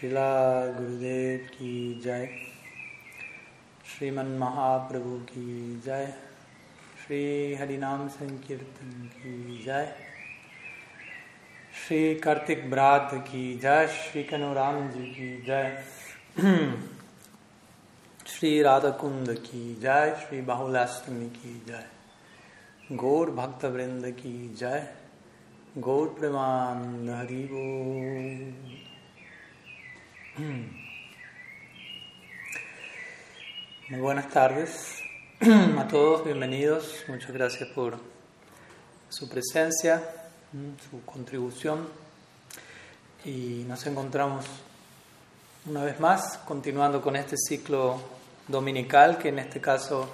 शिला 0.00 0.66
गुरुदेव 0.72 1.38
की 1.46 2.00
जय 2.04 2.26
श्रीमन 3.86 4.26
महाप्रभु 4.38 5.18
की 5.24 5.80
जय 5.86 6.06
श्री 6.98 7.18
हरिनाम 7.54 8.06
संकीर्तन 8.08 9.10
की 9.16 9.58
जय 9.64 9.92
श्री 11.76 12.14
कार्तिक 12.14 12.70
ब्रात 12.70 13.10
की 13.26 13.42
जय 13.58 13.86
श्री 13.92 14.22
कनुराम 14.22 14.88
जी 14.88 15.04
की 15.10 15.30
जय 15.42 15.82
श्री 18.26 18.62
राधा 18.62 18.90
कुंद 18.96 19.34
की 19.42 19.74
जय 19.74 20.16
श्री 20.20 20.40
बाहुलाष्टमी 20.42 21.28
की 21.30 21.54
जय 21.66 22.96
गौर 22.96 23.30
भक्त 23.34 23.64
वृंद 23.64 24.10
की 24.12 24.54
जय 24.54 24.86
गौर 25.78 26.08
प्रेमान 26.18 27.10
हरिबो 27.10 27.66
Muy 33.90 34.00
buenas 34.00 34.30
tardes 34.30 35.02
a 35.78 35.86
todos, 35.86 36.24
bienvenidos, 36.24 37.04
muchas 37.08 37.32
gracias 37.32 37.68
por 37.74 37.98
su 39.10 39.28
presencia, 39.28 40.02
su 40.90 41.04
contribución. 41.04 41.86
Y 43.26 43.66
nos 43.68 43.86
encontramos 43.86 44.46
una 45.66 45.84
vez 45.84 46.00
más 46.00 46.38
continuando 46.38 47.02
con 47.02 47.16
este 47.16 47.36
ciclo 47.36 48.00
dominical 48.48 49.18
que 49.18 49.28
en 49.28 49.40
este 49.40 49.60
caso 49.60 50.08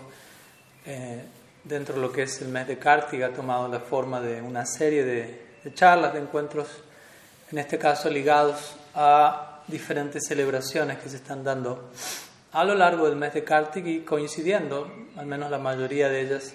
eh, 0.86 1.24
dentro 1.62 1.94
de 1.94 2.00
lo 2.00 2.10
que 2.10 2.24
es 2.24 2.42
el 2.42 2.48
mes 2.48 2.66
de 2.66 2.78
Kartiga 2.78 3.28
ha 3.28 3.32
tomado 3.32 3.68
la 3.68 3.78
forma 3.78 4.20
de 4.20 4.42
una 4.42 4.66
serie 4.66 5.04
de 5.04 5.72
charlas, 5.74 6.14
de 6.14 6.18
encuentros, 6.18 6.66
en 7.52 7.58
este 7.58 7.78
caso 7.78 8.10
ligados 8.10 8.74
a 8.92 9.45
diferentes 9.68 10.24
celebraciones 10.26 10.98
que 10.98 11.08
se 11.08 11.16
están 11.16 11.42
dando 11.42 11.90
a 12.52 12.64
lo 12.64 12.74
largo 12.74 13.06
del 13.06 13.16
mes 13.16 13.34
de 13.34 13.44
Kartik 13.44 13.86
y 13.86 14.00
coincidiendo, 14.00 14.90
al 15.16 15.26
menos 15.26 15.50
la 15.50 15.58
mayoría 15.58 16.08
de 16.08 16.22
ellas, 16.22 16.54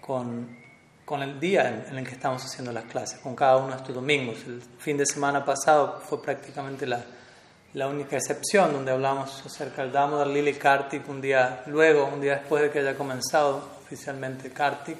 con, 0.00 0.56
con 1.04 1.22
el 1.22 1.38
día 1.38 1.84
en, 1.88 1.96
el 1.96 2.04
que 2.04 2.14
estamos 2.14 2.44
haciendo 2.44 2.72
las 2.72 2.84
clases, 2.84 3.20
con 3.20 3.36
cada 3.36 3.58
uno 3.58 3.70
de 3.70 3.76
estos 3.76 3.94
domingos. 3.94 4.38
El 4.46 4.60
fin 4.78 4.96
de 4.96 5.06
semana 5.06 5.44
pasado 5.44 6.00
fue 6.04 6.20
prácticamente 6.20 6.86
la, 6.86 7.04
la 7.74 7.88
única 7.88 8.16
excepción 8.16 8.72
donde 8.72 8.90
hablamos 8.90 9.44
acerca 9.44 9.82
del 9.82 9.92
Damodar 9.92 10.26
Lili 10.26 10.54
Kartik 10.54 11.08
un 11.08 11.20
día 11.20 11.62
luego, 11.66 12.10
un 12.12 12.20
día 12.20 12.36
después 12.38 12.62
de 12.62 12.70
que 12.70 12.80
haya 12.80 12.96
comenzado 12.96 13.70
oficialmente 13.84 14.50
Kartik. 14.50 14.98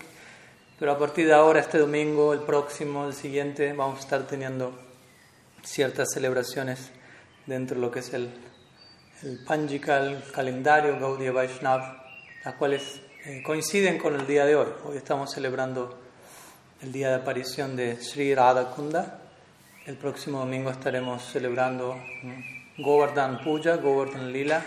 Pero 0.79 0.93
a 0.93 0.99
partir 0.99 1.27
de 1.27 1.33
ahora, 1.33 1.61
este 1.61 1.79
domingo, 1.79 2.35
el 2.35 2.41
próximo, 2.41 3.07
el 3.07 3.15
siguiente, 3.15 3.73
vamos 3.73 3.99
a 3.99 4.01
estar 4.03 4.27
teniendo 4.27 4.79
ciertas 5.65 6.09
celebraciones 6.13 6.91
dentro 7.47 7.77
de 7.77 7.81
lo 7.81 7.91
que 7.91 8.01
es 8.01 8.13
el 8.13 8.31
el 9.23 9.39
Panjika, 9.39 10.21
calendario 10.31 11.01
Gaudiya 11.01 11.33
Vaishnav, 11.33 11.81
las 12.45 12.55
cuales 12.57 13.01
eh, 13.25 13.43
coinciden 13.43 13.97
con 13.97 14.15
el 14.15 14.27
día 14.27 14.45
de 14.45 14.55
hoy. 14.57 14.69
Hoy 14.85 14.99
estamos 14.99 15.33
celebrando 15.33 15.99
el 16.83 16.93
día 16.93 17.09
de 17.09 17.15
aparición 17.15 17.77
de 17.77 17.97
Sri 17.97 18.35
Radha 18.35 18.73
Kunda. 18.73 19.23
El 19.87 19.97
próximo 19.97 20.41
domingo 20.41 20.71
estaremos 20.71 21.25
celebrando 21.25 21.97
Govardhan 22.77 23.43
Puja, 23.43 23.77
Govardhan 23.77 24.33
Lila. 24.33 24.63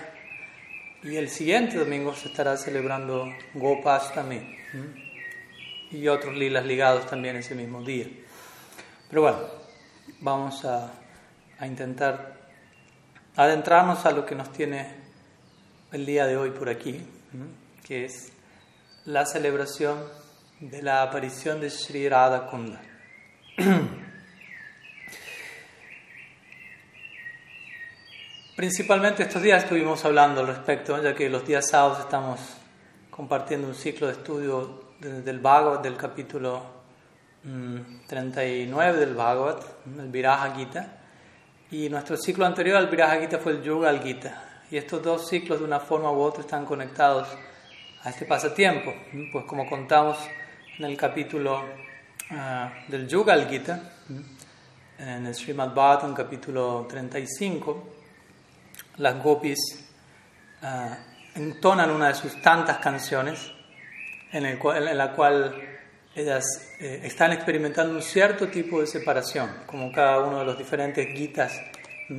Y 1.03 1.15
el 1.15 1.29
siguiente 1.29 1.77
domingo 1.77 2.15
se 2.15 2.29
estará 2.29 2.57
celebrando 2.57 3.31
Gopastami 3.53 4.57
y 5.91 6.07
otros 6.07 6.35
lilas 6.35 6.65
ligados 6.65 7.05
también 7.05 7.35
ese 7.35 7.53
mismo 7.53 7.83
día. 7.83 8.07
Pero 9.09 9.21
bueno, 9.21 9.39
vamos 10.21 10.65
a, 10.65 10.91
a 11.59 11.67
intentar 11.67 12.38
adentrarnos 13.39 14.05
a 14.05 14.11
lo 14.11 14.25
que 14.25 14.35
nos 14.35 14.51
tiene 14.51 14.85
el 15.93 16.05
día 16.05 16.25
de 16.25 16.35
hoy 16.35 16.51
por 16.51 16.67
aquí, 16.67 16.99
que 17.87 18.03
es 18.03 18.33
la 19.05 19.25
celebración 19.25 19.97
de 20.59 20.81
la 20.81 21.03
aparición 21.03 21.61
de 21.61 21.69
Sri 21.69 22.09
Radha 22.09 22.47
Kunda. 22.47 22.81
Principalmente 28.57 29.23
estos 29.23 29.41
días 29.41 29.63
estuvimos 29.63 30.03
hablando 30.03 30.41
al 30.41 30.47
respecto, 30.47 31.01
ya 31.01 31.15
que 31.15 31.29
los 31.29 31.47
días 31.47 31.69
sábados 31.69 32.01
estamos 32.01 32.41
compartiendo 33.09 33.69
un 33.69 33.75
ciclo 33.75 34.07
de 34.07 34.13
estudio 34.13 34.83
del 34.99 35.39
Bhagavad, 35.39 35.79
del 35.79 35.95
capítulo 35.95 36.61
39 38.07 38.67
mm, 38.67 38.99
del 38.99 39.13
Bhagavad, 39.13 39.59
el 39.97 40.09
Viraja 40.09 40.53
Gita 40.53 40.98
y 41.71 41.87
nuestro 41.89 42.17
ciclo 42.17 42.45
anterior 42.45 42.77
al 42.77 42.87
Viraja 42.87 43.19
Gita 43.19 43.37
fue 43.37 43.53
el 43.53 43.61
Yoga 43.61 43.95
Gita. 43.99 44.43
Y 44.71 44.77
estos 44.77 45.03
dos 45.03 45.27
ciclos 45.27 45.59
de 45.59 45.65
una 45.65 45.79
forma 45.79 46.11
u 46.11 46.19
otra 46.19 46.41
están 46.41 46.65
conectados 46.65 47.27
a 48.03 48.09
este 48.09 48.25
pasatiempo. 48.25 48.93
Pues 49.31 49.45
como 49.45 49.69
contamos 49.69 50.17
en 50.77 50.85
el 50.85 50.97
capítulo 50.97 51.63
ah, 52.31 52.71
del 52.87 53.07
Yoga 53.07 53.35
Gita, 53.45 53.81
en 54.97 55.25
el 55.25 55.35
Srimad 55.35 55.73
Bhattan 55.73 56.13
capítulo 56.13 56.87
35, 56.89 57.89
las 58.97 59.23
gopis 59.23 59.59
uh, 60.61 61.37
entonan 61.39 61.89
una 61.91 62.09
de 62.09 62.15
sus 62.15 62.41
tantas 62.41 62.79
canciones 62.79 63.51
en 64.31 64.43
la 64.97 65.11
cual 65.13 65.68
ellas 66.21 66.73
eh, 66.79 67.01
están 67.03 67.31
experimentando 67.31 67.93
un 67.93 68.01
cierto 68.01 68.47
tipo 68.47 68.81
de 68.81 68.87
separación, 68.87 69.49
como 69.65 69.91
cada 69.91 70.19
uno 70.19 70.39
de 70.39 70.45
los 70.45 70.57
diferentes 70.57 71.07
gitas 71.15 71.53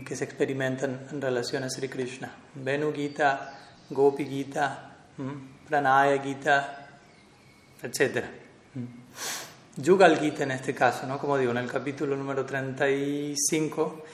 que 0.06 0.15
se 0.15 0.25
experimentan 0.25 1.09
en 1.11 1.21
relación 1.21 1.65
a 1.65 1.71
Sri 1.71 1.88
Krishna. 1.88 2.33
Venu 2.55 2.93
Gita, 2.93 3.59
Gopi 3.91 4.25
Gita, 4.25 4.97
Pranaya 5.69 6.22
Gita, 6.22 6.88
etc. 7.83 8.25
Yugal 9.77 10.19
Gita 10.19 10.44
en 10.44 10.53
este 10.53 10.75
caso, 10.75 11.06
¿no? 11.06 11.19
como 11.19 11.37
digo, 11.37 11.50
en 11.50 11.59
el 11.59 11.71
capítulo 11.71 12.17
número 12.17 12.47
35. 12.47 14.05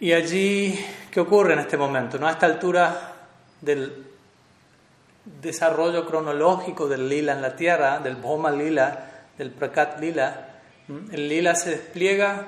Y 0.00 0.12
allí, 0.12 0.78
¿qué 1.10 1.20
ocurre 1.20 1.54
en 1.54 1.60
este 1.60 1.76
momento? 1.76 2.18
¿no? 2.18 2.26
A 2.26 2.32
esta 2.32 2.46
altura 2.46 3.14
del 3.60 4.11
desarrollo 5.24 6.06
cronológico 6.06 6.88
del 6.88 7.08
lila 7.08 7.32
en 7.32 7.42
la 7.42 7.56
tierra, 7.56 8.00
del 8.00 8.16
Bhoma 8.16 8.50
lila, 8.50 9.10
del 9.38 9.50
Prakat 9.50 10.00
lila, 10.00 10.48
el 10.88 11.28
lila 11.28 11.54
se 11.54 11.70
despliega 11.70 12.46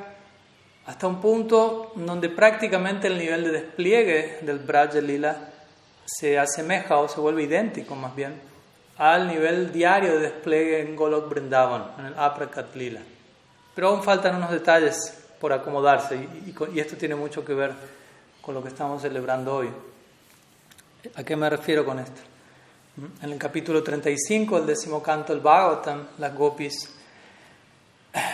hasta 0.87 1.07
un 1.07 1.21
punto 1.21 1.93
donde 1.95 2.29
prácticamente 2.29 3.07
el 3.07 3.19
nivel 3.19 3.45
de 3.45 3.51
despliegue 3.53 4.39
del 4.43 4.59
Braja 4.59 5.01
lila 5.01 5.51
se 6.05 6.39
asemeja 6.39 6.99
o 6.99 7.09
se 7.09 7.21
vuelve 7.21 7.45
idéntico 7.45 7.95
más 7.95 8.15
bien 8.15 8.35
al 8.99 9.27
nivel 9.27 9.73
diario 9.73 10.15
de 10.15 10.21
despliegue 10.21 10.81
en 10.81 10.95
Golok 10.95 11.29
Brindavan, 11.29 11.93
en 11.99 12.07
el 12.07 12.19
Aprakat 12.19 12.77
lila. 12.77 13.01
Pero 13.75 13.89
aún 13.89 14.03
faltan 14.03 14.37
unos 14.37 14.51
detalles 14.51 15.19
por 15.41 15.53
acomodarse 15.53 16.17
y, 16.17 16.55
y 16.73 16.81
esto 16.81 16.97
tiene 16.97 17.15
mucho 17.15 17.45
que 17.45 17.55
ver 17.55 17.73
con 18.41 18.55
lo 18.55 18.63
que 18.63 18.69
estamos 18.69 19.03
celebrando 19.03 19.57
hoy. 19.57 19.71
¿A 21.17 21.25
qué 21.25 21.35
me 21.35 21.51
refiero 21.51 21.85
con 21.85 21.99
esto? 21.99 22.21
En 22.97 23.33
el 23.33 23.39
capítulo 23.39 23.83
35, 23.83 24.59
el 24.59 24.67
décimo 24.67 25.03
canto 25.03 25.33
del 25.33 25.43
Bhagavatam, 25.43 26.07
las 26.19 26.33
gopis 26.33 26.95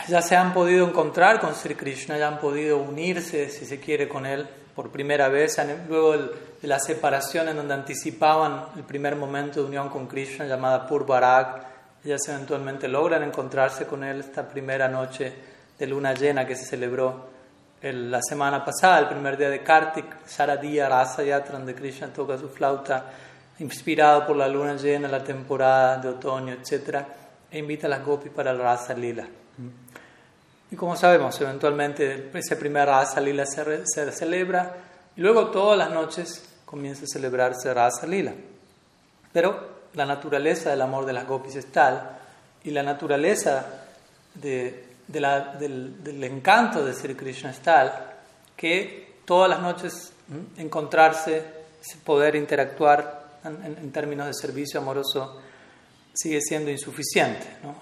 ya 0.07 0.21
se 0.21 0.37
han 0.37 0.53
podido 0.53 0.87
encontrar 0.87 1.41
con 1.41 1.55
Sri 1.55 1.75
Krishna, 1.75 2.19
ya 2.19 2.29
han 2.29 2.39
podido 2.39 2.77
unirse, 2.77 3.49
si 3.49 3.65
se 3.65 3.81
quiere, 3.81 4.07
con 4.07 4.27
él 4.27 4.47
por 4.75 4.91
primera 4.91 5.31
vez, 5.31 5.59
luego 5.89 6.13
de 6.13 6.69
la 6.69 6.79
separación 6.79 7.49
en 7.49 7.57
donde 7.57 7.73
anticipaban 7.73 8.67
el 8.77 8.83
primer 8.83 9.17
momento 9.17 9.61
de 9.63 9.67
unión 9.67 9.89
con 9.89 10.07
Krishna 10.07 10.45
llamada 10.45 10.87
Purvarag, 10.87 11.67
ellas 12.05 12.21
eventualmente 12.29 12.87
logran 12.87 13.23
encontrarse 13.23 13.87
con 13.87 14.05
él 14.05 14.21
esta 14.21 14.47
primera 14.47 14.89
noche 14.89 15.33
de 15.79 15.87
luna 15.87 16.13
llena 16.13 16.47
que 16.47 16.55
se 16.55 16.67
celebró 16.67 17.31
la 17.81 18.21
semana 18.21 18.63
pasada, 18.63 18.99
el 18.99 19.09
primer 19.09 19.39
día 19.39 19.49
de 19.49 19.63
Kartik, 19.63 20.27
Saradiya 20.27 20.87
Rasa 20.87 21.23
Yatra, 21.23 21.57
donde 21.57 21.75
Krishna 21.75 22.09
toca 22.09 22.37
su 22.37 22.51
flauta 22.51 23.07
inspirado 23.61 24.27
por 24.27 24.37
la 24.37 24.49
luna 24.49 24.77
llena, 24.77 25.09
la 25.09 25.23
temporada 25.23 25.99
de 25.99 26.09
otoño, 26.09 26.55
etc., 26.55 27.05
e 27.51 27.59
invita 27.59 27.87
a 27.87 27.91
las 27.91 28.05
gopis 28.05 28.33
para 28.33 28.51
el 28.51 28.59
Rasa 28.59 28.95
Lila. 28.95 29.27
Y 30.71 30.77
como 30.77 30.97
sabemos, 30.97 31.41
eventualmente 31.41 32.31
ese 32.33 32.57
primer 32.57 32.87
Rasa 32.87 33.21
Lila 33.21 33.45
se, 33.45 34.13
celebra 34.13 34.75
y 35.17 35.21
luego 35.21 35.49
todas 35.49 35.77
las 35.77 35.91
noches 35.91 36.45
comienza 36.65 37.05
a 37.05 37.09
celebrarse 37.09 37.75
Rasa 37.75 38.07
Lila. 38.07 38.33
Pero 39.33 39.81
la 39.95 40.07
naturaleza 40.07 40.71
del 40.71 40.83
amor 40.83 41.05
de 41.05 41.13
las 41.13 41.27
gopis 41.27 41.57
es 41.57 41.67
tal 41.67 42.19
y 42.63 42.71
la 42.71 42.83
naturaleza 42.83 43.67
de, 44.35 44.85
de 45.09 45.21
la, 45.21 45.41
del, 45.41 46.03
del, 46.05 46.23
encanto 46.23 46.85
de 46.85 46.95
Sri 46.95 47.15
Krishna 47.15 47.51
es 47.51 47.59
tal 47.59 47.93
que 48.57 49.15
todas 49.25 49.51
las 49.51 49.61
noches 49.61 50.13
encontrarse, 50.57 51.43
poder 52.05 52.37
interactuar 52.37 53.20
en, 53.45 53.93
términos 53.93 54.27
de 54.27 54.35
servicio 54.35 54.81
amoroso 54.81 55.41
sigue 56.13 56.41
siendo 56.41 56.71
insuficiente. 56.71 57.47
¿no? 57.63 57.75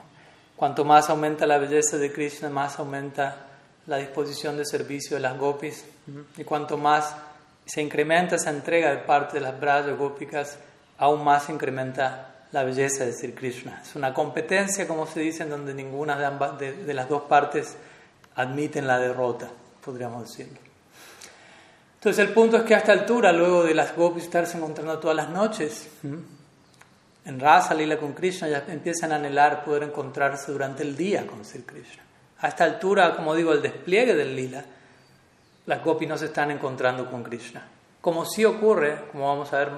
Cuanto 0.57 0.85
más 0.85 1.09
aumenta 1.11 1.47
la 1.47 1.59
belleza 1.59 1.99
de 1.99 2.13
Krishna, 2.13 2.51
más 2.51 2.79
aumenta 2.79 3.47
la 3.87 3.99
disposición 3.99 4.57
de 4.57 4.65
servicio 4.65 5.17
de 5.17 5.23
las 5.23 5.39
gopis 5.39 5.85
y 6.37 6.45
cuanto 6.45 6.77
más 6.77 7.15
se 7.65 7.83
incrementa 7.83 8.37
esa 8.37 8.51
entrega 8.51 8.91
de 8.91 8.99
parte 8.99 9.35
de 9.35 9.41
las 9.43 9.59
Braja 9.61 9.91
gópicas, 9.93 10.59
aún 10.99 11.23
más 11.23 11.45
se 11.45 11.53
incrementa 11.53 12.47
la 12.53 12.65
belleza 12.65 13.05
de 13.05 13.13
Sri 13.13 13.33
Krishna. 13.33 13.83
Es 13.83 13.95
una 13.95 14.15
competencia, 14.15 14.89
como 14.89 15.07
se 15.07 15.21
dice, 15.21 15.43
en 15.43 15.51
donde 15.51 15.75
ninguna 15.75 16.19
de, 16.19 16.25
ambas, 16.25 16.59
de, 16.59 16.95
las 16.95 17.09
dos 17.09 17.23
partes 17.23 17.77
admiten 18.35 18.87
la 18.87 18.99
derrota, 18.99 19.51
podríamos 19.85 20.29
decirlo. 20.29 20.68
Entonces 21.99 22.25
el 22.25 22.33
punto 22.33 22.59
es 22.59 22.63
que 22.63 22.77
a 22.77 22.79
esta 22.79 22.93
altura, 22.93 23.33
luego 23.33 23.65
de 23.65 23.75
las 23.75 23.97
gopis 23.97 24.23
estarse 24.25 24.57
encontrando 24.57 25.01
todas 25.01 25.17
las 25.17 25.31
noches, 25.31 25.89
en 27.25 27.41
Rasa 27.41 27.75
Lila 27.75 27.99
con 27.99 28.13
Krishna, 28.13 28.49
ya 28.49 28.65
empiezan 28.69 29.11
a 29.11 29.17
anhelar 29.17 29.65
poder 29.65 29.83
encontrarse 29.83 30.53
durante 30.53 30.85
el 30.85 30.97
día 30.97 31.27
con 31.27 31.45
Sri 31.45 31.63
Krishna. 31.63 32.05
A 32.39 32.49
esta 32.49 32.63
altura, 32.63 33.17
como 33.17 33.35
digo, 33.35 33.53
el 33.53 33.61
despliegue 33.61 34.15
del 34.15 34.37
lila, 34.37 34.65
las 35.67 35.85
gopis 35.85 36.09
no 36.09 36.17
se 36.17 36.27
están 36.27 36.53
encontrando 36.53 37.11
con 37.11 37.25
Krishna. 37.25 37.67
Como 38.01 38.25
sí 38.25 38.45
ocurre, 38.45 39.07
como 39.11 39.27
vamos 39.27 39.53
a 39.53 39.59
ver 39.59 39.69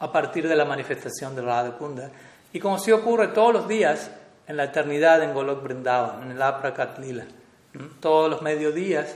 a 0.00 0.10
partir 0.10 0.48
de 0.48 0.56
la 0.56 0.64
manifestación 0.64 1.36
de 1.36 1.42
Radha 1.42 1.78
Kunda, 1.78 2.10
y 2.52 2.58
como 2.58 2.80
sí 2.80 2.90
ocurre 2.90 3.28
todos 3.28 3.52
los 3.52 3.68
días 3.68 4.10
en 4.48 4.56
la 4.56 4.64
eternidad 4.64 5.22
en 5.22 5.32
Golok 5.32 5.62
Vrindavan, 5.62 6.24
en 6.24 6.32
el 6.32 6.42
Aprakat 6.42 6.98
Lila. 6.98 7.24
Todos 8.00 8.28
los 8.28 8.42
mediodías, 8.42 9.14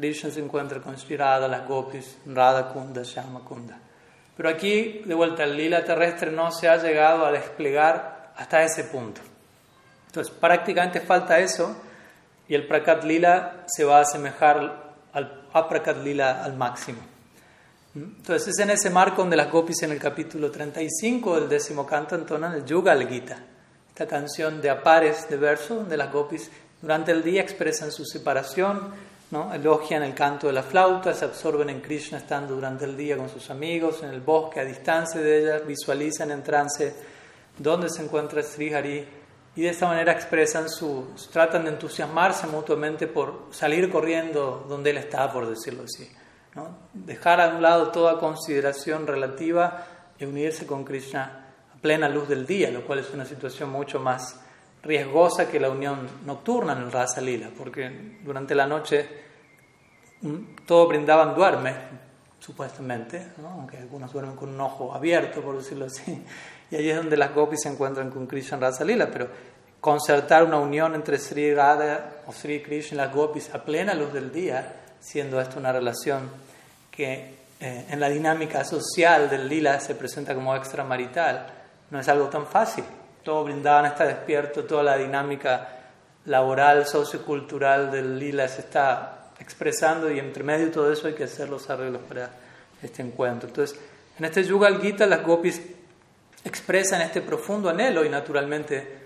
Krishna 0.00 0.30
se 0.30 0.40
encuentra 0.40 0.80
con 0.80 0.96
Sri 0.96 1.16
Radha, 1.16 1.46
las 1.46 1.68
gopis, 1.68 2.16
Radha 2.24 2.68
Kunda, 2.72 3.02
Shama 3.04 3.40
Kunda. 3.40 3.78
Pero 4.34 4.48
aquí, 4.48 5.02
de 5.04 5.14
vuelta, 5.14 5.44
el 5.44 5.56
lila 5.56 5.84
terrestre 5.84 6.30
no 6.30 6.50
se 6.50 6.68
ha 6.68 6.78
llegado 6.78 7.26
a 7.26 7.32
desplegar 7.32 8.32
hasta 8.36 8.62
ese 8.62 8.84
punto. 8.84 9.20
Entonces, 10.06 10.32
prácticamente 10.32 11.00
falta 11.00 11.38
eso 11.38 11.76
y 12.48 12.54
el 12.54 12.66
Prakat 12.66 13.04
Lila 13.04 13.64
se 13.66 13.84
va 13.84 13.98
a 13.98 14.00
asemejar 14.00 14.94
al 15.12 15.44
Aprakat 15.52 15.98
Lila 15.98 16.42
al 16.42 16.56
máximo. 16.56 17.00
Entonces 17.94 18.48
es 18.48 18.58
en 18.60 18.70
ese 18.70 18.88
marco 18.88 19.22
donde 19.22 19.36
las 19.36 19.50
gopis 19.50 19.82
en 19.82 19.90
el 19.90 19.98
capítulo 19.98 20.50
35 20.50 21.40
del 21.40 21.48
décimo 21.48 21.84
canto 21.84 22.14
entonan 22.14 22.54
el 22.54 22.64
Yugal 22.64 23.08
Gita, 23.08 23.36
esta 23.88 24.06
canción 24.06 24.62
de 24.62 24.70
apares 24.70 25.28
de 25.28 25.36
verso 25.36 25.74
donde 25.74 25.96
las 25.96 26.12
gopis 26.12 26.50
durante 26.80 27.10
el 27.10 27.22
día 27.22 27.42
expresan 27.42 27.90
su 27.90 28.04
separación, 28.04 28.94
elogian 29.32 30.02
el 30.02 30.12
canto 30.12 30.48
de 30.48 30.52
la 30.52 30.62
flauta, 30.62 31.14
se 31.14 31.24
absorben 31.24 31.70
en 31.70 31.80
Krishna 31.80 32.18
estando 32.18 32.54
durante 32.54 32.84
el 32.84 32.96
día 32.96 33.16
con 33.16 33.28
sus 33.28 33.48
amigos, 33.50 34.02
en 34.02 34.10
el 34.10 34.20
bosque 34.20 34.58
a 34.58 34.64
distancia 34.64 35.20
de 35.20 35.40
ellas, 35.40 35.66
visualizan 35.66 36.32
en 36.32 36.42
trance 36.42 36.94
dónde 37.56 37.88
se 37.88 38.02
encuentra 38.02 38.42
Sri 38.42 38.74
Hari 38.74 39.06
y 39.54 39.62
de 39.62 39.68
esta 39.68 39.86
manera 39.86 40.12
expresan 40.12 40.68
su, 40.68 41.14
tratan 41.32 41.64
de 41.64 41.70
entusiasmarse 41.70 42.48
mutuamente 42.48 43.06
por 43.06 43.46
salir 43.50 43.90
corriendo 43.90 44.66
donde 44.68 44.90
él 44.90 44.98
está, 44.98 45.32
por 45.32 45.48
decirlo 45.48 45.84
así. 45.84 46.10
Dejar 46.92 47.40
a 47.40 47.48
un 47.50 47.62
lado 47.62 47.92
toda 47.92 48.18
consideración 48.18 49.06
relativa 49.06 49.86
y 50.18 50.24
unirse 50.24 50.66
con 50.66 50.84
Krishna 50.84 51.46
a 51.72 51.80
plena 51.80 52.08
luz 52.08 52.28
del 52.28 52.46
día, 52.46 52.70
lo 52.72 52.84
cual 52.84 52.98
es 52.98 53.10
una 53.14 53.24
situación 53.24 53.70
mucho 53.70 54.00
más 54.00 54.39
riesgosa 54.82 55.48
que 55.48 55.60
la 55.60 55.70
unión 55.70 56.08
nocturna 56.24 56.72
en 56.72 56.78
el 56.80 56.92
Rasa 56.92 57.20
Lila, 57.20 57.50
porque 57.56 58.18
durante 58.24 58.54
la 58.54 58.66
noche 58.66 59.08
todo 60.66 60.86
brindaban 60.86 61.34
duerme, 61.34 61.74
supuestamente, 62.38 63.32
aunque 63.44 63.78
algunos 63.78 64.12
duermen 64.12 64.36
con 64.36 64.48
un 64.48 64.60
ojo 64.60 64.94
abierto, 64.94 65.42
por 65.42 65.58
decirlo 65.58 65.86
así, 65.86 66.22
y 66.70 66.76
allí 66.76 66.90
es 66.90 66.96
donde 66.96 67.16
las 67.16 67.34
gopis 67.34 67.62
se 67.62 67.68
encuentran 67.68 68.10
con 68.10 68.26
Krishna 68.26 68.56
en 68.56 68.62
Rasa 68.62 68.84
Lila, 68.84 69.10
pero 69.10 69.28
concertar 69.80 70.44
una 70.44 70.58
unión 70.58 70.94
entre 70.94 71.18
Sri 71.18 71.54
Radha 71.54 72.22
o 72.26 72.32
Sri 72.32 72.62
Krishna 72.62 72.94
y 72.94 73.06
las 73.06 73.14
gopis 73.14 73.54
a 73.54 73.64
plena 73.64 73.94
luz 73.94 74.12
del 74.12 74.30
día, 74.32 74.76
siendo 75.00 75.40
esto 75.40 75.58
una 75.58 75.72
relación 75.72 76.30
que 76.90 77.34
eh, 77.60 77.86
en 77.90 78.00
la 78.00 78.08
dinámica 78.08 78.64
social 78.64 79.28
del 79.28 79.48
lila 79.48 79.80
se 79.80 79.94
presenta 79.94 80.34
como 80.34 80.54
extramarital, 80.54 81.46
no 81.90 82.00
es 82.00 82.08
algo 82.08 82.28
tan 82.28 82.46
fácil 82.46 82.84
todo 83.22 83.44
Brindavan 83.44 83.86
está 83.86 84.04
despierto, 84.04 84.64
toda 84.64 84.82
la 84.82 84.96
dinámica 84.96 85.68
laboral, 86.26 86.86
sociocultural 86.86 87.90
del 87.90 88.18
lila 88.18 88.48
se 88.48 88.62
está 88.62 89.32
expresando 89.38 90.10
y 90.10 90.18
entre 90.18 90.42
medio 90.42 90.66
de 90.66 90.72
todo 90.72 90.92
eso 90.92 91.06
hay 91.06 91.14
que 91.14 91.24
hacer 91.24 91.48
los 91.48 91.68
arreglos 91.70 92.02
para 92.02 92.30
este 92.82 93.02
encuentro. 93.02 93.48
Entonces, 93.48 93.78
en 94.18 94.24
este 94.24 94.44
Yugal 94.44 94.80
Gita 94.80 95.06
las 95.06 95.22
gopis 95.22 95.60
expresan 96.44 97.02
este 97.02 97.22
profundo 97.22 97.68
anhelo 97.68 98.04
y 98.04 98.08
naturalmente 98.08 98.98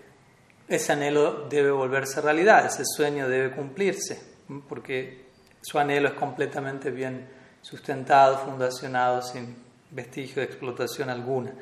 ese 0.68 0.92
anhelo 0.92 1.46
debe 1.48 1.70
volverse 1.70 2.20
realidad, 2.20 2.66
ese 2.66 2.84
sueño 2.84 3.28
debe 3.28 3.54
cumplirse, 3.54 4.20
porque 4.68 5.26
su 5.60 5.78
anhelo 5.78 6.08
es 6.08 6.14
completamente 6.14 6.90
bien 6.90 7.28
sustentado, 7.60 8.38
fundacionado, 8.38 9.22
sin 9.22 9.56
vestigio 9.90 10.36
de 10.36 10.44
explotación 10.44 11.10
alguna. 11.10 11.52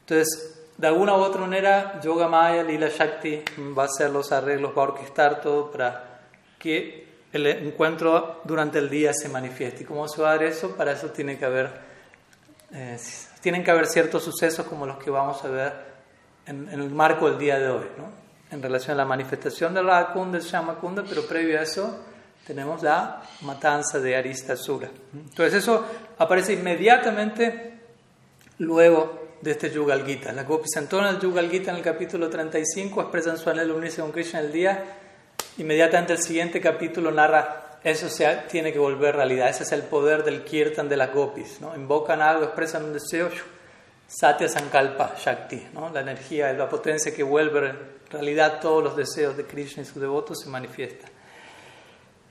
Entonces, 0.00 0.57
de 0.78 0.86
alguna 0.86 1.16
u 1.16 1.20
otra 1.20 1.40
manera, 1.40 2.00
Yoga 2.00 2.28
Maya, 2.28 2.62
Lila 2.62 2.88
Shakti 2.88 3.42
va 3.76 3.82
a 3.82 3.86
hacer 3.86 4.10
los 4.10 4.30
arreglos, 4.30 4.70
va 4.78 4.82
a 4.82 4.86
orquestar 4.86 5.40
todo 5.40 5.72
para 5.72 6.20
que 6.56 7.08
el 7.32 7.46
encuentro 7.46 8.40
durante 8.44 8.78
el 8.78 8.88
día 8.88 9.12
se 9.12 9.28
manifieste. 9.28 9.82
¿Y 9.82 9.86
cómo 9.86 10.06
se 10.06 10.22
va 10.22 10.30
a 10.30 10.32
dar 10.34 10.44
eso? 10.44 10.76
Para 10.76 10.92
eso 10.92 11.08
tiene 11.08 11.36
que 11.36 11.44
haber, 11.44 11.68
eh, 12.72 12.96
tienen 13.40 13.64
que 13.64 13.72
haber 13.72 13.86
ciertos 13.86 14.22
sucesos 14.22 14.66
como 14.66 14.86
los 14.86 14.98
que 14.98 15.10
vamos 15.10 15.44
a 15.44 15.48
ver 15.48 15.72
en, 16.46 16.68
el 16.68 16.90
marco 16.90 17.28
del 17.28 17.38
día 17.38 17.58
de 17.58 17.68
hoy, 17.68 17.86
¿no? 17.98 18.04
en 18.50 18.62
relación 18.62 18.94
a 18.94 18.98
la 18.98 19.04
manifestación 19.04 19.74
del 19.74 19.84
Radhakunda, 19.84 20.38
del 20.38 20.46
Shamakunda, 20.46 21.04
pero 21.06 21.26
previo 21.26 21.58
a 21.58 21.62
eso 21.62 22.04
tenemos 22.46 22.84
la 22.84 23.20
matanza 23.42 23.98
de 23.98 24.16
Aristasura. 24.16 24.88
Entonces 25.12 25.54
eso 25.54 25.84
aparece 26.18 26.52
inmediatamente 26.52 27.80
luego 28.58 29.17
de 29.40 29.50
este 29.50 29.70
Yugal 29.70 30.04
Gita. 30.04 30.32
Las 30.32 30.46
gopis 30.46 30.76
entonan 30.76 31.16
el 31.16 31.20
Yugal 31.20 31.50
Gita 31.50 31.70
en 31.70 31.78
el 31.78 31.82
capítulo 31.82 32.28
35, 32.28 33.00
expresan 33.00 33.38
su 33.38 33.50
anhelo 33.50 33.76
unirse 33.76 34.00
con 34.00 34.12
Krishna 34.12 34.40
el 34.40 34.52
día. 34.52 34.84
Inmediatamente 35.58 36.12
el 36.12 36.18
siguiente 36.18 36.60
capítulo 36.60 37.10
narra 37.10 37.68
eso 37.84 38.08
se 38.08 38.26
tiene 38.50 38.72
que 38.72 38.78
volver 38.78 39.16
realidad. 39.16 39.48
Ese 39.48 39.62
es 39.62 39.72
el 39.72 39.82
poder 39.82 40.24
del 40.24 40.44
kirtan 40.44 40.88
de 40.88 40.96
las 40.96 41.12
gopis. 41.12 41.60
¿no? 41.60 41.74
Invocan 41.74 42.20
algo, 42.20 42.44
expresan 42.44 42.84
un 42.84 42.92
deseo. 42.92 43.30
Satya 44.08 44.48
Sankalpa 44.48 45.14
Shakti, 45.18 45.68
¿no? 45.74 45.90
la 45.90 46.00
energía, 46.00 46.52
la 46.54 46.68
potencia 46.68 47.14
que 47.14 47.22
vuelve 47.22 47.74
realidad 48.10 48.58
todos 48.58 48.82
los 48.82 48.96
deseos 48.96 49.36
de 49.36 49.44
Krishna 49.44 49.82
y 49.82 49.86
sus 49.86 50.00
devotos 50.00 50.40
se 50.40 50.48
manifiesta. 50.48 51.06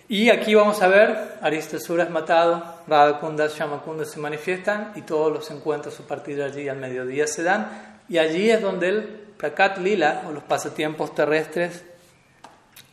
Y 0.09 0.30
aquí 0.30 0.56
vamos 0.56 0.81
a 0.81 0.88
ver, 0.88 1.36
Aristasura 1.42 2.06
es 2.06 2.09
matado, 2.09 2.63
Radhakunda, 2.88 3.48
Shamakunda 3.48 4.06
se 4.06 4.21
manifiestan 4.21 4.94
y 4.95 5.02
todos 5.02 5.33
los 5.33 5.52
encuentros 5.52 5.99
a 5.99 6.04
partir 6.04 6.37
de 6.37 6.45
allí 6.45 6.69
al 6.69 6.78
mediodía 6.78 7.28
se 7.28 7.44
dan. 7.44 7.97
Y 8.07 8.18
allí 8.18 8.49
es 8.49 8.61
donde 8.61 8.87
el 8.87 9.04
Prakat 9.37 9.80
Lila, 9.80 10.23
o 10.26 10.31
los 10.31 10.44
pasatiempos 10.44 11.14
terrestres, 11.14 11.83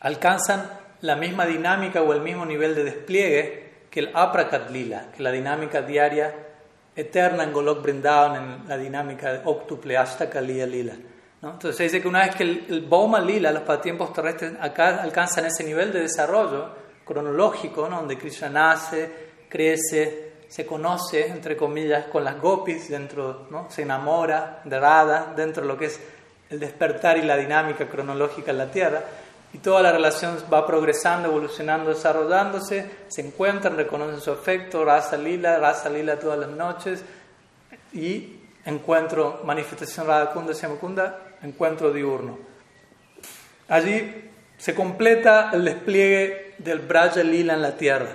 alcanzan 0.01 0.69
la 1.01 1.15
misma 1.15 1.45
dinámica 1.45 2.01
o 2.01 2.11
el 2.11 2.19
mismo 2.19 2.45
nivel 2.45 2.75
de 2.75 2.83
despliegue 2.83 3.65
que 3.89 4.01
el 4.01 4.11
Aprakat 4.13 4.69
Lila, 4.69 5.07
que 5.15 5.23
la 5.23 5.31
dinámica 5.31 5.81
diaria 5.81 6.35
eterna 6.93 7.45
en 7.45 7.53
Golok 7.53 7.81
Brindavan, 7.81 8.35
en 8.35 8.67
la 8.67 8.77
dinámica 8.77 9.31
de 9.31 9.41
octuple 9.45 9.95
Ashtaka 9.95 10.41
Lila 10.41 10.65
Lila. 10.65 10.93
Entonces 11.41 11.77
dice 11.77 12.01
que 12.01 12.07
una 12.09 12.25
vez 12.25 12.35
que 12.35 12.43
el, 12.43 12.65
el 12.67 12.81
Boma 12.81 13.21
Lila, 13.21 13.51
los 13.51 13.63
pasatiempos 13.63 14.11
terrestres, 14.11 14.53
acá 14.59 15.01
alcanzan 15.01 15.45
ese 15.45 15.63
nivel 15.63 15.93
de 15.93 16.01
desarrollo, 16.01 16.83
cronológico, 17.05 17.87
¿no? 17.87 17.97
donde 17.97 18.17
Krishna 18.17 18.49
nace, 18.49 19.09
crece, 19.47 20.33
se 20.47 20.65
conoce, 20.65 21.27
entre 21.27 21.55
comillas, 21.55 22.05
con 22.05 22.23
las 22.23 22.39
gopis, 22.41 22.89
dentro, 22.89 23.47
¿no? 23.49 23.69
se 23.69 23.83
enamora 23.83 24.61
de 24.65 24.79
Radha, 24.79 25.33
dentro 25.35 25.61
de 25.61 25.67
lo 25.67 25.77
que 25.77 25.85
es 25.85 25.99
el 26.49 26.59
despertar 26.59 27.17
y 27.17 27.21
la 27.21 27.37
dinámica 27.37 27.87
cronológica 27.87 28.51
en 28.51 28.57
la 28.57 28.71
Tierra. 28.71 29.03
Y 29.53 29.59
toda 29.59 29.81
la 29.81 29.91
relación 29.91 30.37
va 30.53 30.67
progresando, 30.67 31.29
evolucionando, 31.29 31.89
desarrollándose, 31.89 32.89
se 33.07 33.21
encuentran, 33.21 33.77
reconocen 33.77 34.19
su 34.19 34.31
afecto, 34.31 34.83
Rasa 34.83 35.15
Lila, 35.15 35.57
Rasa 35.59 35.89
Lila 35.89 36.19
todas 36.19 36.39
las 36.39 36.49
noches, 36.49 37.03
y 37.93 38.39
encuentro, 38.65 39.41
manifestación 39.45 40.07
Radha 40.07 40.31
Kunda, 40.31 40.53
Kunda, 40.79 41.19
encuentro 41.41 41.93
diurno. 41.93 42.37
Allí 43.69 44.29
se 44.57 44.75
completa 44.75 45.51
el 45.53 45.63
despliegue 45.63 46.44
del 46.57 46.79
Braja 46.79 47.23
Lila 47.23 47.53
en 47.53 47.61
la 47.61 47.75
tierra. 47.75 48.09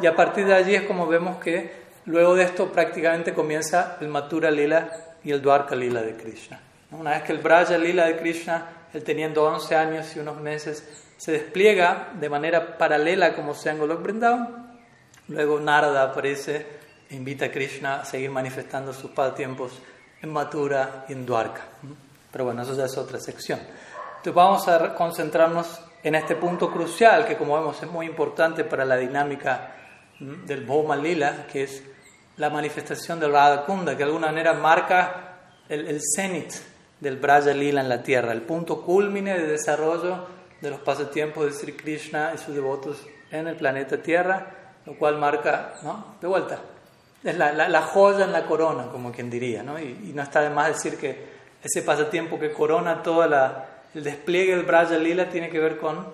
Y 0.00 0.06
a 0.06 0.16
partir 0.16 0.46
de 0.46 0.54
allí 0.54 0.74
es 0.74 0.82
como 0.82 1.06
vemos 1.06 1.38
que 1.42 1.80
luego 2.06 2.34
de 2.34 2.44
esto 2.44 2.72
prácticamente 2.72 3.34
comienza 3.34 3.96
el 4.00 4.08
Mathura 4.08 4.50
Lila 4.50 4.90
y 5.22 5.30
el 5.30 5.42
Dwarka 5.42 5.76
Lila 5.76 6.02
de 6.02 6.16
Krishna. 6.16 6.60
Una 6.92 7.10
vez 7.10 7.22
que 7.22 7.32
el 7.32 7.38
Braja 7.38 7.76
Lila 7.78 8.06
de 8.06 8.16
Krishna, 8.16 8.66
él 8.92 9.04
teniendo 9.04 9.44
11 9.44 9.76
años 9.76 10.16
y 10.16 10.20
unos 10.20 10.38
meses, 10.40 10.84
se 11.16 11.32
despliega 11.32 12.08
de 12.18 12.28
manera 12.28 12.78
paralela 12.78 13.34
como 13.34 13.54
se 13.54 13.72
Golok 13.74 14.02
Vrindavan, 14.02 14.80
luego 15.28 15.60
Narada 15.60 16.02
aparece 16.02 16.66
e 17.08 17.14
invita 17.14 17.46
a 17.46 17.50
Krishna 17.50 18.00
a 18.00 18.04
seguir 18.04 18.30
manifestando 18.30 18.92
sus 18.92 19.10
pasatiempos 19.10 19.72
en 20.22 20.32
Mathura 20.32 21.04
y 21.08 21.12
en 21.12 21.26
Dwarka. 21.26 21.62
Pero 22.32 22.44
bueno, 22.44 22.62
eso 22.62 22.74
ya 22.74 22.86
es 22.86 22.96
otra 22.96 23.20
sección. 23.20 23.60
Entonces 23.60 24.34
vamos 24.34 24.66
a 24.68 24.94
concentrarnos 24.94 25.80
en 26.02 26.14
este 26.14 26.36
punto 26.36 26.70
crucial 26.70 27.26
que 27.26 27.36
como 27.36 27.58
vemos 27.58 27.82
es 27.82 27.90
muy 27.90 28.06
importante 28.06 28.64
para 28.64 28.84
la 28.84 28.96
dinámica 28.96 29.74
del 30.18 30.64
Bhoma 30.64 30.96
Lila, 30.96 31.46
que 31.50 31.64
es 31.64 31.82
la 32.36 32.50
manifestación 32.50 33.20
del 33.20 33.32
Radha 33.32 33.64
Kunda, 33.64 33.92
que 33.92 33.98
de 33.98 34.04
alguna 34.04 34.28
manera 34.28 34.54
marca 34.54 35.38
el, 35.68 36.00
cenit 36.14 36.52
del 37.00 37.16
Braja 37.16 37.52
Lila 37.52 37.80
en 37.80 37.88
la 37.88 38.02
tierra, 38.02 38.32
el 38.32 38.42
punto 38.42 38.82
culmine 38.82 39.38
de 39.38 39.46
desarrollo 39.46 40.26
de 40.60 40.70
los 40.70 40.80
pasatiempos 40.80 41.46
de 41.46 41.52
Sri 41.52 41.72
Krishna 41.72 42.32
y 42.34 42.38
sus 42.38 42.54
devotos 42.54 43.06
en 43.30 43.46
el 43.46 43.56
planeta 43.56 44.02
Tierra, 44.02 44.46
lo 44.84 44.96
cual 44.98 45.18
marca, 45.18 45.74
¿no? 45.82 46.16
De 46.20 46.26
vuelta, 46.26 46.58
es 47.22 47.36
la, 47.36 47.52
la, 47.52 47.82
joya 47.82 48.24
en 48.24 48.32
la 48.32 48.46
corona, 48.46 48.88
como 48.90 49.12
quien 49.12 49.30
diría, 49.30 49.62
¿no? 49.62 49.78
Y, 49.78 50.12
no 50.14 50.22
está 50.22 50.40
de 50.40 50.50
más 50.50 50.68
decir 50.68 50.98
que 50.98 51.40
ese 51.62 51.82
pasatiempo 51.82 52.38
que 52.38 52.52
corona 52.52 53.02
todo 53.02 53.22
el 53.94 54.04
despliegue 54.04 54.54
del 54.54 54.64
Braja 54.64 54.96
Lila 54.96 55.28
tiene 55.28 55.48
que 55.48 55.58
ver 55.58 55.78
con 55.78 56.06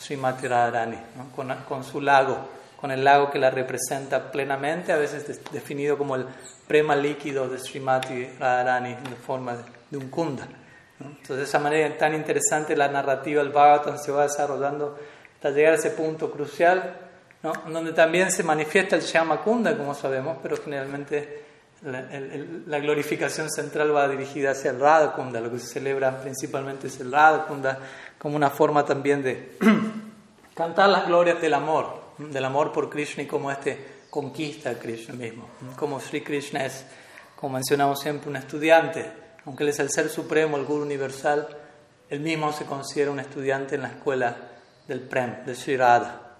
Srimati 0.00 0.46
Radharani, 0.46 0.96
¿no? 1.16 1.30
con, 1.34 1.54
con 1.68 1.84
su 1.84 2.00
lago, 2.00 2.38
con 2.80 2.90
el 2.90 3.04
lago 3.04 3.30
que 3.30 3.38
la 3.38 3.50
representa 3.50 4.30
plenamente, 4.30 4.92
a 4.92 4.96
veces 4.96 5.40
definido 5.52 5.98
como 5.98 6.16
el 6.16 6.26
prema 6.66 6.96
líquido 6.96 7.48
de 7.48 7.58
Srimati 7.58 8.26
Radharani 8.38 8.92
en 8.92 9.16
forma 9.16 9.56
de, 9.90 9.96
un 9.96 10.08
kunda. 10.08 10.46
Entonces, 11.00 11.36
de 11.36 11.42
esa 11.44 11.58
manera 11.58 11.96
tan 11.96 12.14
interesante 12.14 12.76
la 12.76 12.88
narrativa 12.88 13.42
del 13.42 13.52
Bhagavatam 13.52 13.98
se 13.98 14.10
va 14.10 14.24
desarrollando 14.24 14.98
hasta 15.34 15.50
llegar 15.50 15.74
a 15.74 15.76
ese 15.76 15.90
punto 15.90 16.30
crucial, 16.30 16.96
¿no? 17.42 17.52
donde 17.68 17.92
también 17.92 18.30
se 18.32 18.42
manifiesta 18.42 18.96
el 18.96 19.02
Shama 19.02 19.42
Kunda, 19.42 19.76
como 19.76 19.94
sabemos, 19.94 20.38
pero 20.42 20.56
generalmente 20.56 21.47
la, 21.82 22.78
glorificación 22.78 23.50
central 23.50 23.94
va 23.94 24.08
dirigida 24.08 24.50
hacia 24.50 24.70
el 24.72 24.80
Radha 24.80 25.12
Kunda, 25.12 25.40
lo 25.40 25.50
que 25.50 25.58
se 25.58 25.66
celebra 25.66 26.20
principalmente 26.20 26.88
es 26.88 27.00
el 27.00 27.12
Radha 27.12 27.46
Kunda, 27.46 27.78
como 28.18 28.36
una 28.36 28.50
forma 28.50 28.84
también 28.84 29.22
de 29.22 29.56
cantar 30.54 30.88
las 30.88 31.06
glorias 31.06 31.40
del 31.40 31.54
amor 31.54 32.08
del 32.18 32.44
amor 32.44 32.72
por 32.72 32.90
Krishna 32.90 33.22
y 33.22 33.26
cómo 33.26 33.50
este 33.50 33.98
conquista 34.10 34.70
a 34.70 34.74
Krishna 34.74 35.14
mismo. 35.14 35.48
Como 35.76 36.00
Sri 36.00 36.22
Krishna 36.22 36.66
es, 36.66 36.84
como 37.36 37.54
mencionamos 37.54 38.00
siempre, 38.00 38.28
un 38.28 38.36
estudiante, 38.36 39.10
aunque 39.44 39.62
él 39.62 39.70
es 39.70 39.78
el 39.78 39.90
ser 39.90 40.08
supremo, 40.08 40.56
el 40.56 40.64
guru 40.64 40.82
universal, 40.82 41.48
él 42.10 42.20
mismo 42.20 42.52
se 42.52 42.64
considera 42.64 43.10
un 43.10 43.20
estudiante 43.20 43.76
en 43.76 43.82
la 43.82 43.88
escuela 43.88 44.36
del 44.86 45.00
Prem, 45.00 45.44
de 45.44 45.54
Sri 45.54 45.76
Radha. 45.76 46.38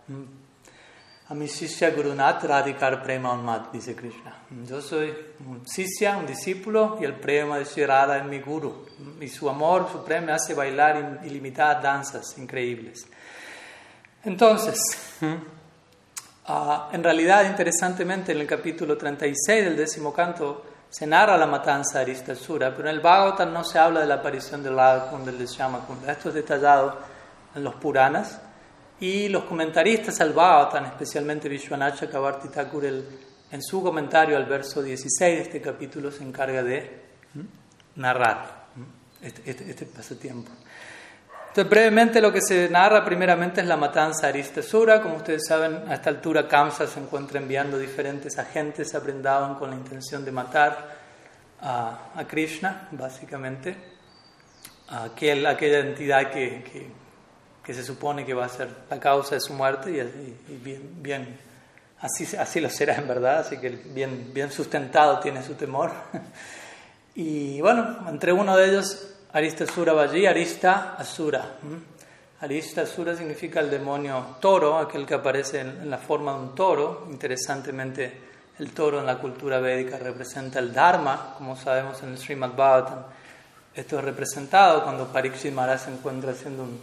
Mi 1.35 1.47
Sisya 1.47 1.91
Gurunat 1.91 2.43
Radhikar 2.45 3.03
Prema 3.03 3.33
Unmat, 3.33 3.73
dice 3.73 3.95
Krishna. 3.95 4.35
Yo 4.67 4.81
soy 4.81 5.15
un 5.47 5.67
Sisya, 5.67 6.17
un 6.17 6.27
discípulo, 6.27 6.99
y 7.01 7.05
el 7.05 7.15
Prema 7.15 7.59
de 7.59 7.65
Sri 7.65 7.85
Radha 7.85 8.19
es 8.19 8.25
mi 8.25 8.41
guru. 8.41 8.87
Y 9.21 9.29
su 9.29 9.49
amor 9.49 9.89
supremo 9.91 10.27
me 10.27 10.33
hace 10.33 10.55
bailar 10.55 11.21
ilimitadas 11.25 11.83
danzas 11.83 12.39
increíbles. 12.39 13.07
Entonces, 14.25 14.81
Ah, 16.51 16.89
en 16.93 17.05
realidad, 17.05 17.45
interesantemente, 17.45 18.33
en 18.33 18.41
el 18.41 18.47
capítulo 18.47 18.97
36 18.97 19.65
del 19.65 19.77
décimo 19.77 20.15
canto 20.15 20.65
se 20.89 21.07
narra 21.07 21.37
la 21.37 21.47
matanza 21.47 21.99
de 21.99 22.05
Aristasura, 22.05 22.75
pero 22.75 22.89
en 22.89 22.95
el 22.95 23.03
Bhagavatam 23.03 23.53
no 23.53 23.63
se 23.65 23.79
habla 23.79 24.01
de 24.01 24.07
la 24.07 24.15
aparición 24.15 24.63
del 24.63 24.75
Radhakunda, 24.75 25.31
del 25.31 25.47
Shyamakunda. 25.47 26.11
Esto 26.11 26.31
es 26.31 26.37
detallado 26.37 26.97
en 27.55 27.63
los 27.63 27.75
Puranas. 27.75 28.41
Y 29.01 29.29
los 29.29 29.45
comentaristas 29.45 30.21
al 30.21 30.33
Bhagavatam, 30.33 30.87
especialmente 30.87 31.49
Vishwanath 31.49 32.01
Chakravarti 32.01 32.49
Thakur, 32.49 32.85
en 32.85 33.63
su 33.63 33.83
comentario 33.83 34.37
al 34.37 34.47
verso 34.47 34.83
16 34.83 35.37
de 35.37 35.43
este 35.43 35.61
capítulo, 35.61 36.11
se 36.11 36.25
encarga 36.25 36.63
de 36.63 37.03
narrar 37.97 38.67
este, 39.23 39.51
este, 39.51 39.71
este 39.71 39.87
pasatiempo. 39.87 40.51
Entonces, 41.49 41.71
brevemente 41.71 42.21
lo 42.21 42.33
que 42.33 42.41
se 42.41 42.69
narra 42.69 43.05
primeramente 43.05 43.61
es 43.61 43.67
la 43.67 43.77
matanza 43.77 44.27
de 44.27 44.29
Aristasura. 44.29 45.01
Como 45.01 45.17
ustedes 45.17 45.47
saben, 45.47 45.83
a 45.89 45.95
esta 45.95 46.11
altura 46.11 46.47
Kamsa 46.47 46.87
se 46.87 47.01
encuentra 47.01 47.41
enviando 47.41 47.79
diferentes 47.79 48.39
agentes 48.39 48.95
a 48.95 49.01
Brindavan 49.01 49.55
con 49.55 49.71
la 49.71 49.77
intención 49.77 50.25
de 50.25 50.31
matar 50.31 50.99
a, 51.61 52.25
Krishna, 52.29 52.89
básicamente, 52.93 53.77
a 54.89 55.05
aquel, 55.05 55.47
aquella 55.47 55.81
entidad 55.81 56.31
que, 56.31 56.63
que, 56.63 56.87
se 57.75 57.85
supone 57.85 58.25
que 58.25 58.35
va 58.35 58.47
a 58.47 58.49
ser 58.49 58.69
la 58.91 58.99
causa 58.99 59.35
de 59.35 59.41
su 59.41 59.53
muerte 59.53 59.91
y, 59.91 60.57
bien, 60.57 61.03
bien 61.03 61.39
así, 62.01 62.37
así 62.37 62.61
lo 62.61 62.71
será 62.71 62.97
en 62.97 63.09
verdad, 63.09 63.41
así 63.41 63.59
que 63.59 63.71
bien, 63.71 64.31
bien 64.33 64.51
sustentado 64.51 65.21
tiene 65.21 65.43
su 65.43 65.55
temor. 65.55 65.93
Y 67.21 67.61
bueno, 67.61 68.09
entre 68.09 68.33
uno 68.33 68.57
de 68.57 68.69
ellos 68.69 69.09
Arista 69.33 69.67
Sura 69.67 69.93
Vaji, 69.93 70.25
Arista 70.25 70.95
Asura. 70.97 71.57
Arista 72.41 72.83
Asura 72.83 73.17
significa 73.17 73.59
el 73.59 73.71
demonio 73.71 74.37
toro, 74.41 74.79
aquel 74.79 75.05
que 75.05 75.15
aparece 75.15 75.61
en, 75.61 75.91
la 75.91 75.99
forma 75.99 76.33
de 76.33 76.39
un 76.39 76.55
toro. 76.55 77.09
Interesantemente, 77.11 78.21
el 78.61 78.71
toro 78.71 79.01
en 79.01 79.07
la 79.07 79.19
cultura 79.19 79.59
védica 79.59 79.99
representa 79.99 80.61
el 80.61 80.73
Dharma, 80.73 81.35
como 81.37 81.57
sabemos 81.57 82.01
en 82.05 82.11
el 82.11 82.19
Srimad 82.19 82.55
Bhagavatam. 82.55 83.03
Esto 83.75 83.99
es 83.99 84.05
representado 84.05 84.85
cuando 84.85 85.13
Parikshit 85.13 85.53
Maharaj 85.53 85.87
se 85.87 85.91
encuentra 85.91 86.31
haciendo 86.31 86.63
un, 86.63 86.81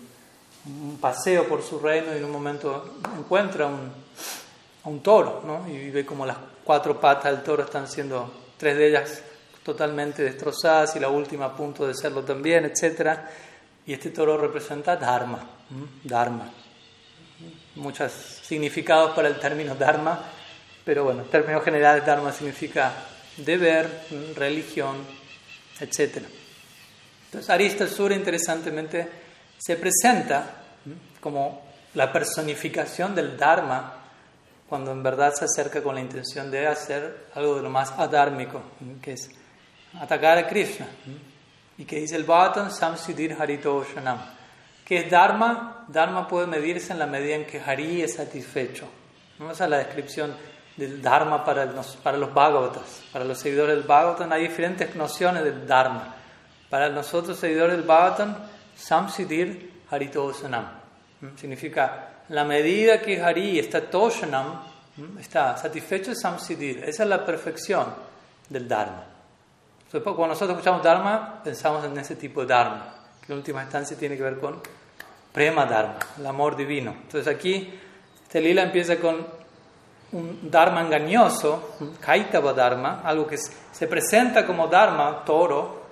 paseo 1.00 1.48
por 1.48 1.62
su 1.62 1.80
reino 1.80 2.14
y 2.14 2.18
en 2.18 2.26
un 2.26 2.32
momento 2.32 2.96
encuentra 3.18 3.68
un, 3.68 3.92
un 4.86 5.02
toro, 5.02 5.42
¿no? 5.46 5.68
y 5.70 5.90
ve 5.90 6.06
como 6.06 6.26
las 6.26 6.38
cuatro 6.64 7.00
patas 7.00 7.32
del 7.32 7.44
toro 7.44 7.64
están 7.64 7.88
siendo, 7.88 8.32
tres 8.58 8.78
de 8.78 8.90
ellas 8.90 9.22
totalmente 9.64 10.24
destrozadas 10.24 10.96
y 10.96 11.00
la 11.00 11.10
última 11.10 11.46
a 11.46 11.56
punto 11.56 11.88
de 11.88 11.96
serlo 11.96 12.24
también, 12.24 12.66
etc. 12.66 13.20
Y 13.88 13.94
este 13.94 14.12
toro 14.12 14.38
representa 14.38 14.96
Dharma, 14.96 15.40
Dharma. 16.04 16.52
Muchos 17.76 18.12
significados 18.12 19.12
para 19.16 19.28
el 19.28 19.40
término 19.40 19.76
Dharma, 19.76 20.20
pero 20.84 21.04
bueno, 21.04 21.24
en 21.24 21.30
términos 21.30 21.64
generales 21.64 22.06
Dharma 22.06 22.32
significa 22.32 22.94
deber, 23.38 24.06
religión, 24.36 24.98
etc. 25.80 26.24
Entonces 27.26 27.50
Arista 27.50 27.88
Sura 27.88 28.16
interesantemente 28.16 29.25
se 29.58 29.76
presenta 29.78 30.48
como 31.20 31.64
la 31.94 32.12
personificación 32.12 33.16
del 33.16 33.38
Dharma 33.38 33.94
cuando 34.68 34.92
en 34.92 35.04
verdad 35.04 35.34
se 35.34 35.46
acerca 35.46 35.82
con 35.82 35.96
la 35.96 36.02
intención 36.02 36.50
de 36.50 36.68
hacer 36.68 37.28
algo 37.36 37.56
de 37.56 37.62
lo 37.62 37.70
más 37.70 37.92
adármico, 37.92 38.62
que 39.02 39.14
es 39.14 39.30
atacar 40.00 40.38
a 40.38 40.48
Krishna. 40.48 40.88
Y 41.78 41.86
que 41.86 42.00
dice 42.00 42.16
el 42.16 42.24
Bhattan 42.24 42.72
Samsiddhir 42.72 43.36
Haritoshanam. 43.40 44.18
¿Qué 44.86 45.00
es 45.00 45.12
Dharma? 45.12 45.86
Dharma 45.88 46.28
puede 46.28 46.48
medirse 46.48 46.94
en 46.94 47.00
la 47.00 47.06
medida 47.06 47.36
en 47.36 47.46
que 47.46 47.60
Hari 47.60 48.02
es 48.02 48.16
satisfecho. 48.16 48.88
Vamos 49.38 49.60
a 49.60 49.68
la 49.68 49.80
descripción 49.80 50.34
del 50.78 51.02
Dharma 51.02 51.44
para 51.44 51.66
los, 51.66 51.98
para 51.98 52.18
los 52.18 52.34
Bhagavatas. 52.34 53.02
Para 53.12 53.26
los 53.26 53.38
seguidores 53.38 53.76
del 53.76 53.86
Bhagavatam 53.86 54.32
hay 54.32 54.44
diferentes 54.44 54.96
nociones 54.96 55.44
del 55.44 55.68
Dharma. 55.68 56.16
Para 56.70 56.90
nosotros, 56.90 57.38
seguidores 57.38 57.76
del 57.76 57.86
Bhagavatam, 57.86 58.36
Samsiddhir 58.76 59.84
Haritoshanam. 59.90 60.66
Significa 61.36 62.10
la 62.30 62.44
medida 62.44 63.02
que 63.02 63.22
Hari 63.22 63.60
está 63.60 63.90
Toshanam, 63.90 64.62
está 65.20 65.58
satisfecho 65.58 66.12
es 66.12 66.22
Samsiddhir. 66.22 66.84
Esa 66.84 67.04
es 67.04 67.10
la 67.10 67.26
perfección 67.26 67.88
del 68.50 68.68
Dharma 68.68 69.16
cuando 70.02 70.28
nosotros 70.28 70.58
escuchamos 70.58 70.84
Dharma, 70.84 71.42
pensamos 71.44 71.86
en 71.86 71.98
ese 71.98 72.16
tipo 72.16 72.42
de 72.42 72.48
Dharma, 72.48 72.94
que 73.26 73.32
en 73.32 73.38
última 73.38 73.62
instancia 73.64 73.98
tiene 73.98 74.18
que 74.18 74.24
ver 74.24 74.40
con 74.40 74.62
Prema 75.32 75.66
Dharma, 75.66 75.98
el 76.18 76.26
amor 76.26 76.56
divino. 76.56 76.92
Entonces 76.92 77.34
aquí, 77.34 77.74
este 78.24 78.42
lila 78.42 78.64
empieza 78.64 78.98
con 78.98 79.26
un 80.12 80.50
Dharma 80.50 80.82
engañoso, 80.82 81.76
un 81.80 81.96
Kaitava 81.96 82.54
Dharma, 82.54 83.02
algo 83.04 83.28
que 83.28 83.38
se 83.38 83.88
presenta 83.88 84.46
como 84.46 84.68
Dharma, 84.68 85.24
toro, 85.26 85.84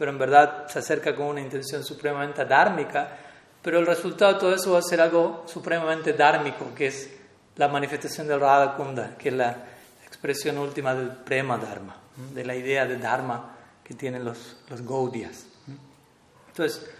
pero 0.00 0.12
en 0.12 0.18
verdad 0.18 0.66
se 0.66 0.78
acerca 0.78 1.14
con 1.14 1.26
una 1.26 1.42
intención 1.42 1.84
supremamente 1.84 2.46
dármica, 2.46 3.18
pero 3.60 3.78
el 3.78 3.86
resultado 3.86 4.32
de 4.32 4.40
todo 4.40 4.54
eso 4.54 4.72
va 4.72 4.78
a 4.78 4.82
ser 4.82 4.98
algo 4.98 5.44
supremamente 5.46 6.14
dármico, 6.14 6.68
que 6.74 6.86
es 6.86 7.10
la 7.56 7.68
manifestación 7.68 8.26
del 8.26 8.40
Radha 8.40 8.76
Kunda, 8.76 9.18
que 9.18 9.28
es 9.28 9.34
la 9.34 9.54
expresión 10.06 10.56
última 10.56 10.94
del 10.94 11.10
Prema 11.10 11.58
Dharma 11.58 11.94
de 12.32 12.44
la 12.46 12.56
idea 12.56 12.86
de 12.86 12.96
Dharma 12.96 13.56
que 13.84 13.92
tienen 13.92 14.24
los, 14.24 14.56
los 14.70 14.80
Gaudias. 14.80 15.44
Entonces, 16.48 16.90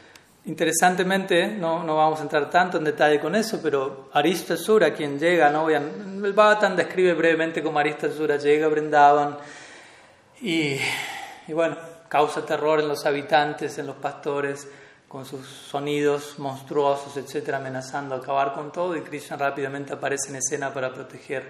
interesantemente, 0.45 1.47
no, 1.49 1.83
no, 1.83 1.97
vamos 1.97 2.19
a 2.21 2.25
entrar 2.25 2.50
tanto 2.50 2.76
en 2.76 2.85
detalle 2.85 3.19
con 3.19 3.35
eso, 3.35 3.61
pero 3.62 4.11
Aristasura, 4.12 4.92
quien 4.92 5.19
llega, 5.19 5.49
¿no? 5.49 5.71
el 5.71 6.35
Bhattan 6.35 6.76
describe 6.76 7.14
brevemente 7.14 7.62
cómo 7.62 7.78
Aristasura 7.78 8.37
llega 8.37 8.66
a 8.66 8.69
Brindavan 8.69 9.38
y, 10.42 10.76
y 11.49 11.52
bueno, 11.54 11.76
causa 12.11 12.45
terror 12.45 12.81
en 12.81 12.88
los 12.88 13.07
habitantes, 13.07 13.79
en 13.79 13.87
los 13.87 13.95
pastores, 13.97 14.67
con 15.07 15.25
sus 15.25 15.47
sonidos 15.47 16.38
monstruosos, 16.38 17.17
etcétera, 17.17 17.59
amenazando 17.59 18.17
acabar 18.17 18.52
con 18.52 18.73
todo, 18.73 18.97
y 18.97 19.02
Krishna 19.02 19.37
rápidamente 19.37 19.93
aparece 19.93 20.31
en 20.31 20.37
escena 20.37 20.75
para 20.75 20.93
proteger 20.93 21.45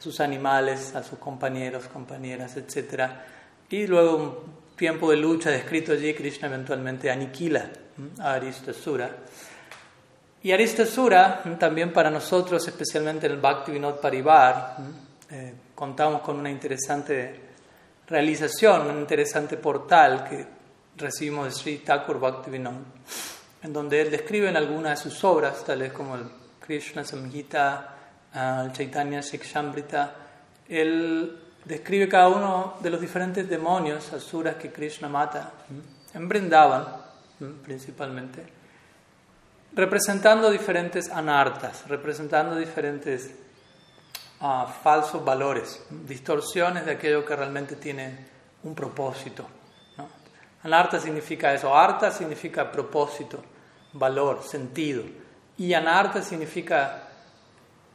sus 0.00 0.18
animales, 0.18 0.96
a 0.96 1.04
sus 1.04 1.18
compañeros, 1.20 1.86
compañeras, 1.86 2.56
etc. 2.56 3.04
Y 3.68 3.86
luego 3.86 4.16
un 4.16 4.34
tiempo 4.76 5.12
de 5.12 5.16
lucha 5.16 5.50
descrito 5.50 5.92
allí, 5.92 6.12
Krishna 6.12 6.48
eventualmente 6.48 7.08
aniquila 7.08 7.70
a 8.18 8.32
Aristasura. 8.32 9.10
Y 10.42 10.50
Aristasura, 10.50 11.42
también 11.58 11.92
para 11.92 12.10
nosotros, 12.10 12.66
especialmente 12.66 13.26
en 13.26 13.32
el 13.32 13.38
Bhakti 13.38 13.70
Vinod 13.70 14.00
Parivar, 14.00 14.76
eh, 15.30 15.54
contamos 15.72 16.22
con 16.22 16.36
una 16.36 16.50
interesante 16.50 17.49
realización, 18.10 18.90
un 18.90 18.98
interesante 18.98 19.56
portal 19.56 20.28
que 20.28 20.46
recibimos 20.96 21.46
de 21.46 21.52
Sri 21.52 21.78
Thakur 21.78 22.18
Bhakti 22.18 22.50
Vinod, 22.50 22.74
en 23.62 23.72
donde 23.72 24.00
él 24.00 24.10
describe 24.10 24.48
en 24.48 24.56
algunas 24.56 25.02
de 25.02 25.10
sus 25.10 25.24
obras, 25.24 25.64
tales 25.64 25.92
como 25.92 26.16
el 26.16 26.24
Krishna 26.60 27.04
Samhita, 27.04 27.96
el 28.34 28.72
Chaitanya 28.72 29.20
Shikshambrita, 29.20 30.14
él 30.68 31.38
describe 31.64 32.08
cada 32.08 32.28
uno 32.28 32.74
de 32.82 32.90
los 32.90 33.00
diferentes 33.00 33.48
demonios, 33.48 34.12
asuras 34.12 34.56
que 34.56 34.70
Krishna 34.70 35.08
mata, 35.08 35.52
en 36.12 36.28
Brindavan 36.28 36.86
principalmente 37.62 38.60
representando 39.72 40.50
diferentes 40.50 41.10
anartas, 41.10 41.88
representando 41.88 42.56
diferentes 42.56 43.30
uh, 44.40 44.66
falsos 44.82 45.24
valores, 45.24 45.84
distorsiones 45.90 46.84
de 46.86 46.92
aquello 46.92 47.24
que 47.24 47.36
realmente 47.36 47.76
tiene 47.76 48.26
un 48.62 48.74
propósito. 48.74 49.46
Anarta 50.62 51.00
significa 51.00 51.54
eso, 51.54 51.74
arta 51.74 52.10
significa 52.10 52.70
propósito, 52.70 53.42
valor, 53.94 54.42
sentido, 54.42 55.02
y 55.56 55.72
anarta 55.72 56.20
significa 56.20 57.08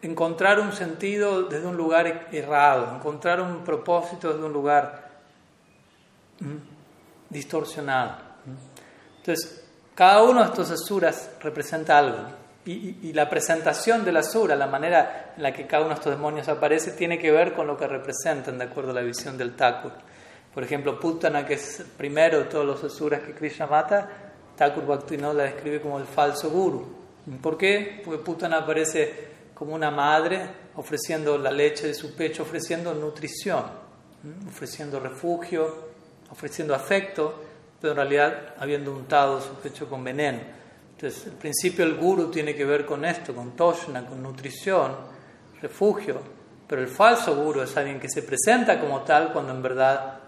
encontrar 0.01 0.59
un 0.59 0.71
sentido 0.71 1.43
desde 1.43 1.67
un 1.67 1.77
lugar 1.77 2.27
errado, 2.31 2.95
encontrar 2.95 3.39
un 3.39 3.63
propósito 3.63 4.31
desde 4.31 4.43
un 4.43 4.53
lugar 4.53 5.11
distorsionado. 7.29 8.17
Entonces, 9.17 9.63
cada 9.93 10.23
uno 10.23 10.41
de 10.41 10.47
estos 10.47 10.71
asuras 10.71 11.31
representa 11.41 11.97
algo. 11.97 12.44
Y, 12.65 13.13
la 13.13 13.29
presentación 13.29 14.03
del 14.03 14.17
asura, 14.17 14.55
la 14.55 14.65
manera 14.65 15.33
en 15.37 15.43
la 15.43 15.53
que 15.53 15.67
cada 15.67 15.83
uno 15.83 15.93
de 15.93 15.99
estos 15.99 16.15
demonios 16.15 16.47
aparece, 16.47 16.91
tiene 16.91 17.19
que 17.19 17.31
ver 17.31 17.53
con 17.53 17.67
lo 17.67 17.77
que 17.77 17.87
representan, 17.87 18.57
de 18.57 18.63
acuerdo 18.63 18.91
a 18.91 18.95
la 18.95 19.01
visión 19.01 19.37
del 19.37 19.55
Thakur. 19.55 19.91
Por 20.53 20.63
ejemplo, 20.63 20.99
Putana, 20.99 21.45
que 21.45 21.55
es 21.55 21.81
el 21.81 21.85
primero 21.85 22.39
de 22.39 22.45
todos 22.45 22.65
los 22.65 22.83
asuras 22.83 23.21
que 23.21 23.33
Krishna 23.33 23.67
mata, 23.67 24.09
Thakur 24.55 24.85
Bhaktivinoda 24.85 25.33
la 25.33 25.43
describe 25.43 25.81
como 25.81 25.99
el 25.99 26.05
falso 26.05 26.49
guru. 26.49 26.87
¿Por 27.41 27.57
qué? 27.57 28.01
Porque 28.03 28.23
Putana 28.23 28.59
aparece 28.59 29.27
como 29.53 29.75
una 29.75 29.91
madre 29.91 30.49
ofreciendo 30.75 31.37
la 31.37 31.51
leche 31.51 31.87
de 31.87 31.93
su 31.93 32.15
pecho, 32.15 32.43
ofreciendo 32.43 32.93
nutrición, 32.93 33.63
ofreciendo 34.47 34.99
refugio, 34.99 35.89
ofreciendo 36.31 36.73
afecto 36.73 37.45
pero 37.85 37.91
en 37.91 37.97
realidad 37.97 38.55
habiendo 38.57 38.91
untado 38.91 39.39
su 39.41 39.53
pecho 39.55 39.87
con 39.87 40.03
veneno. 40.03 40.39
Entonces, 40.95 41.27
el 41.27 41.33
principio 41.33 41.85
del 41.85 41.95
guru 41.95 42.31
tiene 42.31 42.55
que 42.55 42.63
ver 42.63 42.85
con 42.85 43.03
esto, 43.03 43.35
con 43.35 43.51
toshna, 43.51 44.05
con 44.05 44.23
nutrición, 44.23 44.95
refugio, 45.61 46.21
pero 46.67 46.81
el 46.81 46.87
falso 46.87 47.35
guru 47.35 47.61
es 47.61 47.75
alguien 47.75 47.99
que 47.99 48.09
se 48.09 48.23
presenta 48.23 48.79
como 48.79 49.01
tal 49.01 49.33
cuando 49.33 49.51
en 49.51 49.61
verdad 49.61 50.19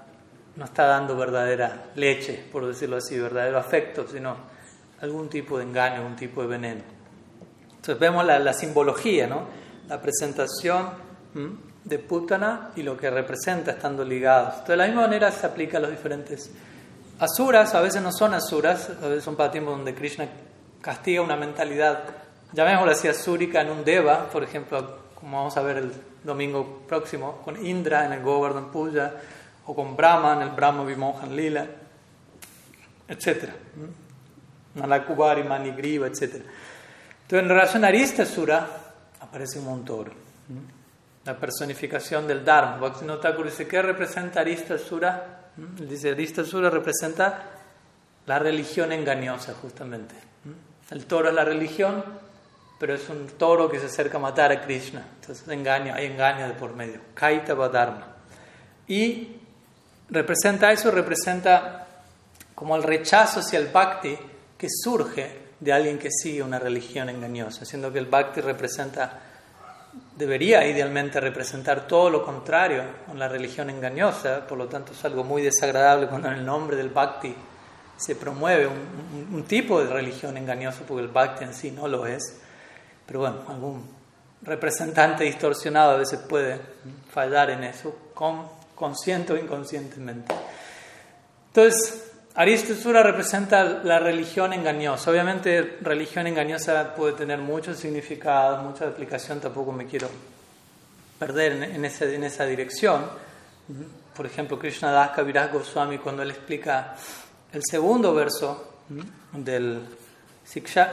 no 0.57 0.65
está 0.65 0.85
dando 0.87 1.15
verdadera 1.15 1.91
leche, 1.95 2.43
por 2.51 2.67
decirlo 2.67 2.97
así, 2.97 3.17
verdadero 3.17 3.57
afecto, 3.57 4.05
sino 4.07 4.35
algún 4.99 5.29
tipo 5.29 5.57
de 5.57 5.63
engaño, 5.63 5.97
algún 5.97 6.17
tipo 6.17 6.41
de 6.41 6.47
veneno. 6.47 6.81
Entonces 7.69 7.97
vemos 7.99 8.25
la, 8.25 8.53
simbología, 8.53 9.25
¿no? 9.25 9.43
la 9.87 10.01
presentación 10.01 10.89
de 11.85 11.99
Putana 11.99 12.71
y 12.75 12.83
lo 12.83 12.97
que 12.97 13.09
representa 13.09 13.71
estando 13.71 14.03
ligados. 14.03 14.49
Entonces, 14.49 14.69
de 14.69 14.77
la 14.77 14.87
misma 14.87 15.01
manera 15.03 15.31
se 15.31 15.45
aplica 15.45 15.77
a 15.77 15.81
los 15.81 15.91
diferentes 15.91 16.51
Asuras 17.19 17.73
a 17.73 17.81
veces 17.81 17.99
no 18.03 18.11
son 18.11 18.35
asuras, 18.35 18.91
a 19.01 19.07
veces 19.07 19.23
son 19.23 19.35
tiempos 19.49 19.75
donde 19.75 19.95
Krishna 19.95 20.27
castiga 20.81 21.21
una 21.21 21.35
mentalidad, 21.35 22.03
llamémoslo 22.53 22.91
así, 22.91 23.07
asúrica 23.07 23.61
en 23.61 23.71
un 23.71 23.83
deva, 23.83 24.29
por 24.29 24.43
ejemplo, 24.43 24.99
como 25.15 25.37
vamos 25.37 25.57
a 25.57 25.61
ver 25.61 25.77
el 25.77 25.91
domingo 26.23 26.83
próximo, 26.87 27.41
con 27.43 27.65
Indra 27.65 28.05
en 28.05 28.13
el 28.13 28.21
Govardhan 28.21 28.71
Puja, 28.71 29.13
o 29.65 29.75
con 29.75 29.95
Brahma 29.95 30.33
en 30.33 30.43
el 30.43 30.49
Brahma 30.49 30.83
Vimohan 30.83 31.35
Lila, 31.35 31.65
etc. 33.07 33.49
Nalakubari, 34.75 35.43
Manigriva, 35.43 36.07
etc. 36.07 36.21
Entonces, 36.23 37.43
en 37.43 37.49
relación 37.49 37.83
a 37.83 37.87
Aristasura, 37.87 38.67
aparece 39.19 39.59
un 39.59 39.83
toro, 39.83 40.11
la 41.25 41.37
personificación 41.37 42.25
del 42.25 42.45
Dharma. 42.45 42.77
Bhaktivinoda 42.77 43.33
dice, 43.43 43.67
¿qué 43.67 43.81
representa 43.81 44.39
Aristasura? 44.39 45.51
Dice, 45.57 46.11
Aristasura 46.11 46.69
representa 46.69 47.43
la 48.25 48.39
religión 48.39 48.93
engañosa, 48.93 49.53
justamente. 49.55 50.26
El 50.89 51.05
toro 51.05 51.29
es 51.29 51.35
la 51.35 51.43
religión, 51.43 52.03
pero 52.79 52.93
es 52.93 53.09
un 53.09 53.27
toro 53.27 53.69
que 53.69 53.79
se 53.79 53.87
acerca 53.87 54.17
a 54.17 54.21
matar 54.21 54.51
a 54.51 54.61
Krishna. 54.61 55.05
Entonces 55.19 55.47
engaño, 55.47 55.93
hay 55.93 56.05
engaño 56.05 56.47
de 56.47 56.53
por 56.53 56.75
medio. 56.75 57.01
Kaitava 57.13 57.69
Dharma. 57.69 58.15
Y 58.87 59.35
representa 60.09 60.71
eso, 60.71 60.91
representa 60.91 61.87
como 62.55 62.75
el 62.75 62.83
rechazo 62.83 63.41
hacia 63.41 63.59
el 63.59 63.67
bhakti 63.67 64.17
que 64.57 64.67
surge 64.69 65.47
de 65.59 65.73
alguien 65.73 65.99
que 65.99 66.09
sigue 66.11 66.41
una 66.41 66.59
religión 66.59 67.09
engañosa, 67.09 67.65
siendo 67.65 67.91
que 67.91 67.99
el 67.99 68.05
bhakti 68.05 68.41
representa 68.41 69.19
debería 70.15 70.65
idealmente 70.65 71.19
representar 71.19 71.87
todo 71.87 72.09
lo 72.09 72.23
contrario 72.23 72.83
con 73.05 73.19
la 73.19 73.27
religión 73.27 73.69
engañosa, 73.69 74.45
por 74.47 74.57
lo 74.57 74.67
tanto 74.67 74.93
es 74.93 75.05
algo 75.05 75.23
muy 75.23 75.41
desagradable 75.41 76.07
cuando 76.07 76.27
en 76.29 76.35
el 76.35 76.45
nombre 76.45 76.75
del 76.75 76.89
bhakti 76.89 77.35
se 77.97 78.15
promueve 78.15 78.67
un, 78.67 79.43
tipo 79.43 79.83
de 79.83 79.91
religión 79.91 80.37
engañosa, 80.37 80.83
porque 80.87 81.03
el 81.03 81.09
bhakti 81.09 81.43
en 81.43 81.53
sí 81.53 81.71
no 81.71 81.87
lo 81.87 82.05
es, 82.05 82.39
pero 83.05 83.21
bueno, 83.21 83.37
algún 83.47 83.89
representante 84.43 85.23
distorsionado 85.23 85.91
a 85.91 85.97
veces 85.97 86.19
puede 86.19 86.59
fallar 87.11 87.49
en 87.49 87.63
eso, 87.63 87.95
con, 88.13 88.47
consciente 88.75 89.33
o 89.33 89.37
inconscientemente. 89.37 90.33
Entonces, 91.47 92.03
Aristasura 92.35 93.01
representa 93.01 93.63
la 93.63 93.97
religión 93.97 94.53
engañosa. 94.53 95.09
Obviamente, 95.09 95.79
religión 95.81 96.27
engañosa 96.27 96.93
puede 96.93 97.13
tener 97.13 97.39
muchos 97.39 97.77
significados, 97.77 98.63
mucha 98.63 98.87
aplicación, 98.87 99.39
tampoco 99.39 99.71
me 99.71 99.87
quiero 99.87 100.07
perder 101.17 101.53
en, 101.53 101.83
en 101.83 102.23
esa 102.23 102.45
dirección. 102.45 103.05
Por 104.15 104.27
ejemplo, 104.27 104.59
Krishna 104.59 104.91
Das 104.91 105.11
Kaviraj 105.11 105.51
Goswami, 105.51 105.97
cuando 105.97 106.21
él 106.21 106.29
explica 106.29 106.95
el 107.53 107.61
segundo 107.63 108.13
verso 108.13 108.81
del, 109.31 109.85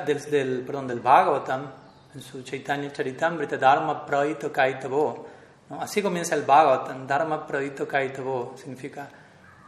del, 0.07 0.31
del, 0.31 0.61
perdón, 0.61 0.87
del 0.87 1.01
Bhagavatam, 1.01 1.67
en 2.15 2.21
su 2.21 2.43
Chaitanya 2.43 2.93
Charitamrita, 2.93 3.57
Dharma 3.57 4.07
Praito 4.07 4.53
Kaitavo. 4.53 5.27
Así 5.81 6.03
comienza 6.03 6.35
el 6.35 6.43
Bhagavatam, 6.43 7.07
Dharma 7.07 7.47
Praito 7.47 7.89
Kaitavo, 7.89 8.55
significa 8.57 9.09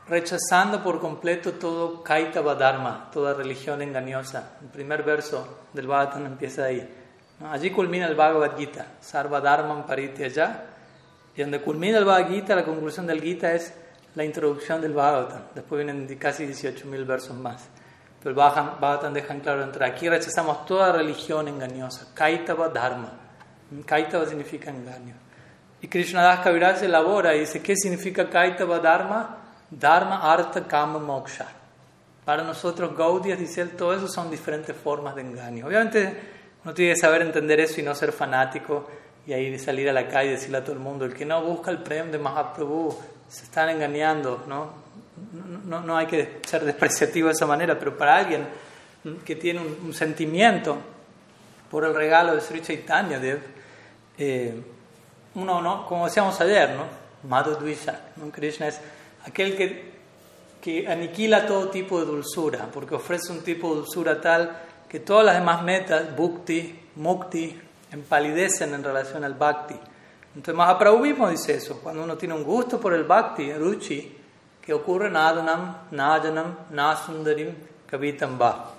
rechazando 0.08 0.82
por 0.84 1.00
completo 1.00 1.54
todo 1.54 2.04
Kaitava 2.04 2.54
Dharma, 2.54 3.10
toda 3.12 3.34
religión 3.34 3.82
engañosa. 3.82 4.58
El 4.62 4.68
primer 4.68 5.02
verso 5.02 5.66
del 5.72 5.88
Bhagavatam 5.88 6.26
empieza 6.26 6.64
ahí. 6.64 6.88
Allí 7.50 7.70
culmina 7.70 8.06
el 8.06 8.14
Bhagavad 8.14 8.56
Gita, 8.56 8.86
Sarva 9.00 9.40
Dharma 9.40 9.84
allá. 9.88 10.64
Y 11.34 11.42
donde 11.42 11.60
culmina 11.60 11.98
el 11.98 12.04
Bhagavad 12.04 12.30
Gita, 12.30 12.54
la 12.54 12.64
conclusión 12.64 13.06
del 13.06 13.20
Gita 13.20 13.52
es 13.52 13.74
la 14.16 14.24
introducción 14.24 14.80
del 14.80 14.92
Bhagavatam. 14.92 15.42
Después 15.54 15.84
vienen 15.84 16.08
casi 16.18 16.44
18.000 16.44 17.06
versos 17.06 17.36
más. 17.36 17.68
Pero 18.18 18.30
el 18.30 18.36
Bhagavatam 18.36 19.12
deja 19.12 19.34
en 19.34 19.40
claro, 19.40 19.62
entre 19.62 19.84
aquí 19.86 20.08
rechazamos 20.08 20.66
toda 20.66 20.90
religión 20.90 21.46
engañosa, 21.46 22.08
Kaitava 22.14 22.68
Dharma. 22.70 23.12
Kaitava 23.84 24.26
significa 24.26 24.70
engaño. 24.70 25.14
Y 25.82 25.88
Krishnadas 25.88 26.40
Kaviraj 26.40 26.82
elabora 26.82 27.36
y 27.36 27.40
dice, 27.40 27.60
¿qué 27.62 27.76
significa 27.76 28.28
Kaitava 28.28 28.78
Dharma? 28.78 29.36
Dharma, 29.70 30.32
Artha, 30.32 30.66
Kama, 30.66 30.98
Moksha. 30.98 31.46
Para 32.24 32.42
nosotros, 32.42 32.96
Gaudiya, 32.96 33.36
dice 33.36 33.60
él, 33.60 33.70
todo 33.70 33.94
eso 33.94 34.08
son 34.08 34.30
diferentes 34.30 34.74
formas 34.74 35.14
de 35.14 35.20
engaño. 35.20 35.66
Obviamente, 35.66 36.18
uno 36.64 36.72
tiene 36.72 36.94
que 36.94 37.00
saber 37.00 37.22
entender 37.22 37.60
eso 37.60 37.80
y 37.80 37.84
no 37.84 37.94
ser 37.94 38.12
fanático 38.12 38.88
y 39.26 39.32
ahí 39.32 39.58
salir 39.58 39.88
a 39.88 39.92
la 39.92 40.08
calle 40.08 40.30
y 40.30 40.32
decirle 40.32 40.58
a 40.58 40.64
todo 40.64 40.72
el 40.72 40.78
mundo, 40.78 41.04
el 41.04 41.14
que 41.14 41.26
no 41.26 41.42
busca 41.42 41.70
el 41.70 41.78
premio 41.78 42.12
de 42.12 42.18
Mahaprabhu, 42.18 42.96
se 43.28 43.44
están 43.44 43.68
engañando, 43.70 44.44
¿no? 44.46 44.86
No, 45.64 45.80
no 45.80 45.96
hay 45.96 46.06
que 46.06 46.40
ser 46.46 46.64
despreciativo 46.64 47.28
de 47.28 47.34
esa 47.34 47.46
manera, 47.46 47.78
pero 47.78 47.96
para 47.96 48.16
alguien 48.16 48.46
que 49.24 49.36
tiene 49.36 49.60
un, 49.60 49.94
sentimiento 49.94 50.76
por 51.70 51.84
el 51.84 51.94
regalo 51.94 52.34
de 52.34 52.40
Sri 52.40 52.60
Chaitanya 52.60 53.18
Dev, 53.18 53.40
eh, 54.18 54.60
uno, 55.34 55.60
¿no? 55.62 55.86
como 55.86 56.06
decíamos 56.06 56.40
ayer, 56.40 56.70
¿no? 56.70 56.84
Madhu 57.28 57.58
¿no? 58.16 58.30
Krishna 58.30 58.68
es 58.68 58.80
aquel 59.24 59.56
que, 59.56 59.92
que 60.60 60.88
aniquila 60.88 61.46
todo 61.46 61.68
tipo 61.68 61.98
de 62.00 62.06
dulzura, 62.06 62.68
porque 62.72 62.94
ofrece 62.94 63.32
un 63.32 63.42
tipo 63.42 63.70
de 63.70 63.76
dulzura 63.76 64.20
tal 64.20 64.56
que 64.88 65.00
todas 65.00 65.24
las 65.24 65.36
demás 65.36 65.62
metas, 65.62 66.14
bhukti, 66.16 66.78
mukti, 66.96 67.60
empalidecen 67.92 68.74
en 68.74 68.84
relación 68.84 69.24
al 69.24 69.34
bhakti. 69.34 69.74
Entonces 70.36 70.54
Mahaprabhu 70.54 70.98
mismo 70.98 71.30
dice 71.30 71.54
eso, 71.54 71.80
cuando 71.82 72.04
uno 72.04 72.14
tiene 72.18 72.34
un 72.34 72.44
gusto 72.44 72.78
por 72.78 72.92
el 72.92 73.04
bhakti, 73.04 73.54
ruchi, 73.54 74.14
que 74.60 74.74
ocurre 74.74 75.10
nadanam, 75.10 75.88
najanam, 75.92 76.56
nasundarim, 76.70 77.54
kavitam 77.86 78.38
va. 78.38 78.72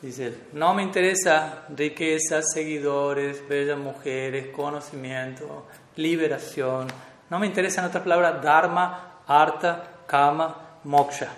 Dice 0.00 0.28
él, 0.28 0.38
no 0.54 0.72
me 0.72 0.82
interesa 0.82 1.64
riqueza, 1.76 2.40
seguidores, 2.40 3.46
bellas 3.46 3.78
mujeres, 3.78 4.48
conocimiento, 4.48 5.66
liberación. 5.96 6.86
No 7.28 7.38
me 7.38 7.46
interesa, 7.46 7.82
en 7.82 7.88
otras 7.88 8.04
palabras, 8.04 8.42
dharma, 8.42 9.20
arta, 9.26 10.04
kama, 10.06 10.56
moksha. 10.84 11.28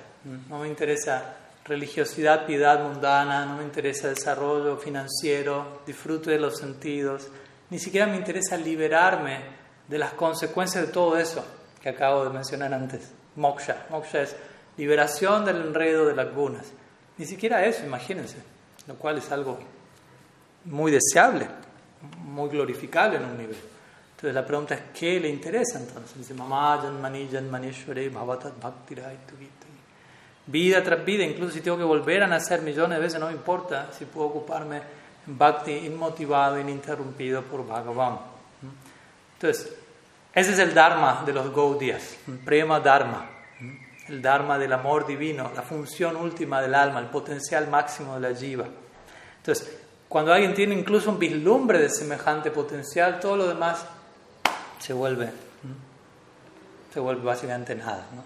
No 0.48 0.61
me 0.61 0.68
interesa 0.68 1.35
religiosidad, 1.64 2.46
piedad 2.46 2.85
mundana, 2.85 3.44
no 3.46 3.57
me 3.57 3.64
interesa 3.64 4.09
desarrollo 4.09 4.76
financiero, 4.76 5.81
disfrute 5.85 6.31
de 6.31 6.38
los 6.38 6.57
sentidos. 6.57 7.28
Ni 7.70 7.78
siquiera 7.78 8.07
me 8.07 8.16
interesa 8.16 8.57
liberarme 8.57 9.40
de 9.87 9.98
las 9.98 10.12
consecuencias 10.12 10.87
de 10.87 10.92
todo 10.92 11.18
eso 11.18 11.44
que 11.83 11.88
acabo 11.88 12.24
de 12.24 12.31
mencionar 12.31 12.72
antes. 12.72 13.11
Moksha. 13.37 13.87
Moksha 13.90 14.22
es 14.22 14.37
liberación 14.76 15.44
del 15.44 15.57
enredo 15.57 16.07
de 16.07 16.14
las 16.14 16.35
gunas. 16.35 16.66
Ni 17.18 17.26
siquiera 17.26 17.64
eso, 17.64 17.85
imagínense, 17.85 18.37
lo 18.87 18.94
cual 18.94 19.18
es 19.18 19.31
algo 19.33 19.59
muy 20.64 20.92
deseable, 20.92 21.46
muy 22.24 22.48
glorificable 22.48 23.16
en 23.16 23.24
un 23.24 23.37
nivel. 23.37 23.57
Entonces 24.11 24.35
la 24.35 24.44
pregunta 24.44 24.74
es, 24.74 24.83
¿qué 24.98 25.20
le 25.20 25.28
interesa 25.28 25.78
entonces? 25.78 26.16
Dice, 26.18 26.35
Mamá, 26.35 26.81
Janmani, 26.83 27.28
Janmanishware, 27.31 28.11
Bhavatat 28.11 28.54
Vida 30.46 30.83
tras 30.83 31.04
vida, 31.04 31.24
incluso 31.24 31.52
si 31.52 31.61
tengo 31.61 31.76
que 31.76 31.85
volver 31.85 32.22
a 32.22 32.26
nacer 32.26 32.62
millones 32.62 32.98
de 32.98 33.04
veces, 33.04 33.20
no 33.20 33.26
me 33.26 33.33
importa 33.33 33.90
si 33.92 34.07
puedo 34.07 34.28
ocuparme 34.28 34.81
Bhakti 35.28 35.72
inmotivado, 35.72 36.58
ininterrumpido 36.58 37.42
por 37.42 37.66
Bhagavan. 37.66 38.18
Entonces, 39.34 39.72
ese 40.34 40.52
es 40.52 40.58
el 40.58 40.74
Dharma 40.74 41.22
de 41.24 41.32
los 41.32 41.54
Gaudiyas, 41.54 42.16
Prema 42.44 42.80
Dharma 42.80 43.38
el 44.08 44.22
Dharma 44.22 44.58
del 44.58 44.72
amor 44.72 45.06
divino, 45.06 45.50
la 45.54 45.62
función 45.62 46.16
última 46.16 46.60
del 46.60 46.74
alma, 46.74 46.98
el 46.98 47.06
potencial 47.06 47.68
máximo 47.68 48.14
de 48.14 48.20
la 48.20 48.36
jiva. 48.36 48.66
Entonces, 49.38 49.78
cuando 50.08 50.32
alguien 50.32 50.54
tiene 50.54 50.74
incluso 50.74 51.10
un 51.10 51.18
vislumbre 51.18 51.78
de 51.78 51.90
semejante 51.90 52.50
potencial, 52.50 53.20
todo 53.20 53.36
lo 53.36 53.46
demás 53.46 53.84
se 54.78 54.92
vuelve, 54.94 55.30
se 56.92 57.00
vuelve 57.00 57.22
básicamente 57.22 57.74
nada. 57.74 58.06
¿no? 58.14 58.22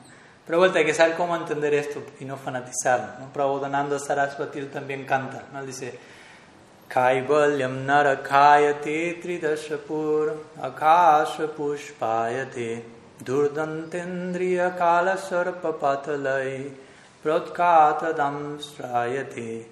Pero 0.47 0.59
vuelta 0.59 0.79
hay 0.79 0.85
que 0.85 0.95
saber 0.95 1.17
cómo 1.17 1.35
entender 1.35 1.75
esto 1.75 2.03
y 2.21 2.25
no 2.25 2.37
fanatizar. 2.37 3.19
¿no? 3.21 3.33
Prabodhananda 3.33 3.99
Saraswati 3.99 4.63
también 4.67 5.05
canta, 5.05 5.47
¿no? 5.53 5.65
dice 5.65 5.99
Kaivalyam 6.97 7.73
नरखायते 7.73 9.19
त्रिदशपूर्व 9.23 10.63
अकाश 10.63 11.37
पुष्पायते 11.41 12.87
दुर्दन्तेन्द्रिय 13.23 14.71
कालसर्पपातलये 14.71 16.77
प्रोत्कातदं 17.23 18.59
श्रायते, 18.59 19.67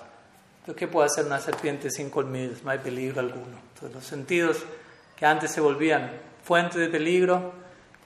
¿qué 0.75 0.87
puede 0.87 1.05
hacer 1.05 1.25
una 1.25 1.39
serpiente 1.39 1.91
sin 1.91 2.09
colmillos? 2.09 2.63
No 2.63 2.71
hay 2.71 2.79
peligro 2.79 3.19
alguno. 3.19 3.59
Los 3.93 4.03
sentidos 4.03 4.57
que 5.15 5.25
antes 5.25 5.51
se 5.51 5.61
volvían 5.61 6.11
fuente 6.43 6.79
de 6.79 6.87
peligro, 6.87 7.53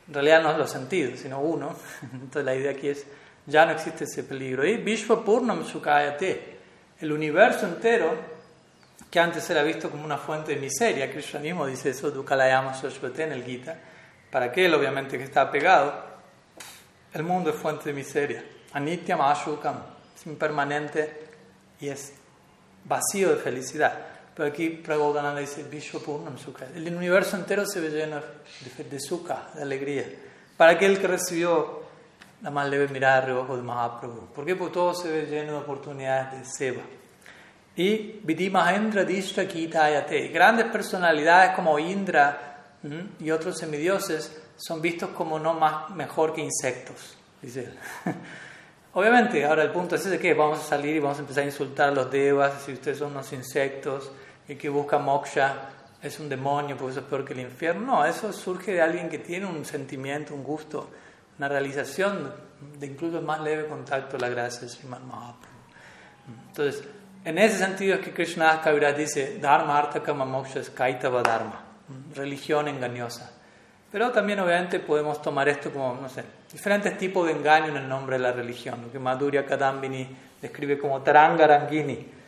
en 0.10 0.14
realidad 0.16 0.42
no 0.42 0.52
es 0.52 0.58
los 0.58 0.72
sentidos, 0.72 1.20
sino 1.20 1.40
uno. 1.40 1.76
Entonces, 2.02 2.44
la 2.44 2.56
idea 2.56 2.72
aquí 2.72 2.90
es, 2.90 3.06
ya 3.46 3.64
no 3.66 3.74
existe 3.74 4.06
ese 4.06 4.24
peligro. 4.24 4.66
Y 4.66 4.78
Vishwa 4.78 5.24
Purnam 5.24 5.64
el 7.00 7.12
universo 7.12 7.68
entero, 7.68 8.18
que 9.10 9.20
antes 9.20 9.48
era 9.52 9.62
visto 9.62 9.92
como 9.92 10.04
una 10.04 10.18
fuente 10.18 10.56
de 10.56 10.62
miseria, 10.62 11.12
Krishna 11.12 11.40
mismo 11.40 11.66
dice 11.68 11.92
eso, 11.92 12.10
Dukalayama 12.10 12.74
Sarasvati 12.74 13.22
en 13.22 13.32
el 13.34 13.44
Gita, 13.44 13.80
para 14.32 14.46
aquel 14.46 14.74
obviamente 14.74 15.18
que 15.18 15.24
está 15.24 15.50
pegado, 15.50 15.94
el 17.14 17.24
mundo 17.24 17.52
es 17.52 17.56
fuente 17.56 17.86
de 17.86 17.94
miseria. 17.94 18.44
Anityam 18.74 19.22
Ashukam, 19.22 19.78
es 20.16 20.26
impermanente 20.26 21.28
y 21.80 21.90
es 21.90 22.14
vacío 22.84 23.30
de 23.30 23.38
felicidad. 23.38 23.94
Pero 24.40 24.52
aquí 24.52 24.70
Prabodhananda 24.70 25.42
dice 25.42 25.64
Vishwapurnam 25.64 26.38
Sukha. 26.38 26.68
El 26.74 26.96
universo 26.96 27.36
entero 27.36 27.66
se 27.66 27.82
ve 27.82 27.90
lleno 27.90 28.22
de, 28.78 28.84
de 28.86 28.98
sukha, 28.98 29.50
de 29.54 29.64
alegría. 29.64 30.06
Para 30.56 30.72
aquel 30.72 30.98
que 30.98 31.08
recibió 31.08 31.82
la 32.42 32.50
más 32.50 32.70
leve 32.70 32.88
mirada 32.88 33.20
de 33.20 33.28
reojo 33.28 33.58
de 33.58 33.64
Mahaprabhu. 33.64 34.28
¿Por 34.34 34.46
qué? 34.46 34.56
Porque 34.56 34.74
todo 34.74 34.94
se 34.94 35.12
ve 35.12 35.26
lleno 35.26 35.52
de 35.52 35.58
oportunidades 35.58 36.40
de 36.40 36.46
seva. 36.46 36.84
Y 37.76 38.22
Vidimahendra 38.24 39.04
Dishra 39.04 39.46
Kitayate. 39.46 40.30
Grandes 40.30 40.68
personalidades 40.68 41.54
como 41.54 41.78
Indra 41.78 42.78
y 43.20 43.32
otros 43.32 43.58
semidioses 43.58 44.42
son 44.56 44.82
vistos 44.82 45.10
como 45.10 45.38
no 45.38 45.54
más 45.54 45.90
mejor 45.90 46.32
que 46.32 46.40
insectos, 46.40 47.18
dice 47.42 47.66
él. 47.66 47.78
Obviamente, 48.94 49.44
ahora 49.44 49.64
el 49.64 49.72
punto 49.72 49.96
es 49.96 50.06
ese 50.06 50.18
que 50.18 50.34
vamos 50.34 50.60
a 50.60 50.64
salir 50.64 50.96
y 50.96 51.00
vamos 51.00 51.18
a 51.18 51.22
empezar 51.24 51.44
a 51.44 51.48
insultar 51.48 51.90
a 51.90 51.92
los 51.92 52.10
devas, 52.10 52.64
si 52.66 52.72
ustedes 52.72 53.00
son 53.00 53.12
unos 53.12 53.34
insectos, 53.34 54.14
y 54.50 54.56
que 54.56 54.68
busca 54.68 54.98
moksha 54.98 55.70
es 56.02 56.20
un 56.20 56.28
demonio, 56.28 56.76
porque 56.76 56.92
eso 56.92 57.00
es 57.00 57.06
peor 57.06 57.24
que 57.24 57.34
el 57.34 57.40
infierno. 57.40 57.86
No, 57.86 58.06
eso 58.06 58.34
surge 58.34 58.74
de 58.74 58.82
alguien 58.82 59.08
que 59.08 59.20
tiene 59.20 59.46
un 59.46 59.64
sentimiento, 59.64 60.34
un 60.34 60.44
gusto 60.44 60.90
una 61.40 61.48
realización 61.48 62.34
de 62.78 62.86
incluso 62.86 63.18
el 63.18 63.24
más 63.24 63.40
leve 63.40 63.66
contacto 63.66 64.18
de 64.18 64.22
la 64.22 64.30
gracia 64.30 64.62
de 64.62 64.70
Sriman 64.70 65.08
Mahaprabhu. 65.08 65.56
Entonces, 66.50 66.84
en 67.24 67.38
ese 67.38 67.58
sentido 67.58 67.96
es 67.96 68.02
que 68.02 68.12
Krishna 68.12 68.60
Kaviraj 68.62 68.98
dice 68.98 69.40
Dharma 69.40 69.78
Artha 69.78 70.04
Kama 70.04 70.26
Moksha 70.26 70.60
es 70.60 70.70
Kaitava 70.70 71.24
Dharma, 71.24 71.62
religión 72.14 72.68
engañosa. 72.68 73.32
Pero 73.90 74.12
también 74.12 74.42
obviamente 74.42 74.80
podemos 74.82 75.22
tomar 75.22 75.48
esto 75.48 75.72
como, 75.72 75.96
no 75.96 76.10
sé, 76.10 76.24
diferentes 76.52 76.98
tipos 76.98 77.26
de 77.26 77.34
engaño 77.34 77.68
en 77.68 77.78
el 77.78 77.88
nombre 77.88 78.18
de 78.18 78.24
la 78.24 78.34
religión, 78.34 78.82
lo 78.84 78.92
que 78.92 79.00
Madhurya 79.00 79.46
Kadambini 79.46 80.08
describe 80.42 80.78
como 80.78 81.02
Tarangarangini. 81.02 82.19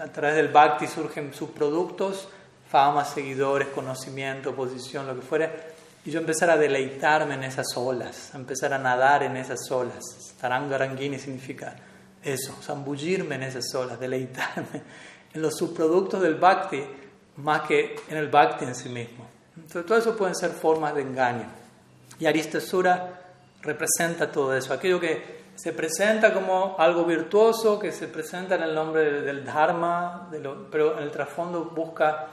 A 0.00 0.06
través 0.08 0.36
del 0.36 0.48
bhakti 0.48 0.86
surgen 0.86 1.32
subproductos, 1.32 2.28
fama, 2.68 3.04
seguidores, 3.04 3.68
conocimiento, 3.68 4.54
posición, 4.54 5.06
lo 5.06 5.14
que 5.14 5.22
fuere, 5.22 5.50
y 6.04 6.10
yo 6.10 6.20
empezar 6.20 6.50
a 6.50 6.56
deleitarme 6.56 7.34
en 7.34 7.44
esas 7.44 7.66
olas, 7.76 8.34
a 8.34 8.38
empezar 8.38 8.74
a 8.74 8.78
nadar 8.78 9.22
en 9.22 9.36
esas 9.36 9.70
olas. 9.70 10.34
Tarangarangini 10.40 11.18
significa 11.18 11.74
eso, 12.22 12.54
zambullirme 12.62 13.36
en 13.36 13.44
esas 13.44 13.74
olas, 13.74 13.98
deleitarme 13.98 14.82
en 15.32 15.42
los 15.42 15.56
subproductos 15.56 16.20
del 16.20 16.34
bhakti 16.34 16.82
más 17.36 17.62
que 17.62 17.96
en 18.08 18.16
el 18.16 18.28
bhakti 18.28 18.64
en 18.64 18.74
sí 18.74 18.88
mismo. 18.88 19.26
Entonces, 19.56 19.86
todo 19.86 19.98
eso 19.98 20.16
pueden 20.16 20.34
ser 20.34 20.50
formas 20.50 20.94
de 20.94 21.02
engaño. 21.02 21.46
Y 22.18 22.26
Aristasura 22.26 23.20
representa 23.62 24.30
todo 24.30 24.56
eso. 24.56 24.72
Aquello 24.72 25.00
que 25.00 25.41
se 25.62 25.72
presenta 25.72 26.34
como 26.34 26.74
algo 26.76 27.04
virtuoso, 27.04 27.78
que 27.78 27.92
se 27.92 28.08
presenta 28.08 28.56
en 28.56 28.64
el 28.64 28.74
nombre 28.74 29.22
del 29.22 29.44
Dharma, 29.44 30.28
pero 30.72 30.98
en 30.98 31.04
el 31.04 31.10
trasfondo 31.12 31.66
busca 31.66 32.26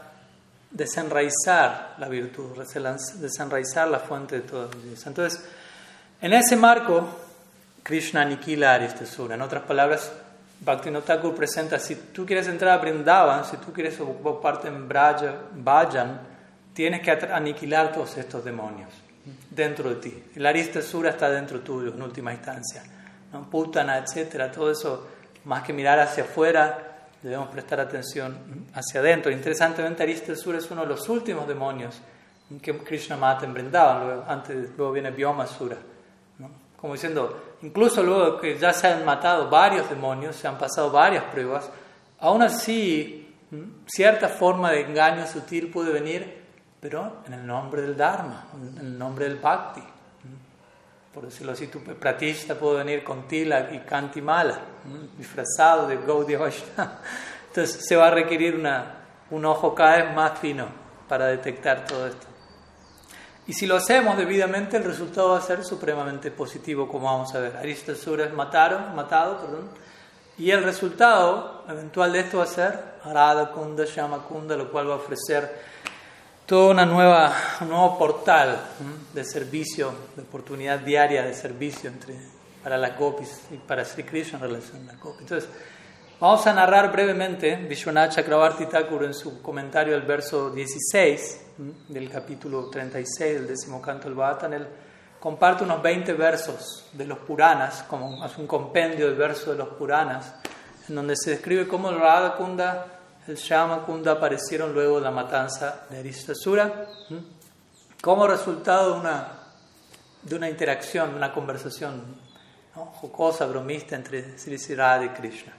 desenraizar 0.71 1.93
la 1.99 2.09
virtud, 2.09 2.57
desenraizar 2.57 3.87
la 3.87 3.99
fuente 3.99 4.37
de 4.37 4.41
todo 4.41 4.67
Entonces, 5.05 5.47
en 6.19 6.33
ese 6.33 6.55
marco, 6.55 7.07
Krishna 7.83 8.23
aniquila 8.23 8.73
Aristesura. 8.73 9.35
En 9.35 9.43
otras 9.43 9.61
palabras, 9.61 10.11
Bhaktivinoda 10.61 11.05
Thakur 11.05 11.35
presenta, 11.35 11.77
si 11.77 11.95
tú 11.95 12.25
quieres 12.25 12.47
entrar 12.47 12.79
a 12.79 12.81
Brindavan, 12.81 13.45
si 13.45 13.57
tú 13.57 13.71
quieres 13.71 13.99
ocupar 13.99 14.41
parte 14.41 14.69
en 14.69 14.87
Braja, 14.87 15.35
Vajan, 15.53 16.19
tienes 16.73 17.01
que 17.01 17.11
aniquilar 17.11 17.91
todos 17.91 18.17
estos 18.17 18.43
demonios 18.43 18.89
dentro 19.51 19.91
de 19.91 19.95
ti. 19.97 20.23
El 20.35 20.47
Aristesura 20.47 21.11
está 21.11 21.29
dentro 21.29 21.59
tuyo 21.59 21.93
en 21.93 22.01
última 22.01 22.33
instancia. 22.33 22.81
¿No? 23.31 23.49
Putana, 23.49 23.97
etcétera, 23.97 24.51
todo 24.51 24.71
eso, 24.71 25.07
más 25.45 25.63
que 25.63 25.73
mirar 25.73 25.99
hacia 25.99 26.23
afuera, 26.23 26.89
debemos 27.21 27.49
prestar 27.49 27.79
atención 27.79 28.67
hacia 28.73 29.01
adentro. 29.01 29.31
Interesantemente, 29.31 30.03
Aristesura 30.03 30.57
es 30.57 30.69
uno 30.71 30.81
de 30.81 30.87
los 30.87 31.07
últimos 31.09 31.47
demonios 31.47 31.99
que 32.61 32.75
Krishna 32.79 33.15
mata 33.15 33.45
en 33.45 33.53
Vrindavan, 33.53 34.07
luego, 34.07 34.25
antes, 34.27 34.69
luego 34.75 34.91
viene 34.91 35.11
Vyomasura. 35.11 35.77
¿no? 36.39 36.49
Como 36.77 36.93
diciendo, 36.93 37.55
incluso 37.61 38.01
luego 38.01 38.39
que 38.39 38.57
ya 38.57 38.73
se 38.73 38.87
han 38.87 39.05
matado 39.05 39.49
varios 39.49 39.89
demonios, 39.89 40.35
se 40.35 40.47
han 40.47 40.57
pasado 40.57 40.89
varias 40.89 41.25
pruebas, 41.25 41.69
aún 42.19 42.41
así 42.41 43.35
cierta 43.85 44.29
forma 44.29 44.71
de 44.71 44.81
engaño 44.81 45.27
sutil 45.27 45.69
puede 45.69 45.91
venir, 45.91 46.43
pero 46.79 47.17
en 47.27 47.33
el 47.33 47.45
nombre 47.45 47.81
del 47.81 47.97
Dharma, 47.97 48.47
en 48.53 48.77
el 48.85 48.97
nombre 48.97 49.25
del 49.25 49.37
Bhakti. 49.37 49.81
Por 51.13 51.25
decirlo 51.25 51.53
así, 51.53 51.67
tu 51.67 51.79
pratista 51.79 52.55
puede 52.55 52.77
venir 52.77 53.03
con 53.03 53.27
tila 53.27 53.69
y 53.71 53.79
kantimala, 53.79 54.59
disfrazado 55.17 55.87
de 55.87 55.97
Gaudiya 55.97 56.37
Vaishnava. 56.37 56.99
Entonces 57.47 57.85
se 57.87 57.95
va 57.95 58.07
a 58.07 58.11
requerir 58.11 58.55
una, 58.55 59.05
un 59.31 59.43
ojo 59.45 59.73
cada 59.73 59.97
vez 59.97 60.15
más 60.15 60.37
fino 60.39 60.67
para 61.07 61.25
detectar 61.25 61.85
todo 61.85 62.07
esto. 62.07 62.27
Y 63.47 63.53
si 63.53 63.65
lo 63.65 63.77
hacemos 63.77 64.15
debidamente, 64.15 64.77
el 64.77 64.83
resultado 64.83 65.31
va 65.31 65.39
a 65.39 65.41
ser 65.41 65.63
supremamente 65.63 66.29
positivo, 66.29 66.87
como 66.87 67.05
vamos 67.05 67.33
a 67.33 67.39
ver. 67.39 67.57
Aristasura 67.57 68.25
es 68.25 68.33
mataron, 68.33 68.95
matado, 68.95 69.39
perdón. 69.39 69.69
Y 70.37 70.51
el 70.51 70.63
resultado 70.63 71.65
eventual 71.67 72.13
de 72.13 72.19
esto 72.19 72.37
va 72.37 72.43
a 72.43 72.47
ser 72.47 72.79
Arada 73.03 73.51
Kunda, 73.51 73.85
Shama 73.85 74.19
Kunda, 74.19 74.55
lo 74.55 74.71
cual 74.71 74.87
va 74.87 74.93
a 74.93 74.97
ofrecer 74.97 75.51
todo 76.49 76.71
una 76.71 76.83
nueva, 76.83 77.31
un 77.61 77.69
nuevo 77.69 77.95
portal 77.99 78.59
de 79.13 79.23
servicio, 79.23 79.93
de 80.15 80.23
oportunidad 80.23 80.79
diaria 80.79 81.21
de 81.21 81.35
servicio 81.35 81.91
entre, 81.91 82.15
para 82.63 82.75
las 82.75 82.97
gopis 82.97 83.41
y 83.51 83.57
para 83.57 83.85
Sri 83.85 84.03
Krishna 84.03 84.39
en 84.39 84.45
relación 84.45 84.81
a 84.81 84.93
las 84.93 84.99
gopis. 84.99 85.21
Entonces, 85.21 85.47
vamos 86.19 86.47
a 86.47 86.53
narrar 86.53 86.91
brevemente 86.91 87.55
Vishwanath 87.55 88.13
Chakravarti 88.13 88.65
Thakur 88.65 89.03
en 89.03 89.13
su 89.13 89.43
comentario 89.43 89.93
al 89.93 90.01
verso 90.01 90.49
16 90.49 91.41
del 91.87 92.09
capítulo 92.09 92.67
36 92.71 93.35
del 93.35 93.47
décimo 93.47 93.79
canto 93.79 94.05
del 94.05 94.15
Bhatan. 94.15 94.53
Él 94.53 94.67
comparte 95.19 95.63
unos 95.63 95.83
20 95.83 96.13
versos 96.13 96.89
de 96.93 97.05
los 97.05 97.19
Puranas, 97.19 97.83
como 97.87 98.23
hace 98.23 98.41
un 98.41 98.47
compendio 98.47 99.07
de 99.07 99.13
versos 99.13 99.49
de 99.49 99.55
los 99.55 99.69
Puranas, 99.69 100.33
en 100.87 100.95
donde 100.95 101.15
se 101.15 101.29
describe 101.29 101.67
cómo 101.67 101.91
Radha 101.91 102.35
Kunda, 102.37 102.98
Shama 103.35 103.85
Kunda 103.85 104.13
aparecieron 104.13 104.73
luego 104.73 104.97
de 104.97 105.03
la 105.03 105.11
matanza 105.11 105.85
de 105.89 105.99
Aristasura, 105.99 106.87
como 108.01 108.27
resultado 108.27 108.93
de 108.93 108.99
una, 108.99 109.27
de 110.21 110.35
una 110.35 110.49
interacción, 110.49 111.13
una 111.13 111.33
conversación 111.33 112.19
jocosa, 112.73 113.45
bromista 113.45 113.95
entre 113.95 114.37
Sri 114.37 114.75
Radha 114.75 115.05
y 115.05 115.09
Krishna. 115.09 115.53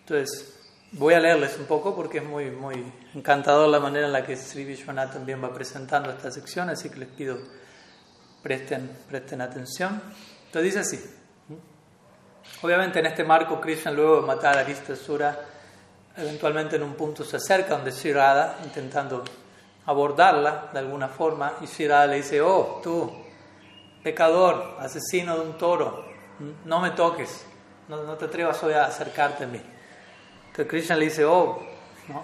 Entonces, 0.00 0.56
Voy 0.92 1.14
a 1.14 1.20
leerles 1.20 1.58
un 1.58 1.66
poco 1.66 1.94
porque 1.94 2.18
es 2.18 2.24
muy, 2.24 2.50
muy 2.50 2.90
encantador 3.14 3.68
la 3.68 3.80
manera 3.80 4.06
en 4.06 4.12
la 4.12 4.24
que 4.24 4.36
Sri 4.36 4.64
Vishwanath 4.64 5.12
también 5.12 5.42
va 5.42 5.52
presentando 5.52 6.10
esta 6.10 6.30
sección, 6.30 6.70
así 6.70 6.88
que 6.88 7.00
les 7.00 7.08
pido 7.08 7.38
presten, 8.42 8.96
presten 9.08 9.40
atención. 9.40 10.00
Entonces 10.46 10.62
dice 10.62 10.78
así. 10.78 11.04
Obviamente 12.62 13.00
en 13.00 13.06
este 13.06 13.24
marco 13.24 13.60
Krishna 13.60 13.90
luego 13.90 14.20
de 14.20 14.26
matar 14.26 14.56
a 14.56 14.60
Aristasura, 14.60 15.38
eventualmente 16.16 16.76
en 16.76 16.82
un 16.82 16.94
punto 16.94 17.24
se 17.24 17.36
acerca 17.36 17.76
donde 17.76 17.92
Sri 17.92 18.12
Radha, 18.12 18.56
intentando 18.64 19.24
abordarla 19.86 20.70
de 20.72 20.78
alguna 20.78 21.08
forma, 21.08 21.54
y 21.60 21.66
Sri 21.66 21.86
Radha 21.88 22.06
le 22.06 22.16
dice, 22.16 22.40
oh, 22.40 22.80
tú, 22.82 23.12
pecador, 24.02 24.76
asesino 24.80 25.36
de 25.36 25.40
un 25.42 25.58
toro, 25.58 26.04
no 26.64 26.80
me 26.80 26.90
toques, 26.90 27.46
no, 27.88 28.02
no 28.02 28.14
te 28.14 28.26
atrevas 28.26 28.62
hoy 28.62 28.74
a 28.74 28.86
acercarte 28.86 29.44
a 29.44 29.46
mí. 29.46 29.60
Entonces 30.46 30.66
Krishna 30.66 30.96
le 30.96 31.04
dice, 31.06 31.24
oh, 31.24 31.58
¿no? 32.08 32.22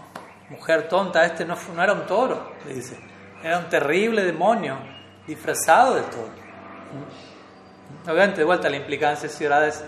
mujer 0.51 0.89
tonta, 0.89 1.25
este 1.25 1.45
no, 1.45 1.57
no 1.75 1.83
era 1.83 1.93
un 1.93 2.07
toro, 2.07 2.53
le 2.67 2.75
dice, 2.75 2.99
era 3.43 3.59
un 3.59 3.69
terrible 3.69 4.23
demonio 4.23 4.77
disfrazado 5.27 5.95
de 5.95 6.03
toro. 6.03 6.43
Obviamente, 8.05 8.39
de 8.39 8.45
vuelta, 8.45 8.69
la 8.69 8.77
implicancia 8.77 9.27
es, 9.27 9.85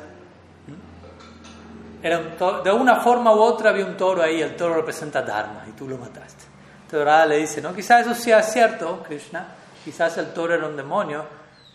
de 2.10 2.70
una 2.70 2.96
forma 2.96 3.34
u 3.34 3.40
otra 3.40 3.70
había 3.70 3.86
un 3.86 3.96
toro 3.96 4.22
ahí, 4.22 4.42
el 4.42 4.56
toro 4.56 4.74
representa 4.74 5.22
Dharma 5.22 5.64
y 5.66 5.72
tú 5.72 5.88
lo 5.88 5.96
mataste. 5.96 6.44
Entonces 6.82 7.04
Radha 7.06 7.26
le 7.26 7.38
dice, 7.38 7.62
no, 7.62 7.74
quizás 7.74 8.02
eso 8.02 8.14
sea 8.14 8.42
cierto, 8.42 9.02
Krishna, 9.02 9.46
quizás 9.82 10.18
el 10.18 10.34
toro 10.34 10.54
era 10.54 10.66
un 10.66 10.76
demonio, 10.76 11.24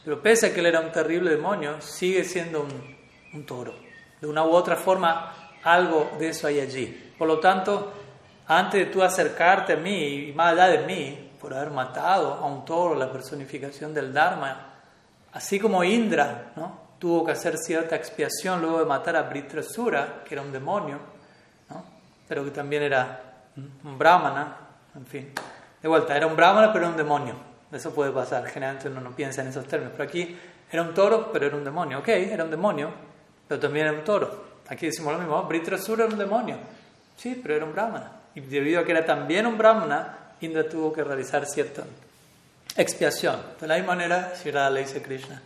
pero 0.03 0.21
pese 0.21 0.47
a 0.47 0.53
que 0.53 0.59
él 0.59 0.67
era 0.67 0.81
un 0.81 0.91
terrible 0.91 1.31
demonio, 1.31 1.81
sigue 1.81 2.23
siendo 2.23 2.61
un, 2.61 2.97
un 3.33 3.45
toro. 3.45 3.73
De 4.21 4.27
una 4.27 4.43
u 4.45 4.51
otra 4.51 4.75
forma, 4.75 5.33
algo 5.63 6.11
de 6.19 6.29
eso 6.29 6.45
hay 6.45 6.59
allí. 6.59 7.13
Por 7.17 7.27
lo 7.27 7.39
tanto, 7.39 7.91
antes 8.47 8.85
de 8.85 8.91
tú 8.91 9.01
acercarte 9.01 9.73
a 9.73 9.77
mí 9.77 10.29
y 10.29 10.33
más 10.33 10.53
allá 10.53 10.67
de 10.67 10.85
mí, 10.85 11.31
por 11.41 11.55
haber 11.55 11.71
matado 11.71 12.35
a 12.35 12.45
un 12.45 12.63
toro, 12.65 12.93
la 12.93 13.11
personificación 13.11 13.95
del 13.95 14.13
Dharma, 14.13 14.73
así 15.33 15.59
como 15.59 15.83
Indra 15.83 16.51
¿no? 16.55 16.88
Tuvo 16.99 17.25
que 17.25 17.31
hacer 17.31 17.57
cierta 17.57 17.95
expiación 17.95 18.61
luego 18.61 18.79
de 18.79 18.85
matar 18.85 19.15
a 19.15 19.23
Britrasura, 19.23 20.23
que 20.25 20.35
era 20.35 20.41
un 20.41 20.51
demonio, 20.51 20.99
¿no? 21.69 21.83
pero 22.27 22.43
que 22.43 22.51
también 22.51 22.83
era 22.83 23.21
un 23.83 23.97
brahmana, 23.97 24.57
en 24.95 25.05
fin. 25.05 25.31
De 25.81 25.87
vuelta, 25.87 26.15
era 26.15 26.27
un 26.27 26.35
brahmana 26.35 26.71
pero 26.71 26.85
era 26.85 26.91
un 26.91 26.97
demonio. 26.97 27.35
Eso 27.71 27.93
puede 27.93 28.11
pasar, 28.11 28.45
generalmente 28.47 28.89
uno 28.89 29.01
no 29.01 29.15
piensa 29.15 29.41
en 29.41 29.47
esos 29.47 29.65
términos. 29.65 29.93
Pero 29.95 30.09
aquí 30.09 30.37
era 30.71 30.81
un 30.81 30.93
toro, 30.93 31.31
pero 31.31 31.45
era 31.45 31.55
un 31.55 31.63
demonio. 31.63 31.99
Ok, 31.99 32.09
era 32.09 32.43
un 32.43 32.51
demonio, 32.51 32.91
pero 33.47 33.59
también 33.59 33.87
era 33.87 33.97
un 33.97 34.03
toro. 34.03 34.49
Aquí 34.67 34.87
decimos 34.87 35.13
lo 35.13 35.19
mismo, 35.19 35.41
Britrasura 35.43 36.05
era 36.05 36.13
un 36.13 36.19
demonio. 36.19 36.57
Sí, 37.15 37.39
pero 37.41 37.55
era 37.55 37.65
un 37.65 37.73
brahmana. 37.73 38.11
Y 38.35 38.41
debido 38.41 38.81
a 38.81 38.85
que 38.85 38.91
era 38.91 39.05
también 39.05 39.45
un 39.47 39.57
brahmana, 39.57 40.17
Indra 40.41 40.67
tuvo 40.67 40.93
que 40.93 41.03
realizar 41.03 41.45
cierta 41.45 41.83
expiación. 42.75 43.39
De 43.59 43.67
la 43.67 43.75
misma 43.75 43.95
manera, 43.95 44.33
Shirada 44.41 44.69
le 44.69 44.81
dice 44.81 45.01
Krishna, 45.01 45.41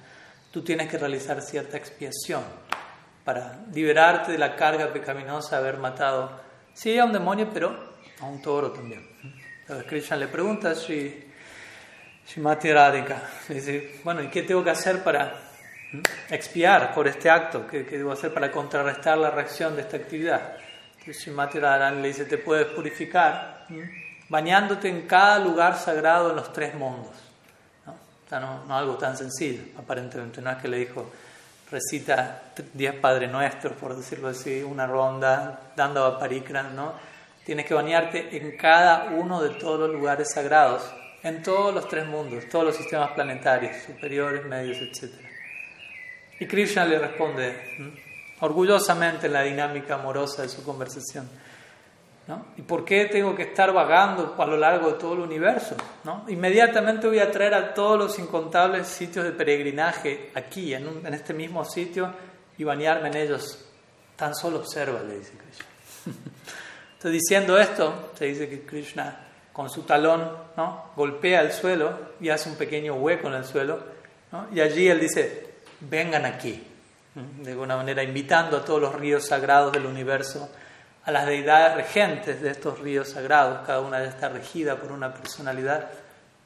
tú 0.54 0.62
tienes 0.62 0.88
que 0.88 1.00
realizar 1.00 1.42
cierta 1.42 1.78
expiación 1.78 2.44
para 3.26 3.66
liberarte 3.74 4.34
de 4.34 4.38
la 4.38 4.56
carga 4.56 4.94
pecaminosa 4.94 5.56
de 5.56 5.68
haber 5.68 5.80
matado, 5.80 6.40
sí, 6.74 7.00
a 7.00 7.06
un 7.06 7.12
demonio, 7.12 7.50
pero 7.52 7.76
a 8.22 8.26
un 8.26 8.40
toro 8.40 8.72
también. 8.72 9.04
Entonces 9.62 9.88
Krishna 9.88 10.16
le 10.16 10.28
pregunta 10.28 10.70
a 10.70 10.74
Shrimati 10.76 12.72
Radhika, 12.72 13.24
le 13.50 13.56
dice, 13.56 14.00
bueno, 14.04 14.22
¿y 14.22 14.28
qué 14.28 14.44
tengo 14.44 14.64
que 14.64 14.70
hacer 14.70 15.04
para 15.04 15.34
expiar 16.30 16.94
por 16.94 17.08
este 17.08 17.32
acto, 17.32 17.66
¿qué, 17.66 17.84
debo 17.84 18.12
hacer 18.12 18.32
para 18.32 18.52
contrarrestar 18.52 19.18
la 19.18 19.32
reacción 19.32 19.76
de 19.76 19.82
esta 19.82 19.98
actividad? 19.98 20.58
Entonces 21.00 21.24
Srimati 21.24 21.58
Radharani 21.58 22.00
le 22.00 22.10
dice, 22.10 22.26
te 22.26 22.38
puedes 22.38 22.68
purificar 22.68 23.66
bañándote 24.30 24.88
en 24.88 25.08
cada 25.08 25.40
lugar 25.40 25.78
sagrado 25.78 26.30
en 26.30 26.36
los 26.36 26.54
tres 26.54 26.76
mundos. 26.76 27.33
¿No? 28.40 28.76
Algo 28.76 28.96
tan 28.96 29.18
sencillo, 29.18 29.64
aparentemente, 29.78 30.42
no 30.42 30.52
es 30.52 30.58
que 30.58 30.68
le 30.68 30.78
dijo, 30.78 31.12
recita 31.72 32.44
diez 32.74 32.96
Padre 32.96 33.28
Nuestros, 33.28 33.74
por 33.74 33.96
decirlo 33.96 34.28
así, 34.28 34.62
una 34.62 34.86
ronda, 34.86 35.72
dando 35.76 36.06
a 36.06 36.20
parikran, 36.20 36.76
¿no? 36.76 36.94
Tienes 37.46 37.66
que 37.66 37.74
bañarte 37.74 38.38
en 38.38 38.56
cada 38.56 39.12
uno 39.12 39.42
de 39.42 39.50
todos 39.52 39.80
los 39.80 39.90
lugares 39.90 40.32
sagrados, 40.34 40.84
en 41.24 41.42
todos 41.42 41.74
los 41.74 41.88
tres 41.88 42.06
mundos, 42.06 42.46
todos 42.50 42.66
los 42.66 42.76
sistemas 42.76 43.12
planetarios, 43.12 43.76
superiores, 43.86 44.46
medios, 44.46 44.78
etcétera. 44.78 45.30
Y 46.40 46.48
Krishna 46.48 46.86
le 46.86 47.00
responde 47.00 47.56
orgullosamente 48.42 49.28
en 49.28 49.34
la 49.34 49.42
dinámica 49.42 49.96
amorosa 49.96 50.42
de 50.42 50.50
su 50.50 50.64
conversación. 50.64 51.30
¿No? 52.28 52.46
¿Y 52.58 52.62
por 52.62 52.86
qué 52.86 53.06
tengo 53.06 53.36
que 53.36 53.44
estar 53.44 53.74
vagando 53.74 54.36
a 54.38 54.46
lo 54.46 54.58
largo 54.58 54.92
de 54.92 55.00
todo 55.00 55.14
el 55.14 55.20
universo? 55.20 55.76
¿no? 56.04 56.26
Inmediatamente 56.28 57.08
voy 57.08 57.20
a 57.20 57.32
traer 57.32 57.54
a 57.54 57.74
todos 57.74 57.98
los 57.98 58.20
incontables 58.20 58.88
sitios 58.88 59.26
de 59.26 59.32
peregrinaje 59.32 60.32
aquí, 60.36 60.74
en, 60.74 61.06
en 61.06 61.14
este 61.14 61.34
mismo 61.34 61.66
sitio, 61.66 62.14
y 62.58 62.64
bañarme 62.64 63.10
en 63.10 63.18
ellos. 63.18 63.66
Tan 64.16 64.36
solo 64.36 64.60
observa, 64.60 65.02
le 65.02 65.20
dice 65.20 65.32
Krishna. 65.32 65.66
Entonces, 66.94 67.22
diciendo 67.22 67.58
esto, 67.58 68.12
se 68.18 68.26
dice 68.26 68.48
que 68.48 68.62
Krishna 68.62 69.20
con 69.54 69.70
su 69.70 69.84
talón 69.84 70.32
¿no? 70.58 70.92
golpea 70.96 71.42
el 71.42 71.54
suelo 71.54 71.94
y 72.20 72.30
hace 72.30 72.50
un 72.50 72.56
pequeño 72.56 72.96
hueco 72.96 73.28
en 73.28 73.36
el 73.36 73.46
suelo 73.46 73.80
Y 74.52 74.60
allí 74.60 74.90
él 74.90 75.00
dice, 75.00 75.54
vengan 75.80 76.26
aquí, 76.26 76.64
de 77.14 77.52
alguna 77.52 77.78
manera 77.78 78.02
invitando 78.02 78.58
a 78.58 78.66
todos 78.66 78.82
los 78.82 78.96
ríos 78.96 79.28
sagrados 79.28 79.72
del 79.72 79.86
universo, 79.86 80.50
a 81.06 81.12
las 81.12 81.26
deidades 81.26 81.76
regentes 81.76 82.42
de 82.42 82.52
estos 82.52 82.80
ríos 82.80 83.10
sagrados, 83.10 83.66
cada 83.66 83.82
una 83.82 84.00
de 84.00 84.08
estas 84.08 84.32
regida 84.32 84.78
por 84.78 84.92
una 84.92 85.14
personalidad, 85.14 85.90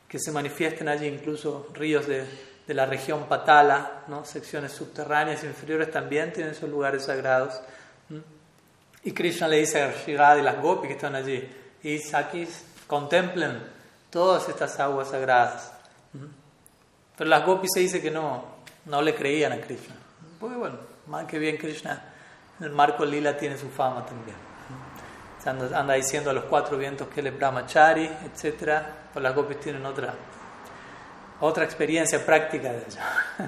que 0.08 0.20
se 0.20 0.32
manifiesten 0.32 0.88
allí 0.88 1.06
incluso 1.06 1.68
ríos 1.74 2.08
de, 2.08 2.26
de 2.66 2.74
la 2.74 2.86
región 2.86 3.26
Patala, 3.28 4.04
¿no? 4.08 4.26
secciones 4.26 4.72
subterráneas 4.72 5.44
inferiores 5.44 5.92
también 5.92 6.34
tienen 6.34 6.56
sus 6.56 6.70
lugares 6.70 7.06
sagrados. 7.06 7.62
Y 9.04 9.12
Krishna 9.12 9.48
le 9.48 9.60
dice 9.60 9.82
a 9.82 9.94
Shirada 9.94 10.40
y 10.40 10.42
las 10.42 10.62
gopis 10.62 10.88
que 10.88 10.96
están 10.96 11.16
allí, 11.16 11.48
y 11.84 12.16
aquí 12.16 12.48
contemplen 12.88 13.62
todas 14.10 14.50
estas 14.50 14.80
aguas 14.80 15.10
sagradas. 15.10 15.72
Pero 17.16 17.30
las 17.30 17.46
gopis 17.46 17.70
se 17.74 17.82
dice 17.82 18.02
que 18.02 18.12
no, 18.12 18.44
no 18.86 19.02
le 19.02 19.14
creían 19.14 19.54
a 19.54 19.62
Krishna. 19.62 19.96
Porque 20.40 20.56
bueno, 20.56 20.78
más 21.08 21.26
que 21.26 21.38
bien 21.40 21.58
Krishna 21.58 22.14
el 22.60 22.72
marco 22.72 23.06
lila 23.06 23.38
tiene 23.38 23.58
su 23.58 23.70
fama 23.70 24.06
también. 24.06 24.47
Anda, 25.50 25.80
anda, 25.80 25.94
diciendo 25.94 26.30
a 26.30 26.34
los 26.34 26.46
cuatro 26.46 26.78
vientos 26.78 27.08
que 27.08 27.22
él 27.22 27.28
es 27.28 27.38
brahmachari, 27.38 28.06
etc. 28.06 28.82
Pues 29.14 29.24
las 29.24 29.34
gopis 29.34 29.60
tienen 29.60 29.86
otra, 29.86 30.14
otra 31.40 31.64
experiencia 31.64 32.26
práctica 32.26 32.72
de 32.72 32.78
ello. 32.78 33.00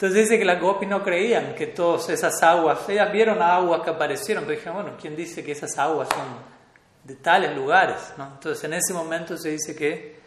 Entonces 0.00 0.22
dice 0.22 0.38
que 0.38 0.46
las 0.46 0.58
gopis 0.58 0.88
no 0.88 1.04
creían 1.04 1.54
que 1.54 1.66
todas 1.66 2.08
esas 2.08 2.42
aguas, 2.42 2.88
ellas 2.88 3.12
vieron 3.12 3.42
aguas 3.42 3.82
que 3.82 3.90
aparecieron, 3.90 4.44
pero 4.44 4.56
dijeron, 4.56 4.82
bueno, 4.82 4.96
¿quién 4.98 5.14
dice 5.14 5.44
que 5.44 5.52
esas 5.52 5.76
aguas 5.76 6.08
son 6.08 6.24
de 7.04 7.16
tales 7.16 7.54
lugares? 7.54 8.14
¿no? 8.16 8.28
Entonces 8.32 8.64
en 8.64 8.72
ese 8.72 8.94
momento 8.94 9.36
se 9.36 9.50
dice 9.50 9.76
que 9.76 10.18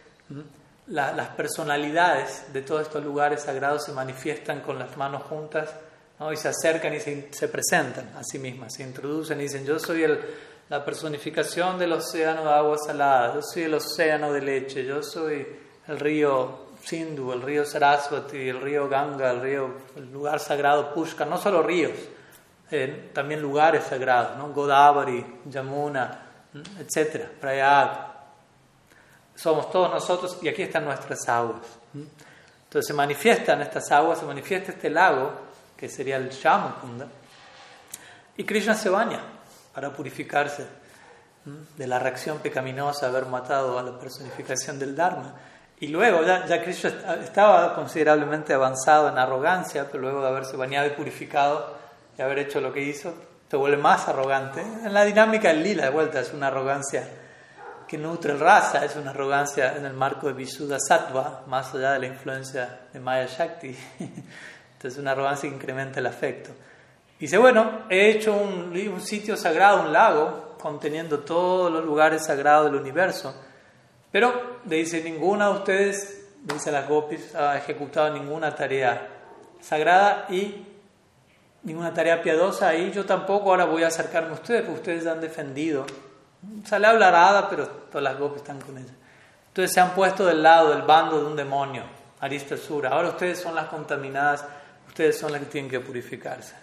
las 0.86 1.28
personalidades 1.30 2.52
de 2.52 2.62
todos 2.62 2.82
estos 2.82 3.02
lugares 3.02 3.42
sagrados 3.42 3.84
se 3.84 3.90
manifiestan 3.90 4.60
con 4.60 4.78
las 4.78 4.96
manos 4.96 5.24
juntas 5.24 5.74
¿no? 6.20 6.32
y 6.32 6.36
se 6.36 6.46
acercan 6.46 6.94
y 6.94 7.00
se, 7.00 7.48
presentan 7.48 8.12
a 8.16 8.22
sí 8.22 8.38
mismas, 8.38 8.74
se 8.74 8.84
introducen 8.84 9.40
y 9.40 9.42
dicen, 9.42 9.66
yo 9.66 9.80
soy 9.80 10.04
el, 10.04 10.20
la 10.68 10.84
personificación 10.84 11.78
del 11.78 11.92
océano 11.92 12.44
de 12.44 12.50
agua 12.50 12.78
salada, 12.78 13.34
yo 13.34 13.42
soy 13.42 13.64
el 13.64 13.74
océano 13.74 14.32
de 14.32 14.40
leche, 14.40 14.84
yo 14.84 15.02
soy 15.02 15.46
el 15.86 16.00
río 16.00 16.64
Sindhu, 16.82 17.32
el 17.32 17.42
río 17.42 17.64
Saraswati, 17.64 18.48
el 18.48 18.60
río 18.60 18.88
Ganga, 18.88 19.30
el 19.30 19.40
río, 19.40 19.74
el 19.96 20.10
lugar 20.10 20.40
sagrado 20.40 20.92
Pushkar, 20.94 21.26
no 21.26 21.38
solo 21.38 21.62
ríos, 21.62 21.92
eh, 22.70 23.10
también 23.12 23.42
lugares 23.42 23.84
sagrados, 23.84 24.38
¿no? 24.38 24.48
Godavari, 24.52 25.40
Yamuna, 25.46 26.22
etcétera, 26.78 27.30
Prayag, 27.40 28.14
somos 29.34 29.70
todos 29.70 29.90
nosotros 29.90 30.38
y 30.40 30.48
aquí 30.48 30.62
están 30.62 30.84
nuestras 30.84 31.28
aguas. 31.28 31.66
Entonces 31.92 32.86
se 32.86 32.94
manifiestan 32.94 33.60
estas 33.60 33.90
aguas, 33.92 34.18
se 34.18 34.24
manifiesta 34.24 34.72
este 34.72 34.88
lago, 34.88 35.32
que 35.76 35.88
sería 35.88 36.16
el 36.16 36.30
Shamakunda, 36.30 37.06
y 38.36 38.44
Krishna 38.44 38.74
se 38.74 38.88
baña 38.88 39.33
para 39.74 39.92
purificarse 39.92 40.66
de 41.76 41.86
la 41.86 41.98
reacción 41.98 42.38
pecaminosa 42.38 43.10
de 43.10 43.16
haber 43.16 43.28
matado 43.28 43.78
a 43.78 43.82
la 43.82 43.98
personificación 43.98 44.78
del 44.78 44.96
Dharma. 44.96 45.34
Y 45.80 45.88
luego 45.88 46.22
ya, 46.22 46.46
ya 46.46 46.62
Krishna 46.62 47.16
estaba 47.22 47.74
considerablemente 47.74 48.54
avanzado 48.54 49.08
en 49.08 49.18
arrogancia, 49.18 49.86
pero 49.90 50.02
luego 50.02 50.22
de 50.22 50.28
haberse 50.28 50.56
bañado 50.56 50.86
y 50.86 50.90
purificado 50.90 51.76
y 52.16 52.22
haber 52.22 52.38
hecho 52.38 52.60
lo 52.60 52.72
que 52.72 52.80
hizo, 52.80 53.12
se 53.50 53.56
vuelve 53.56 53.76
más 53.76 54.08
arrogante. 54.08 54.60
En 54.60 54.94
la 54.94 55.04
dinámica 55.04 55.48
del 55.48 55.62
lila, 55.62 55.84
de 55.84 55.90
vuelta, 55.90 56.20
es 56.20 56.32
una 56.32 56.46
arrogancia 56.46 57.06
que 57.86 57.98
nutre 57.98 58.32
el 58.32 58.40
rasa, 58.40 58.84
es 58.84 58.96
una 58.96 59.10
arrogancia 59.10 59.76
en 59.76 59.84
el 59.84 59.92
marco 59.92 60.28
de 60.28 60.32
Visuddha 60.32 60.78
Sattva, 60.80 61.42
más 61.46 61.74
allá 61.74 61.92
de 61.92 61.98
la 62.00 62.06
influencia 62.06 62.80
de 62.92 63.00
Maya 63.00 63.26
Shakti. 63.26 63.76
Entonces, 64.72 64.98
una 64.98 65.12
arrogancia 65.12 65.48
que 65.48 65.54
incrementa 65.54 66.00
el 66.00 66.06
afecto. 66.06 66.50
Dice, 67.18 67.38
bueno, 67.38 67.82
he 67.88 68.10
hecho 68.10 68.34
un, 68.34 69.00
sitio 69.00 69.36
sagrado, 69.36 69.82
un 69.82 69.92
lago, 69.92 70.56
conteniendo 70.60 71.20
todos 71.20 71.70
los 71.70 71.84
lugares 71.84 72.24
sagrados 72.24 72.70
del 72.70 72.80
universo, 72.80 73.34
pero 74.10 74.60
le 74.68 74.76
dice, 74.76 75.02
ninguna 75.02 75.48
de 75.48 75.54
ustedes, 75.54 76.26
dice 76.42 76.72
las 76.72 76.88
gopis, 76.88 77.34
ha 77.34 77.56
ejecutado 77.56 78.12
ninguna 78.12 78.54
tarea 78.54 79.08
sagrada 79.60 80.26
y 80.28 80.66
ninguna 81.62 81.92
tarea 81.92 82.22
piadosa 82.22 82.74
y 82.74 82.92
yo 82.92 83.04
tampoco 83.04 83.50
ahora 83.50 83.64
voy 83.64 83.82
a 83.82 83.88
acercarme 83.88 84.30
a 84.30 84.34
ustedes, 84.34 84.62
porque 84.62 84.80
ustedes 84.80 85.06
han 85.06 85.20
defendido 85.20 85.86
Sale 86.64 86.86
hablarada, 86.86 87.48
pero 87.48 87.66
todas 87.66 88.02
las 88.02 88.18
gopis 88.18 88.38
están 88.38 88.60
con 88.60 88.76
ella. 88.76 88.92
Entonces 89.48 89.72
se 89.72 89.80
han 89.80 89.94
puesto 89.94 90.24
del 90.26 90.42
lado 90.42 90.70
del 90.70 90.82
bando 90.82 91.20
de 91.20 91.26
un 91.26 91.36
demonio, 91.36 91.82
Aristasura. 92.20 92.90
Ahora 92.90 93.10
ustedes 93.10 93.40
son 93.40 93.54
las 93.54 93.66
contaminadas, 93.66 94.44
ustedes 94.88 95.18
son 95.18 95.32
las 95.32 95.40
que 95.42 95.46
tienen 95.46 95.70
que 95.70 95.80
purificarse. 95.80 96.54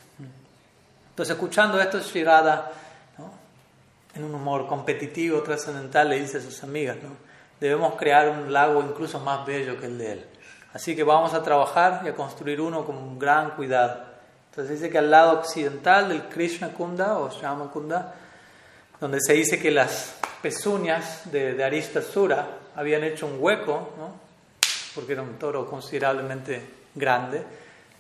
Entonces, 1.21 1.35
escuchando 1.35 1.79
esto, 1.79 1.99
Shirada, 1.99 2.71
en 4.15 4.23
un 4.23 4.33
humor 4.33 4.65
competitivo, 4.65 5.43
trascendental, 5.43 6.09
le 6.09 6.19
dice 6.19 6.39
a 6.39 6.41
sus 6.41 6.63
amigas: 6.63 6.97
debemos 7.59 7.93
crear 7.93 8.27
un 8.27 8.51
lago 8.51 8.81
incluso 8.81 9.19
más 9.19 9.45
bello 9.45 9.79
que 9.79 9.85
el 9.85 9.99
de 9.99 10.13
él. 10.13 10.25
Así 10.73 10.95
que 10.95 11.03
vamos 11.03 11.35
a 11.35 11.43
trabajar 11.43 12.01
y 12.05 12.07
a 12.07 12.15
construir 12.15 12.59
uno 12.59 12.83
con 12.83 13.19
gran 13.19 13.51
cuidado. 13.51 14.01
Entonces 14.49 14.79
dice 14.79 14.89
que 14.89 14.97
al 14.97 15.11
lado 15.11 15.33
occidental 15.33 16.09
del 16.09 16.23
Krishna 16.23 16.69
Kunda 16.69 17.19
o 17.19 17.29
Shama 17.29 17.69
Kunda 17.69 18.15
donde 18.99 19.19
se 19.21 19.33
dice 19.33 19.59
que 19.59 19.69
las 19.69 20.15
pezuñas 20.41 21.31
de, 21.31 21.53
de 21.53 21.63
Aristasura 21.63 22.47
habían 22.75 23.03
hecho 23.03 23.27
un 23.27 23.35
hueco, 23.37 23.89
porque 24.95 25.13
era 25.13 25.21
un 25.21 25.37
toro 25.37 25.67
considerablemente 25.69 26.63
grande. 26.95 27.45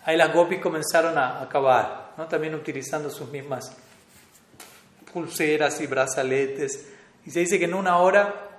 Ahí 0.05 0.17
las 0.17 0.33
gopis 0.33 0.59
comenzaron 0.59 1.15
a, 1.19 1.43
acabar, 1.43 2.10
¿no? 2.17 2.27
también 2.27 2.55
utilizando 2.55 3.09
sus 3.09 3.29
mismas 3.29 3.75
pulseras 5.11 5.79
y 5.81 5.87
brazaletes. 5.87 6.87
Y 7.25 7.31
se 7.31 7.41
dice 7.41 7.59
que 7.59 7.65
en 7.65 7.73
una 7.73 7.97
hora 7.97 8.49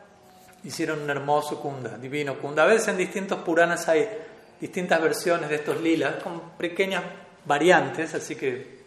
hicieron 0.65 1.03
un 1.03 1.11
hermoso 1.11 1.61
kunda, 1.61 1.99
divino 1.99 2.39
kunda. 2.39 2.65
A 2.65 2.67
veces 2.67 2.89
en 2.89 2.97
distintos 2.97 3.41
Puranas 3.41 3.89
hay 3.89 4.09
distintas 4.61 5.01
versiones 5.01 5.49
de 5.49 5.57
estos 5.57 5.81
lilas 5.81 6.23
con 6.23 6.41
pequeñas 6.59 7.03
variantes, 7.45 8.15
así 8.15 8.37
que 8.37 8.83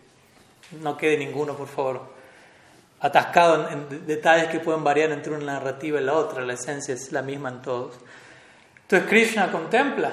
no 0.81 0.95
quede 0.95 1.17
ninguno, 1.17 1.55
por 1.55 1.67
favor, 1.67 2.15
atascado 3.01 3.69
en, 3.69 4.07
detalles 4.07 4.47
que 4.47 4.59
pueden 4.59 4.83
variar 4.83 5.11
entre 5.11 5.33
una 5.33 5.53
narrativa 5.53 5.99
y 5.99 6.03
la 6.03 6.13
otra, 6.13 6.43
la 6.43 6.53
esencia 6.53 6.93
es 6.93 7.11
la 7.11 7.21
misma 7.21 7.49
en 7.49 7.61
todos. 7.61 7.95
Entonces 8.83 9.09
Krishna 9.09 9.51
contempla 9.51 10.11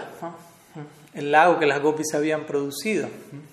el 1.14 1.30
lago 1.30 1.58
que 1.58 1.66
las 1.66 1.80
gopis 1.80 2.14
habían 2.14 2.44
producido. 2.44 3.08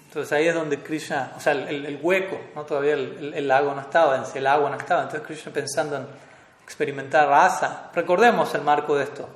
Entonces 0.10 0.34
ahí 0.34 0.48
es 0.48 0.56
donde 0.56 0.80
Krishna, 0.80 1.34
o 1.38 1.40
sea, 1.40 1.54
el, 1.54 2.00
hueco, 2.02 2.40
¿no? 2.56 2.64
todavía 2.64 2.94
el, 2.94 3.48
lago 3.48 3.76
no 3.76 3.82
estaba, 3.82 4.26
el 4.34 4.48
agua 4.48 4.72
no 4.72 4.78
estaba. 4.78 5.04
Entonces 5.04 5.28
Krishna 5.28 5.54
pensando 5.54 5.98
en 5.98 6.08
experimentar 6.64 7.30
raza. 7.30 7.92
Recordemos 7.94 8.56
el 8.56 8.62
marco 8.62 8.96
de 8.96 9.04
esto. 9.04 9.30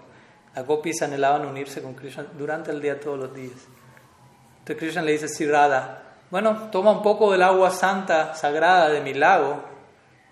Las 0.56 0.66
gopis 0.66 1.04
anhelaban 1.04 1.46
unirse 1.46 1.84
con 1.84 1.94
Krishna 1.94 2.26
durante 2.36 2.72
el 2.72 2.82
día 2.82 3.00
todos 3.00 3.20
los 3.20 3.36
días. 3.36 3.54
Entonces 4.60 4.78
Krishna 4.78 5.04
le 5.04 5.12
dice 5.12 5.26
a 5.26 5.28
Sirada, 5.28 6.04
bueno, 6.32 6.70
toma 6.72 6.90
un 6.90 7.04
poco 7.04 7.32
del 7.32 7.44
agua 7.44 7.70
santa, 7.70 8.34
sagrada 8.34 8.90
de 8.90 9.02
mi 9.02 9.14
lago 9.14 9.74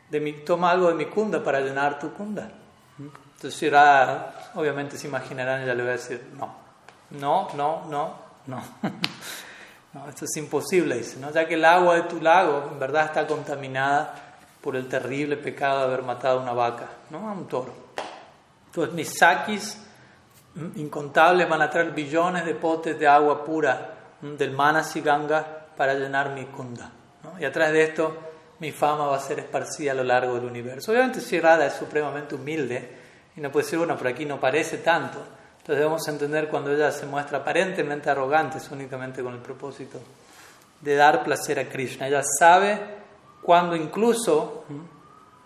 de 0.09 0.19
mi, 0.19 0.33
toma 0.33 0.71
algo 0.71 0.89
de 0.89 0.95
mi 0.95 1.05
kunda 1.05 1.43
para 1.43 1.61
llenar 1.61 1.99
tu 1.99 2.11
kunda. 2.13 2.49
Entonces 2.99 3.71
obviamente 4.55 4.97
se 4.97 5.07
imaginarán, 5.07 5.61
ella 5.61 5.75
le 5.75 5.83
va 5.83 5.89
a 5.89 5.93
decir, 5.93 6.31
no, 6.35 6.53
no, 7.11 7.47
no, 7.55 7.85
no, 7.87 8.15
no. 8.47 8.63
no 9.93 10.07
esto 10.07 10.25
es 10.25 10.37
imposible, 10.37 10.97
dice, 10.97 11.19
¿no? 11.19 11.31
ya 11.31 11.47
que 11.47 11.55
el 11.55 11.65
agua 11.65 11.95
de 11.95 12.01
tu 12.03 12.21
lago 12.21 12.69
en 12.71 12.79
verdad 12.79 13.05
está 13.05 13.27
contaminada 13.27 14.13
por 14.61 14.75
el 14.75 14.87
terrible 14.87 15.37
pecado 15.37 15.79
de 15.79 15.85
haber 15.85 16.03
matado 16.03 16.39
a 16.39 16.43
una 16.43 16.53
vaca, 16.53 16.87
¿no? 17.09 17.27
a 17.29 17.33
un 17.33 17.47
toro. 17.47 17.73
Entonces 18.67 18.93
mis 18.93 19.17
sakis 19.17 19.77
incontables 20.75 21.47
van 21.49 21.61
a 21.61 21.69
traer 21.69 21.91
billones 21.91 22.45
de 22.45 22.55
potes 22.55 22.97
de 22.97 23.07
agua 23.07 23.43
pura 23.43 23.93
del 24.21 24.51
Manasi 24.51 25.01
Ganga 25.01 25.45
para 25.75 25.93
llenar 25.93 26.29
mi 26.29 26.45
kunda. 26.45 26.89
Y 27.39 27.45
atrás 27.45 27.71
de 27.71 27.83
esto 27.83 28.17
mi 28.59 28.71
fama 28.71 29.07
va 29.07 29.17
a 29.17 29.19
ser 29.19 29.39
esparcida 29.39 29.91
a 29.91 29.95
lo 29.95 30.03
largo 30.03 30.35
del 30.35 30.45
universo. 30.45 30.91
Obviamente 30.91 31.19
si 31.19 31.39
Radha 31.39 31.65
es 31.65 31.73
supremamente 31.73 32.35
humilde 32.35 32.97
y 33.35 33.41
no 33.41 33.51
puede 33.51 33.65
decir, 33.65 33.79
bueno, 33.79 33.97
por 33.97 34.07
aquí 34.07 34.25
no 34.25 34.39
parece 34.39 34.77
tanto. 34.77 35.19
Entonces 35.61 35.77
debemos 35.77 36.07
entender 36.07 36.49
cuando 36.49 36.71
ella 36.71 36.91
se 36.91 37.05
muestra 37.05 37.37
aparentemente 37.37 38.09
arrogante, 38.09 38.57
es 38.57 38.71
únicamente 38.71 39.21
con 39.21 39.35
el 39.35 39.41
propósito 39.41 39.99
de 40.81 40.95
dar 40.95 41.23
placer 41.23 41.59
a 41.59 41.69
Krishna. 41.69 42.07
Ella 42.07 42.23
sabe 42.39 42.79
cuando 43.43 43.75
incluso 43.75 44.65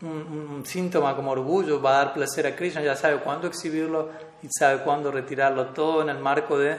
un, 0.01 0.63
síntoma 0.65 1.17
como 1.17 1.31
orgullo 1.31 1.81
va 1.81 1.95
a 1.95 2.05
dar 2.05 2.13
placer 2.13 2.47
a 2.47 2.55
Krishna, 2.55 2.81
ella 2.81 2.95
sabe 2.95 3.17
cuándo 3.17 3.47
exhibirlo 3.47 4.09
y 4.41 4.47
sabe 4.57 4.83
cuándo 4.83 5.11
retirarlo, 5.11 5.67
todo 5.67 6.01
en 6.01 6.07
el 6.07 6.19
marco 6.19 6.57
de 6.57 6.77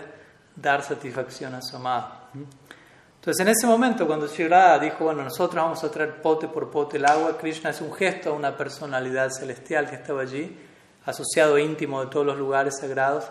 dar 0.54 0.82
satisfacción 0.82 1.54
a 1.54 1.60
su 1.60 1.76
amado. 1.76 2.08
Entonces, 3.16 3.44
en 3.44 3.48
ese 3.48 3.66
momento, 3.66 4.06
cuando 4.06 4.28
Sri 4.28 4.48
dijo, 4.80 5.04
bueno, 5.04 5.24
nosotros 5.24 5.62
vamos 5.62 5.84
a 5.84 5.90
traer 5.90 6.22
pote 6.22 6.48
por 6.48 6.70
pote 6.70 6.96
el 6.96 7.04
agua, 7.04 7.36
Krishna 7.36 7.68
es 7.68 7.82
un 7.82 7.92
gesto 7.92 8.30
a 8.30 8.32
una 8.32 8.56
personalidad 8.56 9.28
celestial 9.28 9.90
que 9.90 9.96
estaba 9.96 10.22
allí, 10.22 10.56
asociado 11.06 11.58
íntimo 11.58 12.04
de 12.04 12.10
todos 12.10 12.26
los 12.26 12.36
lugares 12.36 12.78
sagrados, 12.78 13.24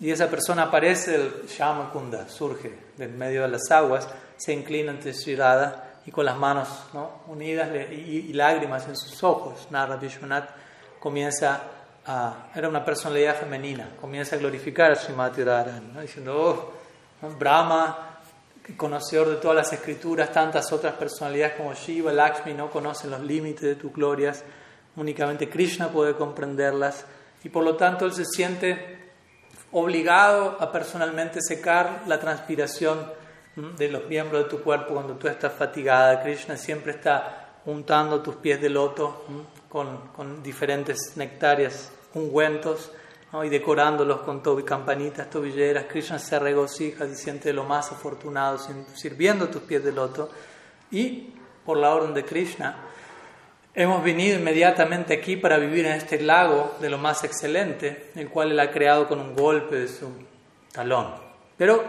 y 0.00 0.10
esa 0.10 0.28
persona 0.28 0.64
aparece, 0.64 1.14
el 1.14 1.46
Shamakunda, 1.48 2.28
surge 2.28 2.74
del 2.96 3.10
medio 3.10 3.42
de 3.42 3.48
las 3.48 3.70
aguas, 3.70 4.08
se 4.36 4.52
inclina 4.52 4.90
ante 4.90 5.12
Sri 5.12 5.36
y 6.06 6.10
con 6.10 6.24
las 6.24 6.36
manos 6.36 6.68
¿no? 6.92 7.22
unidas 7.28 7.70
y, 7.90 8.32
lágrimas 8.32 8.86
en 8.88 8.96
sus 8.96 9.22
ojos, 9.22 9.68
Nara 9.70 9.96
Vishwanath 9.96 10.50
comienza 11.00 11.62
a, 12.06 12.48
era 12.54 12.68
una 12.68 12.84
personalidad 12.84 13.36
femenina, 13.36 13.90
comienza 14.00 14.36
a 14.36 14.38
glorificar 14.38 14.92
a 14.92 14.96
Srimati 14.96 15.42
Radharani, 15.42 15.92
¿no? 15.94 16.00
diciendo, 16.00 16.36
oh, 17.22 17.28
Brahma, 17.38 18.20
conocedor 18.76 19.28
de 19.28 19.36
todas 19.36 19.56
las 19.56 19.72
escrituras, 19.72 20.32
tantas 20.32 20.70
otras 20.72 20.94
personalidades 20.94 21.54
como 21.56 21.72
Shiva, 21.72 22.12
Lakshmi 22.12 22.52
no 22.52 22.70
conocen 22.70 23.10
los 23.10 23.20
límites 23.20 23.62
de 23.62 23.76
tus 23.76 23.92
glorias, 23.92 24.44
únicamente 24.96 25.48
Krishna 25.48 25.88
puede 25.88 26.14
comprenderlas 26.14 27.06
y 27.44 27.50
por 27.50 27.62
lo 27.62 27.76
tanto 27.76 28.06
él 28.06 28.12
se 28.12 28.24
siente 28.24 29.12
obligado 29.72 30.56
a 30.60 30.72
personalmente 30.72 31.40
secar 31.42 32.02
la 32.06 32.18
transpiración 32.18 33.06
de 33.54 33.88
los 33.88 34.06
miembros 34.06 34.44
de 34.44 34.50
tu 34.50 34.62
cuerpo 34.62 34.94
cuando 34.94 35.14
tú 35.14 35.28
estás 35.28 35.52
fatigada. 35.52 36.22
Krishna 36.22 36.56
siempre 36.56 36.92
está 36.92 37.60
untando 37.66 38.20
tus 38.20 38.36
pies 38.36 38.60
de 38.60 38.70
loto 38.70 39.24
con, 39.68 40.08
con, 40.08 40.42
diferentes 40.42 41.16
nectarias, 41.16 41.92
ungüentos 42.14 42.90
y 43.44 43.48
decorándolos 43.48 44.20
con 44.20 44.40
campanitas, 44.62 45.28
tobilleras. 45.28 45.84
Krishna 45.84 46.18
se 46.18 46.38
regocija 46.38 47.04
y 47.04 47.14
siente 47.14 47.52
lo 47.52 47.64
más 47.64 47.90
afortunado 47.92 48.58
sirviendo 48.94 49.48
tus 49.48 49.62
pies 49.62 49.84
de 49.84 49.92
loto. 49.92 50.30
Y 50.90 51.34
por 51.64 51.76
la 51.76 51.94
orden 51.94 52.14
de 52.14 52.24
Krishna, 52.24 52.76
Hemos 53.76 54.04
venido 54.04 54.38
inmediatamente 54.38 55.14
aquí 55.14 55.36
para 55.36 55.58
vivir 55.58 55.86
en 55.86 55.94
este 55.94 56.20
lago 56.20 56.76
de 56.80 56.88
lo 56.88 56.96
más 56.96 57.24
excelente, 57.24 58.12
el 58.14 58.28
cual 58.28 58.52
Él 58.52 58.60
ha 58.60 58.70
creado 58.70 59.08
con 59.08 59.18
un 59.18 59.34
golpe 59.34 59.74
de 59.76 59.88
su 59.88 60.08
talón. 60.70 61.12
Pero 61.56 61.82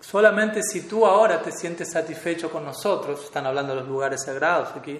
solamente 0.00 0.62
si 0.62 0.88
tú 0.88 1.04
ahora 1.04 1.42
te 1.42 1.52
sientes 1.52 1.92
satisfecho 1.92 2.50
con 2.50 2.64
nosotros, 2.64 3.24
están 3.24 3.44
hablando 3.44 3.74
de 3.74 3.80
los 3.80 3.88
lugares 3.88 4.22
sagrados 4.24 4.70
aquí, 4.74 4.92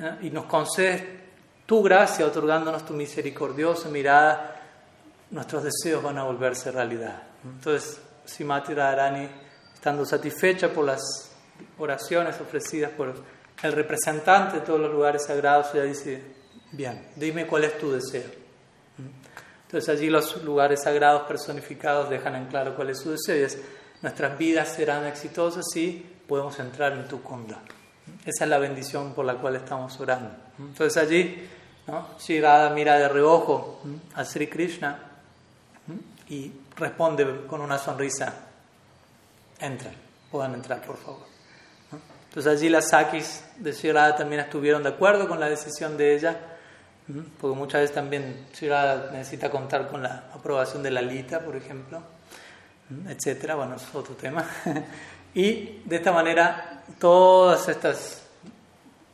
¿eh? 0.00 0.16
y 0.22 0.30
nos 0.30 0.46
concedes 0.46 1.02
tu 1.66 1.82
gracia, 1.82 2.24
otorgándonos 2.24 2.86
tu 2.86 2.94
misericordiosa 2.94 3.90
mirada, 3.90 4.62
nuestros 5.30 5.64
deseos 5.64 6.02
van 6.02 6.16
a 6.16 6.24
volverse 6.24 6.70
realidad. 6.70 7.22
Entonces, 7.44 8.00
Simati 8.24 8.72
Radharani, 8.72 9.28
estando 9.74 10.06
satisfecha 10.06 10.70
por 10.70 10.86
las 10.86 11.36
oraciones 11.78 12.40
ofrecidas 12.40 12.90
por 12.92 13.14
el 13.64 13.72
representante 13.72 14.60
de 14.60 14.66
todos 14.66 14.78
los 14.78 14.92
lugares 14.92 15.24
sagrados 15.24 15.72
ya 15.72 15.82
dice, 15.82 16.22
bien, 16.72 17.08
dime 17.16 17.46
cuál 17.46 17.64
es 17.64 17.78
tu 17.78 17.90
deseo. 17.90 18.30
Entonces 19.66 19.88
allí 19.88 20.10
los 20.10 20.42
lugares 20.44 20.82
sagrados 20.82 21.22
personificados 21.22 22.10
dejan 22.10 22.36
en 22.36 22.46
claro 22.46 22.76
cuál 22.76 22.90
es 22.90 22.98
su 22.98 23.10
deseo 23.10 23.36
y 23.36 23.42
es, 23.42 23.58
nuestras 24.02 24.36
vidas 24.36 24.68
serán 24.68 25.06
exitosas 25.06 25.64
si 25.72 26.04
podemos 26.28 26.58
entrar 26.58 26.92
en 26.92 27.08
tu 27.08 27.22
kunda. 27.22 27.62
Esa 28.26 28.44
es 28.44 28.50
la 28.50 28.58
bendición 28.58 29.14
por 29.14 29.24
la 29.24 29.36
cual 29.36 29.56
estamos 29.56 29.98
orando. 29.98 30.30
Entonces 30.58 31.02
allí, 31.02 31.48
¿no? 31.86 32.08
mira 32.74 32.98
de 32.98 33.08
reojo 33.08 33.80
a 34.14 34.24
Sri 34.26 34.46
Krishna 34.46 34.98
y 36.28 36.52
responde 36.76 37.46
con 37.46 37.62
una 37.62 37.78
sonrisa, 37.78 38.32
entran, 39.58 39.94
puedan 40.30 40.52
entrar 40.54 40.82
por 40.82 40.98
favor. 40.98 41.33
Entonces 42.34 42.52
allí 42.52 42.68
las 42.68 42.88
Sakis 42.88 43.44
de 43.58 43.70
Shirada 43.70 44.16
también 44.16 44.40
estuvieron 44.40 44.82
de 44.82 44.88
acuerdo 44.88 45.28
con 45.28 45.38
la 45.38 45.48
decisión 45.48 45.96
de 45.96 46.16
ella, 46.16 46.36
porque 47.40 47.56
muchas 47.56 47.82
veces 47.82 47.94
también 47.94 48.46
Shirada 48.52 49.12
necesita 49.12 49.48
contar 49.52 49.86
con 49.86 50.02
la 50.02 50.24
aprobación 50.34 50.82
de 50.82 50.90
la 50.90 51.00
Lita, 51.00 51.38
por 51.38 51.54
ejemplo, 51.54 52.02
etcétera. 53.06 53.54
Bueno, 53.54 53.76
es 53.76 53.86
otro 53.94 54.16
tema. 54.16 54.44
Y 55.36 55.82
de 55.84 55.96
esta 55.96 56.12
manera, 56.12 56.82
todos 57.00 57.68
estos 57.68 58.22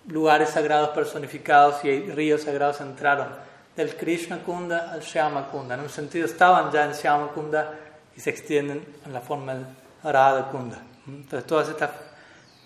lugares 0.08 0.50
sagrados 0.50 0.90
personificados 0.90 1.82
y 1.84 2.10
ríos 2.10 2.42
sagrados 2.42 2.80
entraron 2.82 3.28
del 3.74 3.96
Krishna 3.96 4.42
Kunda 4.42 4.92
al 4.92 5.00
Shyama 5.00 5.46
Kunda. 5.48 5.76
En 5.76 5.80
un 5.80 5.88
sentido, 5.90 6.26
estaban 6.26 6.70
ya 6.70 6.84
en 6.84 6.92
Shyama 6.92 7.28
Kunda 7.28 7.74
y 8.14 8.20
se 8.20 8.30
extienden 8.30 8.82
en 9.04 9.12
la 9.12 9.20
forma 9.20 9.54
del 9.54 9.66
Radha 10.04 10.48
Kunda. 10.50 10.78
Entonces, 11.06 11.46
todas 11.46 11.68
estas 11.70 11.90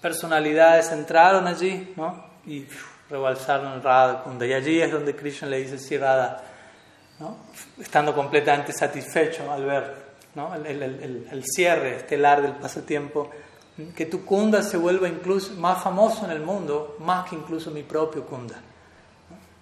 personalidades 0.04 0.92
entraron 0.92 1.46
allí 1.46 1.94
¿no? 1.96 2.26
y 2.44 2.66
rebalsaron 3.08 3.72
el 3.72 3.82
Radha 3.82 4.22
Kunda. 4.22 4.44
Y 4.44 4.52
allí 4.52 4.82
es 4.82 4.92
donde 4.92 5.16
Krishna 5.16 5.48
le 5.48 5.62
dice, 5.62 5.78
sí, 5.78 5.96
Radha, 5.96 6.42
estando 7.80 8.14
completamente 8.14 8.74
satisfecho 8.74 9.50
al 9.50 9.64
ver 9.64 9.94
el, 10.66 10.82
el, 10.82 11.28
el, 11.32 11.44
cierre 11.46 11.96
estelar 11.96 12.42
del 12.42 12.52
pasatiempo, 12.52 13.30
que 13.96 14.04
tu 14.04 14.26
Kunda 14.26 14.62
se 14.62 14.76
vuelva 14.76 15.08
incluso 15.08 15.54
más 15.54 15.82
famoso 15.82 16.26
en 16.26 16.32
el 16.32 16.40
mundo, 16.40 16.98
más 17.00 17.26
que 17.30 17.36
incluso 17.36 17.70
mi 17.70 17.82
propio 17.82 18.26
Kunda. 18.26 18.56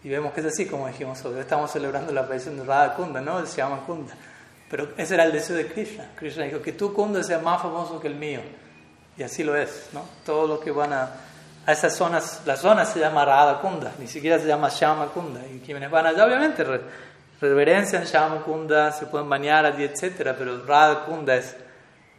Y 0.03 0.09
vemos 0.09 0.33
que 0.33 0.41
es 0.41 0.47
así, 0.47 0.67
como 0.67 0.89
dijimos 0.89 1.25
hoy. 1.25 1.39
Estamos 1.39 1.71
celebrando 1.71 2.13
la 2.13 2.23
aparición 2.23 2.57
de 2.57 2.65
Radha 2.65 2.95
Kunda, 2.95 3.21
¿no? 3.21 3.47
Se 3.47 3.59
llama 3.59 3.85
Kunda. 3.87 4.15
Pero 4.69 4.89
ese 4.97 5.15
era 5.15 5.23
el 5.23 5.31
deseo 5.31 5.55
de 5.55 5.69
Krishna. 5.69 6.11
Krishna 6.17 6.47
dijo 6.47 6.61
que 6.61 6.73
tu 6.73 6.93
Kunda 6.93 7.23
sea 7.23 7.39
más 7.39 7.63
famoso 7.63 8.01
que 8.01 8.09
el 8.09 8.17
mío. 8.17 8.41
Y 9.17 9.23
así 9.23 9.45
lo 9.45 9.57
es, 9.57 9.91
¿no? 9.93 10.05
Todos 10.25 10.49
los 10.49 10.61
que 10.61 10.71
van 10.71 10.93
a, 10.93 11.11
a 11.67 11.73
esas 11.73 11.95
zonas, 11.95 12.43
la 12.47 12.57
zona 12.57 12.85
se 12.85 12.99
llama 12.99 13.25
Radha 13.25 13.61
Kunda, 13.61 13.93
ni 13.99 14.07
siquiera 14.07 14.39
se 14.39 14.47
llama 14.47 14.69
Shama 14.69 15.07
Kunda. 15.07 15.41
Y 15.47 15.61
quienes 15.61 15.91
van 15.91 16.07
allá, 16.07 16.25
obviamente, 16.25 16.65
reverencian 17.41 18.05
Shama 18.05 18.43
Kunda, 18.43 18.93
se 18.93 19.07
pueden 19.07 19.29
bañar 19.29 19.67
allí, 19.67 19.85
etc. 19.85 20.35
Pero 20.37 20.65
Radha 20.65 21.05
Kunda 21.05 21.37
es 21.37 21.55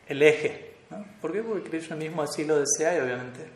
el 0.08 0.22
eje. 0.22 0.76
¿no? 0.89 1.04
¿Por 1.20 1.32
qué? 1.32 1.41
Porque 1.41 1.70
Krishna 1.70 1.96
mismo 1.96 2.22
así 2.22 2.46
lo 2.46 2.60
desea 2.60 2.98
y 2.98 3.02
obviamente 3.02 3.50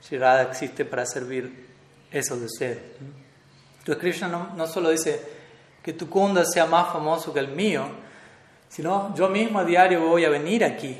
si 0.00 0.16
Radha 0.16 0.42
existe 0.42 0.84
para 0.84 1.04
servir 1.04 1.66
esos 2.10 2.40
deseos. 2.40 2.78
Entonces 3.78 4.00
Krishna 4.00 4.28
no, 4.28 4.54
no 4.54 4.66
solo 4.66 4.90
dice 4.90 5.20
que 5.82 5.92
tu 5.92 6.08
Kunda 6.08 6.44
sea 6.44 6.66
más 6.66 6.92
famoso 6.92 7.32
que 7.32 7.40
el 7.40 7.48
mío, 7.48 7.86
sino 8.68 9.14
yo 9.14 9.28
mismo 9.28 9.58
a 9.58 9.64
diario 9.64 10.00
voy 10.06 10.24
a 10.24 10.30
venir 10.30 10.64
aquí 10.64 10.98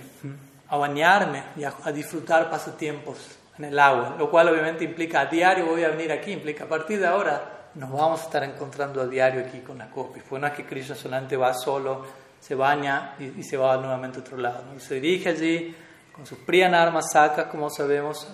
a 0.68 0.76
bañarme 0.76 1.42
y 1.56 1.64
a, 1.64 1.72
disfrutar 1.92 2.50
pasatiempos 2.50 3.38
en 3.58 3.64
el 3.64 3.78
agua, 3.78 4.16
lo 4.18 4.30
cual 4.30 4.48
obviamente 4.48 4.84
implica 4.84 5.20
a 5.20 5.26
diario 5.26 5.66
voy 5.66 5.84
a 5.84 5.88
venir 5.88 6.12
aquí, 6.12 6.32
implica 6.32 6.64
a 6.64 6.68
partir 6.68 7.00
de 7.00 7.06
ahora 7.06 7.58
nos 7.74 7.90
vamos 7.92 8.20
a 8.20 8.24
estar 8.24 8.44
encontrando 8.44 9.00
a 9.00 9.06
diario 9.06 9.40
aquí 9.40 9.60
con 9.60 9.78
la 9.78 9.88
copia. 9.90 10.22
Pues 10.28 10.40
no 10.40 10.46
es 10.48 10.54
que 10.54 10.64
Krishna 10.64 10.94
solamente 10.94 11.36
va 11.36 11.54
solo, 11.54 12.04
se 12.40 12.54
baña 12.54 13.14
y, 13.18 13.42
se 13.42 13.56
va 13.56 13.76
nuevamente 13.76 14.18
a 14.18 14.20
otro 14.20 14.36
lado. 14.36 14.64
Y 14.76 14.80
se 14.80 14.94
dirige 14.94 15.30
allí 15.30 15.74
con 16.12 16.26
sus 16.26 16.38
armas 16.74 17.12
sacas, 17.12 17.46
como 17.46 17.70
sabemos, 17.70 18.28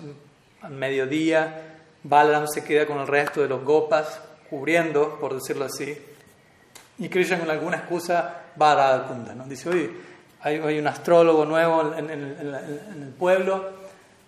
al 0.61 0.71
mediodía. 0.71 1.73
Balaram 2.03 2.47
se 2.47 2.63
queda 2.63 2.85
con 2.85 2.99
el 2.99 3.07
resto 3.07 3.41
de 3.41 3.47
los 3.47 3.63
gopas, 3.63 4.19
cubriendo, 4.49 5.19
por 5.19 5.33
decirlo 5.33 5.65
así. 5.65 5.95
Y 6.97 7.09
Krishna 7.09 7.39
con 7.39 7.49
alguna 7.49 7.77
excusa 7.77 8.43
va 8.59 8.71
a 8.71 8.75
Radha 8.75 9.35
¿no? 9.35 9.45
Dice, 9.45 9.69
oye, 9.69 9.91
hay, 10.45 10.77
un 10.77 10.87
astrólogo 10.87 11.43
nuevo 11.43 11.95
en, 11.95 12.09
el 12.11 13.13
pueblo 13.17 13.67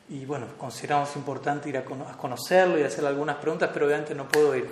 y 0.10 0.26
bueno, 0.26 0.48
consideramos 0.58 1.16
importante 1.16 1.70
ir 1.70 1.78
a, 1.78 1.84
conocerlo 1.84 2.80
y 2.80 2.84
hacer 2.84 3.06
algunas 3.06 3.36
preguntas, 3.36 3.70
pero 3.72 3.86
obviamente 3.86 4.16
no 4.16 4.28
puedo 4.28 4.56
ir 4.56 4.68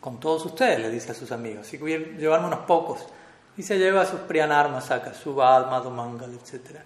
con, 0.00 0.18
todos 0.18 0.44
ustedes, 0.46 0.80
le 0.80 0.90
dice 0.90 1.12
a 1.12 1.14
sus 1.14 1.30
amigos, 1.30 1.66
así 1.66 1.78
que 1.78 1.82
voy 1.82 1.94
a 1.94 1.98
llevarme 1.98 2.48
unos 2.48 2.60
pocos. 2.60 3.06
Y 3.56 3.62
se 3.62 3.78
lleva 3.78 4.04
sus 4.04 4.20
Priyanarma, 4.20 4.80
saca 4.80 5.14
su 5.14 5.34
Balma, 5.34 5.80
Domangal, 5.80 6.32
etc. 6.34 6.80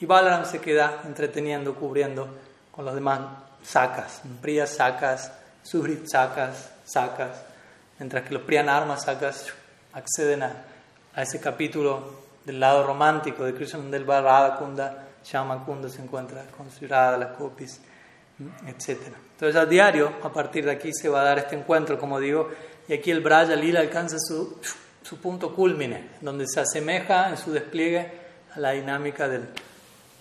Y 0.00 0.06
Balaram 0.06 0.44
se 0.44 0.60
queda 0.60 1.00
entreteniendo, 1.04 1.74
cubriendo 1.74 2.28
con 2.70 2.84
los 2.84 2.94
demás 2.94 3.20
sacas, 3.62 4.22
Priya 4.40 4.66
sacas, 4.66 5.32
Suhrit 5.62 6.06
sacas, 6.06 6.72
sacas, 6.84 7.42
mientras 7.98 8.24
que 8.24 8.34
los 8.34 8.42
Priyanarma 8.42 8.96
sacas 8.96 9.46
acceden 9.92 10.42
a 10.42 11.22
ese 11.22 11.40
capítulo 11.40 12.29
del 12.44 12.60
lado 12.60 12.86
romántico 12.86 13.44
de 13.44 13.54
Krishna 13.54 13.80
del 13.90 14.06
Radha 14.06 14.56
Kunda, 14.56 15.06
Shama 15.24 15.64
Kunda 15.64 15.88
se 15.88 16.02
encuentra 16.02 16.44
considerada 16.56 17.16
las 17.16 17.36
copies, 17.36 17.80
etc. 18.66 18.98
Entonces 19.32 19.56
a 19.56 19.66
diario, 19.66 20.12
a 20.22 20.32
partir 20.32 20.64
de 20.64 20.72
aquí 20.72 20.92
se 20.92 21.08
va 21.08 21.20
a 21.20 21.24
dar 21.24 21.38
este 21.38 21.56
encuentro, 21.56 21.98
como 21.98 22.18
digo, 22.18 22.50
y 22.88 22.94
aquí 22.94 23.10
el 23.10 23.20
Braya 23.20 23.54
Lila 23.54 23.80
alcanza 23.80 24.16
su, 24.18 24.58
su 25.02 25.18
punto 25.18 25.54
culmine, 25.54 26.10
donde 26.20 26.46
se 26.46 26.60
asemeja 26.60 27.28
en 27.28 27.36
su 27.36 27.52
despliegue 27.52 28.10
a 28.54 28.60
la 28.60 28.72
dinámica 28.72 29.28
del, 29.28 29.48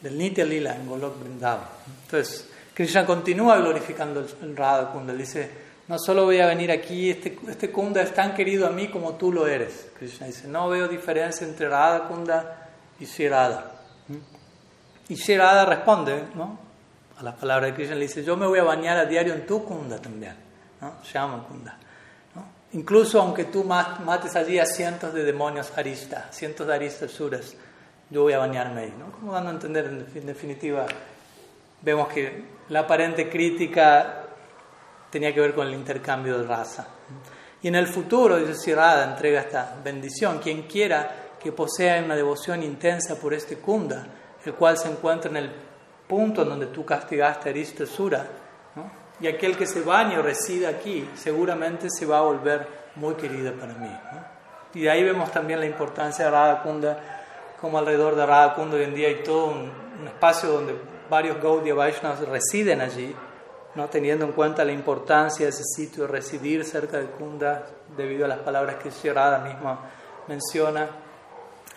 del 0.02 0.18
Nitya 0.18 0.46
Lila 0.46 0.76
en 0.76 0.88
Golok 0.88 1.20
Vrindavan. 1.20 1.68
Entonces, 2.04 2.50
Krishna 2.74 3.06
continúa 3.06 3.58
glorificando 3.58 4.26
el 4.42 4.56
Radha 4.56 4.92
Kunda, 4.92 5.14
dice, 5.14 5.69
no 5.90 5.98
solo 5.98 6.26
voy 6.26 6.40
a 6.40 6.46
venir 6.46 6.72
aquí, 6.72 7.10
este, 7.10 7.38
este 7.50 7.72
Kunda 7.72 8.04
es 8.04 8.14
tan 8.14 8.36
querido 8.36 8.68
a 8.68 8.70
mí 8.70 8.90
como 8.90 9.16
tú 9.16 9.34
lo 9.34 9.48
eres. 9.48 9.88
Krishna 9.98 10.28
dice, 10.28 10.48
no 10.48 10.70
veo 10.70 10.88
diferencia 10.88 11.48
entre 11.48 11.68
Radha 11.68 12.08
Kunda 12.08 12.70
y 13.00 13.06
Shirada. 13.06 13.72
Y 15.08 15.16
Shirada 15.16 15.66
responde 15.66 16.26
¿no? 16.36 16.60
a 17.18 17.24
las 17.24 17.34
palabras 17.34 17.72
de 17.72 17.76
Krishna, 17.76 17.96
le 17.96 18.02
dice, 18.02 18.24
yo 18.24 18.38
me 18.38 18.46
voy 18.46 18.60
a 18.60 18.64
bañar 18.64 19.00
a 19.00 19.06
diario 19.06 19.34
en 19.34 19.48
tu 19.48 19.66
Kunda 19.66 20.00
también, 20.00 20.36
¿no? 20.80 20.94
Shama 21.04 21.44
Kunda. 21.48 21.76
Incluso 22.74 23.20
aunque 23.20 23.46
tú 23.46 23.64
mates 23.64 24.36
allí 24.36 24.60
a 24.60 24.68
cientos 24.68 25.12
de 25.12 25.24
demonios 25.24 25.76
aristas, 25.76 26.36
cientos 26.38 26.68
de 26.68 26.76
aristas 26.76 27.10
suras, 27.10 27.56
yo 28.12 28.22
voy 28.22 28.34
a 28.34 28.38
bañarme 28.38 28.82
ahí. 28.82 28.94
¿no? 28.96 29.12
Como 29.12 29.34
dando 29.34 29.50
a 29.50 29.54
entender, 29.54 29.86
en 29.88 30.26
definitiva, 30.28 30.86
vemos 31.82 32.10
que 32.10 32.44
la 32.70 32.82
aparente 32.82 33.28
crítica 33.28 34.29
tenía 35.10 35.34
que 35.34 35.42
ver 35.42 35.54
con 35.54 35.68
el 35.68 35.74
intercambio 35.74 36.38
de 36.38 36.48
raza. 36.48 36.88
Y 37.62 37.68
en 37.68 37.76
el 37.76 37.88
futuro, 37.88 38.38
dice 38.38 38.56
Sirada, 38.56 39.04
entrega 39.04 39.42
esta 39.42 39.76
bendición. 39.84 40.40
Quien 40.40 40.64
quiera 40.64 41.36
que 41.40 41.52
posea 41.52 42.02
una 42.04 42.16
devoción 42.16 42.64
intensa 42.64 43.16
por 43.16 43.34
este 43.34 43.58
kunda, 43.58 44.06
el 44.46 44.54
cual 44.54 44.78
se 44.78 44.90
encuentra 44.90 45.30
en 45.30 45.38
el 45.38 45.52
punto 46.08 46.44
en 46.44 46.50
donde 46.50 46.68
tú 46.68 46.86
castigaste 46.86 47.50
a 47.50 47.86
Sura, 47.86 48.26
y 49.22 49.28
aquel 49.28 49.58
que 49.58 49.66
se 49.66 49.82
bañe 49.82 50.18
o 50.18 50.22
reside 50.22 50.68
aquí, 50.68 51.10
seguramente 51.16 51.88
se 51.90 52.06
va 52.06 52.20
a 52.20 52.22
volver 52.22 52.68
muy 52.96 53.16
querida 53.16 53.52
para 53.52 53.74
mí. 53.74 53.92
Y 54.74 54.82
de 54.82 54.90
ahí 54.90 55.04
vemos 55.04 55.32
también 55.32 55.60
la 55.60 55.66
importancia 55.66 56.26
de 56.26 56.32
Radha 56.32 56.62
Kunda, 56.62 56.98
como 57.60 57.78
alrededor 57.78 58.16
de 58.16 58.26
Radha 58.26 58.54
Kunda 58.54 58.78
hoy 58.78 58.84
en 58.84 58.96
día 58.96 59.08
hay 59.10 59.24
todo 59.24 59.48
un, 59.48 59.90
espacio 60.06 60.50
donde 60.50 60.76
varios 61.10 61.42
Gaudiya 61.42 61.74
Vaishnavas 61.74 62.22
residen 62.30 62.80
allí, 62.80 63.14
¿no? 63.76 63.88
teniendo 63.88 64.26
en 64.26 64.32
cuenta 64.32 64.66
la 64.66 64.72
importancia 64.72 65.46
de 65.46 65.52
ese 65.52 65.64
sitio, 65.64 66.08
residir 66.08 66.66
cerca 66.66 66.98
de 66.98 67.08
Kunda, 67.08 67.66
debido 67.96 68.26
a 68.26 68.28
las 68.28 68.40
palabras 68.40 68.76
que 68.76 68.92
Sri 68.92 69.12
Radha 69.12 69.40
misma 69.40 69.80
menciona, 70.28 70.88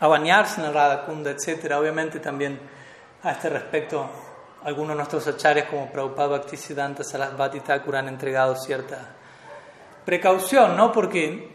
a 0.00 0.06
bañarse 0.06 0.60
en 0.60 0.68
el 0.68 0.74
Radha 0.74 1.04
Kunda, 1.04 1.30
etc. 1.30 1.72
Obviamente 1.78 2.18
también 2.20 2.58
a 3.22 3.32
este 3.32 3.48
respecto 3.48 4.08
algunos 4.64 4.90
de 4.90 4.96
nuestros 4.96 5.26
acharyas 5.26 5.68
como 5.68 5.90
Prabhupada 5.90 6.28
Bhaktisiddhanta 6.28 7.02
Sarasvati 7.02 7.60
Thakur 7.60 7.96
han 7.96 8.08
entregado 8.08 8.54
cierta 8.56 8.98
precaución, 10.04 10.76
no 10.76 10.92
porque 10.92 11.51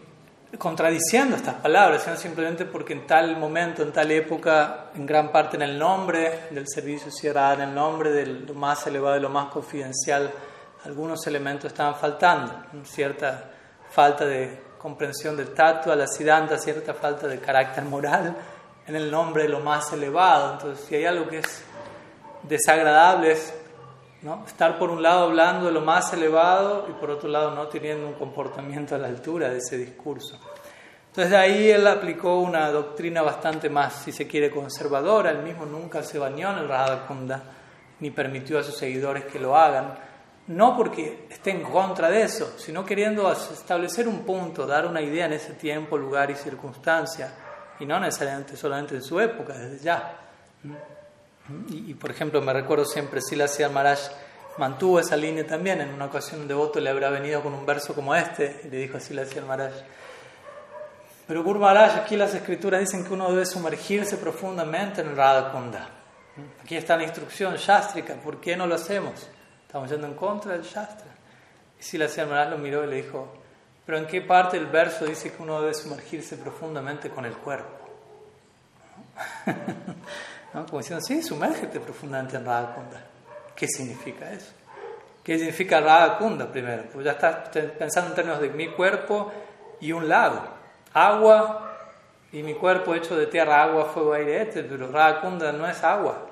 contradiciendo 0.57 1.35
estas 1.35 1.55
palabras, 1.55 2.03
sino 2.03 2.15
simplemente 2.15 2.65
porque 2.65 2.93
en 2.93 3.05
tal 3.05 3.37
momento, 3.37 3.83
en 3.83 3.91
tal 3.91 4.09
época, 4.11 4.91
en 4.95 5.05
gran 5.05 5.31
parte 5.31 5.57
en 5.57 5.63
el 5.63 5.77
nombre 5.77 6.47
del 6.51 6.67
servicio 6.67 7.11
ciudadano, 7.11 7.63
en 7.63 7.69
el 7.69 7.75
nombre 7.75 8.11
de 8.11 8.25
lo 8.25 8.53
más 8.53 8.87
elevado 8.87 9.17
y 9.17 9.19
lo 9.19 9.29
más 9.29 9.51
confidencial, 9.51 10.31
algunos 10.85 11.27
elementos 11.27 11.71
estaban 11.71 11.95
faltando, 11.95 12.53
cierta 12.85 13.51
falta 13.89 14.25
de 14.25 14.67
comprensión 14.77 15.35
del 15.35 15.53
tacto, 15.53 15.91
a 15.91 15.95
la 15.95 16.07
siddhanta, 16.07 16.57
cierta 16.57 16.93
falta 16.93 17.27
de 17.27 17.39
carácter 17.39 17.83
moral 17.83 18.35
en 18.87 18.95
el 18.95 19.11
nombre 19.11 19.43
de 19.43 19.49
lo 19.49 19.59
más 19.59 19.91
elevado. 19.91 20.53
Entonces, 20.53 20.85
si 20.85 20.95
hay 20.95 21.05
algo 21.05 21.27
que 21.27 21.39
es 21.39 21.63
desagradable 22.43 23.33
es 23.33 23.53
¿no? 24.21 24.45
estar 24.45 24.77
por 24.77 24.89
un 24.89 25.01
lado 25.01 25.25
hablando 25.25 25.67
de 25.67 25.71
lo 25.71 25.81
más 25.81 26.11
elevado 26.13 26.87
y 26.89 26.93
por 26.93 27.09
otro 27.09 27.29
lado 27.29 27.51
no 27.51 27.67
teniendo 27.67 28.07
un 28.07 28.13
comportamiento 28.13 28.95
a 28.95 28.97
la 28.97 29.07
altura 29.07 29.49
de 29.49 29.57
ese 29.57 29.77
discurso. 29.77 30.39
Entonces 31.07 31.31
de 31.31 31.37
ahí 31.37 31.71
él 31.71 31.87
aplicó 31.87 32.39
una 32.41 32.69
doctrina 32.71 33.23
bastante 33.23 33.69
más, 33.69 34.03
si 34.03 34.11
se 34.11 34.27
quiere, 34.27 34.51
conservadora. 34.51 35.31
Él 35.31 35.39
mismo 35.39 35.65
nunca 35.65 36.03
se 36.03 36.19
bañó 36.19 36.51
en 36.51 36.59
el 36.59 36.67
Radha 36.67 37.07
ni 37.99 38.11
permitió 38.11 38.59
a 38.59 38.63
sus 38.63 38.77
seguidores 38.77 39.25
que 39.25 39.39
lo 39.39 39.57
hagan. 39.57 39.95
No 40.47 40.77
porque 40.77 41.25
esté 41.29 41.51
en 41.51 41.63
contra 41.63 42.09
de 42.09 42.21
eso, 42.21 42.53
sino 42.57 42.85
queriendo 42.85 43.31
establecer 43.31 44.07
un 44.07 44.19
punto, 44.19 44.65
dar 44.65 44.85
una 44.85 45.01
idea 45.01 45.25
en 45.25 45.33
ese 45.33 45.53
tiempo, 45.53 45.97
lugar 45.97 46.29
y 46.31 46.35
circunstancia, 46.35 47.33
y 47.79 47.85
no 47.85 47.99
necesariamente 47.99 48.55
solamente 48.55 48.95
en 48.95 49.01
su 49.01 49.19
época, 49.19 49.53
desde 49.57 49.83
ya. 49.83 50.19
Y, 51.69 51.93
por 51.93 52.11
ejemplo, 52.11 52.41
me 52.41 52.51
recuerdo 52.53 52.85
siempre, 52.85 53.21
Silas 53.21 53.57
Maharaj 53.71 53.99
mantuvo 54.57 54.99
esa 54.99 55.15
línea 55.15 55.45
también. 55.45 55.81
En 55.81 55.93
una 55.93 56.05
ocasión 56.05 56.41
un 56.41 56.47
devoto 56.47 56.79
le 56.79 56.89
habrá 56.89 57.09
venido 57.09 57.41
con 57.41 57.53
un 57.53 57.65
verso 57.65 57.93
como 57.93 58.15
este 58.15 58.61
y 58.65 58.69
le 58.69 58.77
dijo 58.77 58.97
a 58.97 58.99
Silas 58.99 59.29
Maharaj, 59.35 59.73
pero 61.27 61.43
Guru 61.43 61.59
Maharaj, 61.59 61.97
aquí 61.97 62.15
las 62.15 62.33
escrituras 62.33 62.79
dicen 62.79 63.03
que 63.03 63.13
uno 63.13 63.29
debe 63.29 63.45
sumergirse 63.45 64.17
profundamente 64.17 65.01
en 65.01 65.15
Radha 65.15 65.51
Kunda. 65.51 65.89
Aquí 66.63 66.77
está 66.77 66.95
la 66.95 67.03
instrucción 67.03 67.55
shastrika, 67.55 68.15
¿por 68.15 68.39
qué 68.39 68.55
no 68.55 68.65
lo 68.65 68.75
hacemos? 68.75 69.27
Estamos 69.65 69.89
yendo 69.89 70.07
en 70.07 70.13
contra 70.13 70.53
del 70.53 70.63
shastra. 70.63 71.07
Y 71.79 71.83
Silas 71.83 72.17
Maharaj 72.17 72.51
lo 72.51 72.57
miró 72.57 72.83
y 72.83 72.87
le 72.87 72.95
dijo, 72.97 73.33
pero 73.85 73.97
¿en 73.97 74.07
qué 74.07 74.21
parte 74.21 74.57
del 74.57 74.67
verso 74.67 75.05
dice 75.05 75.31
que 75.31 75.43
uno 75.43 75.61
debe 75.61 75.73
sumergirse 75.73 76.37
profundamente 76.37 77.09
con 77.09 77.25
el 77.25 77.33
cuerpo? 77.33 77.87
Como 80.51 80.77
diciendo, 80.79 81.03
sí, 81.05 81.21
sumérgete 81.21 81.79
profundamente 81.79 82.37
en 82.37 82.45
Radha 82.45 82.73
Kunda. 82.73 83.01
¿Qué 83.55 83.67
significa 83.67 84.31
eso? 84.31 84.51
¿Qué 85.23 85.37
significa 85.37 85.81
Radha 85.81 86.17
Kunda 86.17 86.49
primero? 86.49 86.83
Pues 86.91 87.05
ya 87.05 87.11
estás 87.11 87.49
pensando 87.77 88.11
en 88.11 88.15
términos 88.15 88.39
de 88.39 88.49
mi 88.49 88.69
cuerpo 88.69 89.31
y 89.81 89.91
un 89.91 90.07
lago. 90.07 90.41
Agua 90.93 91.67
y 92.31 92.43
mi 92.43 92.53
cuerpo 92.53 92.95
hecho 92.95 93.17
de 93.17 93.27
tierra, 93.27 93.63
agua, 93.63 93.85
fuego, 93.85 94.13
aire, 94.13 94.41
éter, 94.41 94.67
pero 94.67 94.91
Radha 94.91 95.21
Kunda 95.21 95.51
no 95.51 95.67
es 95.67 95.83
agua. 95.83 96.27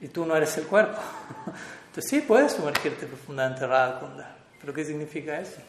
Y 0.00 0.08
tú 0.08 0.26
no 0.26 0.36
eres 0.36 0.56
el 0.58 0.66
cuerpo. 0.66 1.00
Entonces 1.86 2.10
sí, 2.10 2.20
puedes 2.20 2.52
sumergirte 2.52 3.06
profundamente 3.06 3.64
en 3.64 3.70
Radha 3.70 3.98
Kunda. 3.98 4.36
¿Pero 4.60 4.74
qué 4.74 4.84
significa 4.84 5.40
eso? 5.40 5.60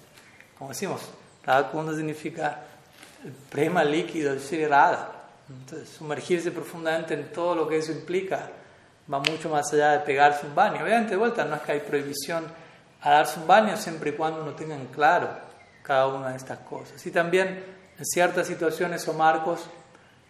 Como 0.58 0.72
decimos, 0.72 1.12
Radha 1.46 1.70
Kunda 1.70 1.96
significa 1.96 2.62
el 3.24 3.32
prema 3.32 3.84
líquido 3.84 4.32
del 4.32 4.42
Sri 4.42 4.66
Radha. 4.66 5.13
Entonces, 5.50 5.90
sumergirse 5.90 6.52
profundamente 6.52 7.14
en 7.14 7.32
todo 7.32 7.56
lo 7.56 7.68
que 7.68 7.78
eso 7.78 7.92
implica 7.92 8.50
va 9.12 9.20
mucho 9.20 9.50
más 9.50 9.72
allá 9.74 9.92
de 9.92 10.00
pegarse 10.00 10.46
un 10.46 10.56
baño. 10.56 10.84
Obviamente, 10.84 11.12
de 11.12 11.18
vuelta, 11.18 11.44
no 11.46 11.56
es 11.56 11.62
que 11.62 11.74
hay 11.74 11.80
prohibición 11.82 12.46
a 13.02 13.12
darse 13.12 13.40
un 13.40 13.48
baño 13.48 13.76
siempre 13.76 14.12
y 14.12 14.14
cuando 14.14 14.42
uno 14.42 14.54
tenga 14.54 14.76
en 14.76 14.88
claro 14.88 15.30
cada 15.82 16.08
una 16.08 16.30
de 16.30 16.38
estas 16.38 16.60
cosas. 16.60 17.06
Y 17.06 17.12
también, 17.12 17.64
en 17.98 18.06
ciertas 18.06 18.48
situaciones 18.48 19.06
o 19.08 19.14
marcos, 19.14 19.68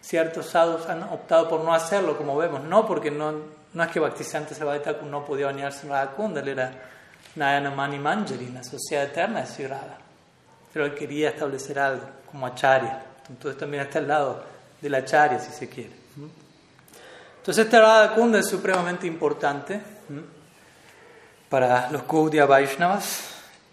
ciertos 0.00 0.46
sadhus 0.46 0.86
han 0.86 1.04
optado 1.04 1.48
por 1.48 1.62
no 1.62 1.72
hacerlo, 1.72 2.18
como 2.18 2.36
vemos, 2.36 2.62
no 2.64 2.86
porque 2.86 3.10
no, 3.10 3.32
no 3.72 3.82
es 3.82 3.90
que 3.90 4.00
Bhaktisiddhanta 4.00 4.54
Sarvadita 4.54 4.92
no 5.04 5.24
podía 5.24 5.46
bañarse 5.46 5.86
en 5.86 5.92
Radha 5.92 6.14
él 6.40 6.48
era 6.48 6.72
Nayana 7.36 7.70
Mani 7.70 7.98
Manjari, 7.98 8.50
la 8.50 8.62
sociedad 8.62 9.04
eterna 9.04 9.40
de 9.40 9.46
Sri 9.46 9.66
Pero 10.72 10.84
él 10.84 10.94
quería 10.94 11.30
establecer 11.30 11.78
algo, 11.78 12.06
como 12.30 12.46
acharya. 12.46 13.02
Entonces 13.28 13.58
también 13.58 13.84
está 13.84 14.00
al 14.00 14.08
lado 14.08 14.44
de 14.84 14.90
la 14.90 15.02
charya, 15.02 15.38
si 15.38 15.50
se 15.50 15.66
quiere. 15.66 15.92
Entonces, 17.38 17.64
esta 17.64 17.80
Radha 17.80 18.14
Kunda 18.14 18.38
es 18.38 18.46
supremamente 18.46 19.06
importante 19.06 19.80
para 21.48 21.90
los 21.90 22.06
Gaudiya 22.06 22.44
Vaishnavas. 22.44 23.30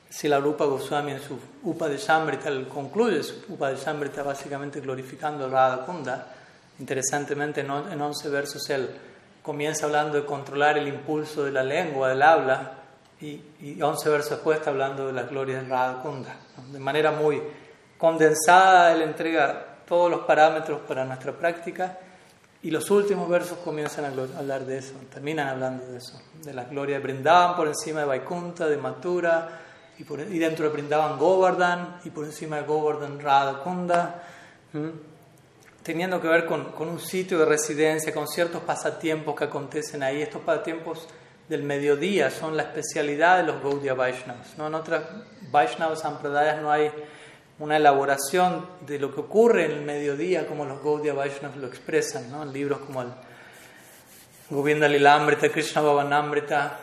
Si 0.09 0.29
la 0.29 0.39
Rupa 0.39 0.63
Goswami 0.63 1.11
en 1.11 1.21
su 1.21 1.37
Upadeshamrita 1.63 2.49
concluye 2.69 3.23
su 3.23 3.43
Upadeshamrita 3.49 4.23
básicamente 4.23 4.79
glorificando 4.79 5.49
Radha 5.49 5.85
Kunda. 5.85 6.27
Interesantemente, 6.79 7.59
en 7.59 8.01
11 8.01 8.29
versos 8.29 8.69
él 8.69 8.89
comienza 9.41 9.87
hablando 9.87 10.15
de 10.15 10.25
controlar 10.25 10.77
el 10.77 10.87
impulso 10.87 11.43
de 11.43 11.51
la 11.51 11.63
lengua, 11.63 12.07
del 12.07 12.21
habla, 12.21 12.71
y, 13.19 13.81
11 13.81 14.09
versos 14.09 14.31
después 14.31 14.59
está 14.59 14.69
hablando 14.69 15.07
de 15.07 15.13
la 15.13 15.23
gloria 15.23 15.61
de 15.61 15.67
Radha 15.67 16.01
Kunda. 16.01 16.35
De 16.71 16.79
manera 16.79 17.11
muy 17.11 17.41
condensada, 17.97 18.93
él 18.93 19.01
entrega 19.01 19.70
todos 19.91 20.09
los 20.09 20.21
parámetros 20.21 20.79
para 20.87 21.03
nuestra 21.03 21.33
práctica. 21.33 21.99
Y 22.63 22.71
los 22.71 22.89
últimos 22.91 23.27
versos 23.27 23.57
comienzan 23.57 24.05
a 24.05 24.39
hablar 24.39 24.65
de 24.65 24.77
eso, 24.77 24.93
terminan 25.11 25.49
hablando 25.49 25.85
de 25.85 25.97
eso, 25.97 26.17
de 26.45 26.53
la 26.53 26.63
gloria 26.63 26.95
de 26.95 27.03
Brindavan 27.03 27.57
por 27.57 27.67
encima 27.67 27.99
de 27.99 28.05
Vaikunta, 28.05 28.69
de 28.69 28.77
Mathura, 28.77 29.49
y, 29.99 30.05
por, 30.05 30.21
y 30.21 30.39
dentro 30.39 30.63
de 30.63 30.71
Brindavan 30.71 31.19
Govardhan, 31.19 31.99
y 32.05 32.09
por 32.09 32.23
encima 32.23 32.55
de 32.55 32.61
Govardhan 32.61 33.19
Radha 33.19 33.61
Kunda, 33.63 34.23
teniendo 35.83 36.21
que 36.21 36.29
ver 36.29 36.45
con, 36.45 36.71
con, 36.71 36.87
un 36.87 36.99
sitio 37.01 37.39
de 37.39 37.45
residencia, 37.45 38.13
con 38.13 38.29
ciertos 38.29 38.63
pasatiempos 38.63 39.35
que 39.35 39.43
acontecen 39.43 40.03
ahí. 40.03 40.21
Estos 40.21 40.41
pasatiempos 40.41 41.05
del 41.49 41.63
mediodía 41.63 42.31
son 42.31 42.55
la 42.55 42.63
especialidad 42.63 43.39
de 43.39 43.43
los 43.43 43.61
Gaudiya 43.61 43.93
Vaishnavas. 43.93 44.57
¿no? 44.57 44.67
En 44.67 44.75
otras 44.75 45.03
Vaishnavas 45.51 45.99
Sampradayas 45.99 46.61
no 46.61 46.71
hay 46.71 46.89
una 47.61 47.77
elaboración 47.77 48.65
de 48.87 48.97
lo 48.97 49.13
que 49.13 49.21
ocurre 49.21 49.65
en 49.65 49.71
el 49.71 49.81
mediodía, 49.83 50.47
como 50.47 50.65
los 50.65 50.83
Gaudiya 50.83 51.13
Vaishnavas 51.13 51.57
lo 51.57 51.67
expresan, 51.67 52.31
¿no? 52.31 52.41
en 52.41 52.51
libros 52.51 52.79
como 52.79 53.03
el 53.03 53.09
Govinda 54.49 54.87
Lilamrita, 54.87 55.47
Krishna 55.49 55.81
Bhavanamrita, 55.81 56.79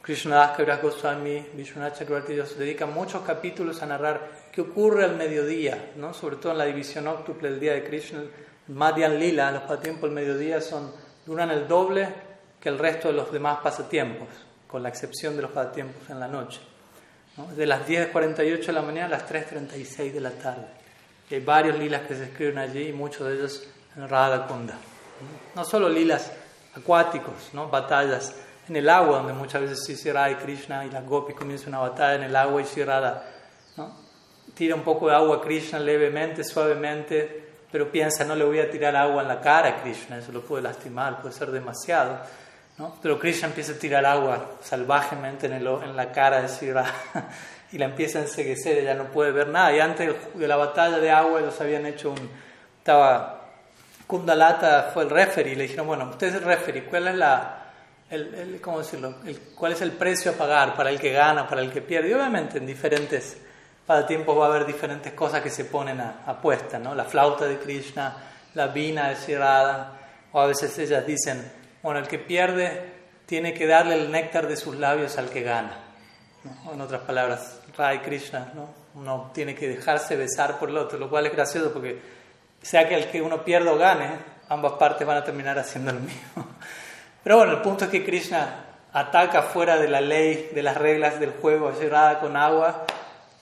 Krishna 0.00 0.36
Das 0.36 0.56
Kaviraj 0.56 0.80
Goswami, 0.80 1.46
Vishwanath 1.54 1.98
Chakravarti, 1.98 2.36
se 2.46 2.54
dedican 2.54 2.94
muchos 2.94 3.22
capítulos 3.22 3.82
a 3.82 3.86
narrar 3.86 4.30
qué 4.52 4.60
ocurre 4.60 5.04
al 5.04 5.16
mediodía, 5.16 5.90
¿no? 5.96 6.14
sobre 6.14 6.36
todo 6.36 6.52
en 6.52 6.58
la 6.58 6.66
división 6.66 7.08
octuple 7.08 7.50
del 7.50 7.58
día 7.58 7.72
de 7.72 7.82
Krishna, 7.82 8.22
Madhyan 8.68 9.18
Lila, 9.18 9.50
los 9.50 9.62
pasatiempos 9.62 10.02
del 10.02 10.12
mediodía 10.12 10.60
son, 10.60 10.92
duran 11.26 11.50
el 11.50 11.66
doble 11.66 12.08
que 12.60 12.68
el 12.68 12.78
resto 12.78 13.08
de 13.08 13.14
los 13.14 13.32
demás 13.32 13.58
pasatiempos, 13.60 14.28
con 14.68 14.84
la 14.84 14.88
excepción 14.88 15.34
de 15.34 15.42
los 15.42 15.50
pasatiempos 15.50 16.08
en 16.10 16.20
la 16.20 16.28
noche 16.28 16.60
de 17.36 17.66
las 17.66 17.86
10.48 17.86 18.66
de 18.66 18.72
la 18.72 18.82
mañana 18.82 19.06
a 19.06 19.18
las 19.18 19.30
3.36 19.30 20.12
de 20.12 20.20
la 20.20 20.30
tarde. 20.30 20.66
Y 21.28 21.34
hay 21.34 21.40
varios 21.40 21.78
lilas 21.78 22.02
que 22.02 22.14
se 22.14 22.24
escriben 22.24 22.58
allí 22.58 22.88
y 22.88 22.92
muchos 22.92 23.26
de 23.26 23.34
ellos 23.34 23.68
en 23.96 24.08
Radha 24.08 24.46
Kunda. 24.46 24.74
No 25.54 25.64
solo 25.64 25.88
lilas 25.88 26.32
acuáticos, 26.74 27.50
¿no? 27.52 27.68
batallas 27.68 28.34
en 28.68 28.76
el 28.76 28.88
agua, 28.88 29.18
donde 29.18 29.32
muchas 29.32 29.62
veces 29.62 29.84
Sri 29.84 30.10
y 30.10 30.34
Krishna 30.36 30.84
y 30.84 30.90
las 30.90 31.06
gopis 31.06 31.36
comienzan 31.36 31.68
una 31.70 31.80
batalla 31.80 32.14
en 32.16 32.22
el 32.24 32.36
agua 32.36 32.60
y 32.60 32.64
Sri 32.64 32.84
¿no? 33.76 34.06
tira 34.54 34.74
un 34.74 34.82
poco 34.82 35.08
de 35.08 35.14
agua 35.14 35.36
a 35.36 35.40
Krishna 35.40 35.78
levemente, 35.78 36.42
suavemente, 36.42 37.44
pero 37.70 37.90
piensa, 37.90 38.24
no 38.24 38.34
le 38.34 38.44
voy 38.44 38.60
a 38.60 38.70
tirar 38.70 38.96
agua 38.96 39.22
en 39.22 39.28
la 39.28 39.40
cara 39.40 39.68
a 39.68 39.82
Krishna, 39.82 40.18
eso 40.18 40.32
lo 40.32 40.42
puede 40.42 40.62
lastimar, 40.62 41.20
puede 41.20 41.34
ser 41.34 41.50
demasiado. 41.50 42.20
¿No? 42.78 42.94
Pero 43.02 43.18
Krishna 43.18 43.48
empieza 43.48 43.72
a 43.72 43.76
tirar 43.76 44.04
agua 44.04 44.52
salvajemente 44.62 45.46
en, 45.46 45.54
el, 45.54 45.66
en 45.66 45.96
la 45.96 46.12
cara 46.12 46.42
de 46.42 46.48
Sri 46.48 46.72
y 47.72 47.78
la 47.78 47.86
empieza 47.86 48.18
a 48.18 48.22
enseguecer, 48.22 48.78
ella 48.78 48.94
no 48.94 49.04
puede 49.04 49.32
ver 49.32 49.48
nada. 49.48 49.74
Y 49.74 49.80
antes 49.80 50.14
de 50.34 50.48
la 50.48 50.56
batalla 50.56 50.98
de 50.98 51.10
agua 51.10 51.40
ellos 51.40 51.60
habían 51.60 51.86
hecho 51.86 52.10
un... 52.10 52.30
Estaba... 52.78 53.32
Kundalata 54.06 54.90
fue 54.94 55.02
el 55.02 55.10
referee 55.10 55.52
y 55.52 55.56
le 55.56 55.64
dijeron, 55.64 55.88
bueno, 55.88 56.08
usted 56.10 56.28
es 56.28 56.34
el 56.34 56.42
referee, 56.42 56.84
¿cuál 56.84 57.08
es 57.08 57.14
la... 57.16 57.62
El, 58.08 58.60
¿cómo 58.62 58.78
decirlo? 58.78 59.16
El, 59.26 59.36
¿Cuál 59.56 59.72
es 59.72 59.80
el 59.80 59.90
precio 59.90 60.30
a 60.30 60.34
pagar 60.34 60.76
para 60.76 60.90
el 60.90 61.00
que 61.00 61.10
gana, 61.10 61.48
para 61.48 61.60
el 61.60 61.72
que 61.72 61.82
pierde? 61.82 62.10
Y 62.10 62.12
obviamente 62.12 62.58
en 62.58 62.66
diferentes 62.66 63.36
para 63.86 64.06
tiempos 64.06 64.36
va 64.36 64.46
a 64.46 64.48
haber 64.48 64.66
diferentes 64.66 65.12
cosas 65.12 65.40
que 65.40 65.50
se 65.50 65.64
ponen 65.64 66.00
a, 66.00 66.22
apuesta, 66.26 66.78
¿no? 66.78 66.94
La 66.94 67.04
flauta 67.04 67.46
de 67.46 67.58
Krishna, 67.58 68.16
la 68.54 68.66
vina 68.66 69.08
de 69.08 69.16
Sirada, 69.16 69.92
o 70.32 70.40
a 70.40 70.46
veces 70.46 70.76
ellas 70.78 71.06
dicen, 71.06 71.50
bueno, 71.86 72.00
el 72.00 72.08
que 72.08 72.18
pierde 72.18 72.82
tiene 73.26 73.54
que 73.54 73.64
darle 73.64 73.94
el 73.94 74.10
néctar 74.10 74.48
de 74.48 74.56
sus 74.56 74.74
labios 74.74 75.18
al 75.18 75.30
que 75.30 75.42
gana. 75.42 75.84
En 76.72 76.80
otras 76.80 77.02
palabras, 77.02 77.60
Rai 77.78 78.00
Krishna, 78.00 78.50
¿no? 78.56 78.68
uno 78.96 79.30
tiene 79.32 79.54
que 79.54 79.68
dejarse 79.68 80.16
besar 80.16 80.58
por 80.58 80.68
el 80.68 80.78
otro, 80.78 80.98
lo 80.98 81.08
cual 81.08 81.26
es 81.26 81.32
gracioso 81.32 81.72
porque 81.72 82.02
sea 82.60 82.88
que 82.88 82.96
el 82.96 83.06
que 83.06 83.22
uno 83.22 83.44
pierda 83.44 83.70
o 83.70 83.78
gane, 83.78 84.08
ambas 84.48 84.72
partes 84.72 85.06
van 85.06 85.18
a 85.18 85.22
terminar 85.22 85.60
haciendo 85.60 85.92
lo 85.92 86.00
mismo. 86.00 86.48
Pero 87.22 87.36
bueno, 87.36 87.52
el 87.52 87.62
punto 87.62 87.84
es 87.84 87.90
que 87.92 88.04
Krishna 88.04 88.64
ataca 88.92 89.42
fuera 89.42 89.76
de 89.76 89.86
la 89.86 90.00
ley, 90.00 90.50
de 90.52 90.64
las 90.64 90.76
reglas 90.76 91.20
del 91.20 91.34
juego, 91.34 91.72
cerrada 91.72 92.18
con 92.18 92.36
agua, 92.36 92.84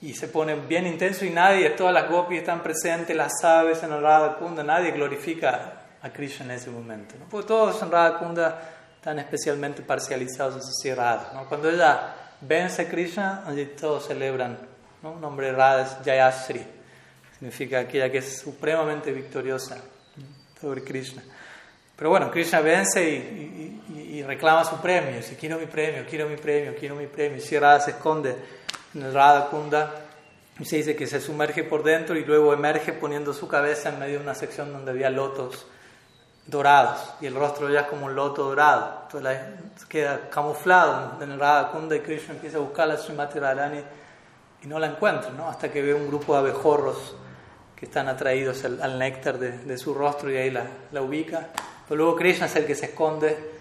y 0.01 0.13
se 0.13 0.27
pone 0.27 0.53
bien 0.53 0.85
intenso 0.85 1.25
y 1.25 1.31
nadie, 1.31 1.71
todas 1.71 1.95
las 1.95 2.07
gopis 2.07 2.41
están 2.41 2.61
presentes, 2.61 3.17
las 3.17 3.43
aves 3.43 3.81
en 3.81 3.89
Radha 3.89 4.35
Kunda, 4.35 4.63
nadie 4.63 4.91
glorifica 4.91 5.81
a 6.05 6.13
Krishna 6.13 6.45
en 6.45 6.51
ese 6.51 6.69
momento. 6.69 7.15
¿no? 7.19 7.25
Porque 7.25 7.47
todos 7.47 7.81
en 7.81 7.91
Radha 7.91 8.19
Kunda 8.19 8.61
están 8.95 9.17
especialmente 9.17 9.81
parcializados 9.81 10.63
hacia 10.63 10.93
Radha. 10.93 11.31
¿no? 11.33 11.49
Cuando 11.49 11.69
ella 11.69 12.13
vence 12.41 12.83
a 12.83 12.89
Krishna, 12.89 13.43
allí 13.45 13.65
todos 13.65 14.07
celebran. 14.07 14.57
¿no? 15.01 15.13
Un 15.13 15.21
nombre 15.21 15.51
Radha 15.51 15.81
es 15.81 16.05
Jayasri, 16.05 16.63
significa 17.39 17.79
aquella 17.79 18.11
que 18.11 18.19
es 18.19 18.39
supremamente 18.39 19.11
victoriosa 19.11 19.77
sobre 20.61 20.83
Krishna. 20.83 21.23
Pero 21.95 22.09
bueno, 22.11 22.29
Krishna 22.29 22.59
vence 22.59 23.09
y, 23.09 24.17
y, 24.17 24.23
reclama 24.23 24.65
su 24.65 24.77
premio. 24.81 25.21
Quiero 25.39 25.57
mi 25.57 25.65
premio, 25.65 26.05
quiero 26.07 26.27
mi 26.27 26.35
premio, 26.35 26.75
quiero 26.77 26.95
mi 26.95 27.07
premio. 27.07 27.37
Y 27.37 27.41
si 27.41 27.57
Radha 27.57 27.79
se 27.79 27.91
esconde 27.91 28.35
en 28.93 29.01
el 29.01 29.13
Radha 29.13 29.47
Kunda, 29.47 29.93
y 30.59 30.65
se 30.65 30.77
dice 30.77 30.95
que 30.95 31.07
se 31.07 31.21
sumerge 31.21 31.63
por 31.63 31.83
dentro 31.83 32.17
y 32.17 32.25
luego 32.25 32.53
emerge 32.53 32.93
poniendo 32.93 33.33
su 33.33 33.47
cabeza 33.47 33.89
en 33.89 33.99
medio 33.99 34.17
de 34.17 34.23
una 34.23 34.35
sección 34.35 34.71
donde 34.71 34.91
había 34.91 35.09
lotos 35.09 35.67
dorados 36.47 36.99
y 37.21 37.25
el 37.25 37.35
rostro 37.35 37.69
ya 37.69 37.81
es 37.81 37.87
como 37.87 38.05
un 38.05 38.15
loto 38.15 38.43
dorado. 38.43 39.03
Entonces 39.03 39.85
queda 39.87 40.29
camuflado 40.29 41.21
en 41.21 41.31
el 41.31 41.39
Radha 41.39 41.71
Kunda 41.71 41.95
y 41.95 41.99
Krishna 41.99 42.35
empieza 42.35 42.57
a 42.57 42.61
buscar 42.61 42.89
a 42.91 42.97
Srimati 42.97 43.39
Radharani 43.39 43.81
y 44.63 44.67
no 44.67 44.79
la 44.79 44.87
encuentra, 44.87 45.31
¿no? 45.31 45.49
hasta 45.49 45.71
que 45.71 45.81
ve 45.81 45.93
un 45.93 46.07
grupo 46.07 46.33
de 46.33 46.39
abejorros 46.39 47.15
que 47.75 47.85
están 47.85 48.07
atraídos 48.07 48.63
al, 48.63 48.97
néctar 48.97 49.37
de, 49.37 49.77
su 49.77 49.93
rostro 49.93 50.31
y 50.31 50.37
ahí 50.37 50.49
la, 50.49 50.65
la, 50.91 51.01
ubica. 51.01 51.49
Pero 51.87 51.97
luego 51.97 52.15
Krishna 52.15 52.45
es 52.45 52.55
el 52.55 52.65
que 52.65 52.75
se 52.75 52.87
esconde 52.87 53.53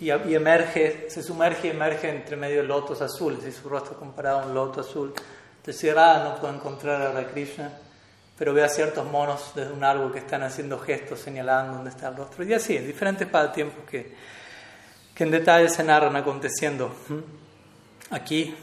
y, 0.00 0.06
y, 0.06 0.34
emerge, 0.34 1.06
se 1.08 1.22
sumerge 1.22 1.68
y 1.68 1.70
emerge 1.70 2.10
entre 2.10 2.36
medio 2.36 2.58
de 2.58 2.68
lotos 2.68 3.00
azules 3.00 3.44
y 3.46 3.52
su 3.52 3.68
rostro 3.68 3.96
comparado 3.96 4.40
a 4.40 4.46
un 4.46 4.54
loto 4.54 4.80
azul. 4.80 5.14
Entonces 5.56 5.94
Radha 5.94 6.24
no 6.24 6.36
puede 6.36 6.54
encontrar 6.54 7.16
a 7.16 7.26
Krishna 7.28 7.70
pero 8.36 8.52
ve 8.52 8.64
a 8.64 8.68
ciertos 8.68 9.06
monos 9.06 9.52
desde 9.54 9.72
un 9.72 9.84
árbol 9.84 10.12
que 10.12 10.18
están 10.18 10.42
haciendo 10.42 10.78
gestos 10.78 11.20
señalando 11.20 11.74
dónde 11.74 11.90
está 11.90 12.08
el 12.08 12.16
rostro. 12.16 12.44
Y 12.44 12.52
así, 12.52 12.76
diferentes 12.78 13.28
pasatiempos 13.28 13.84
que, 13.88 14.14
que 15.14 15.24
en 15.24 15.30
detalle 15.30 15.68
se 15.68 15.84
narran 15.84 16.16
aconteciendo. 16.16 16.94
Aquí, 18.10 18.54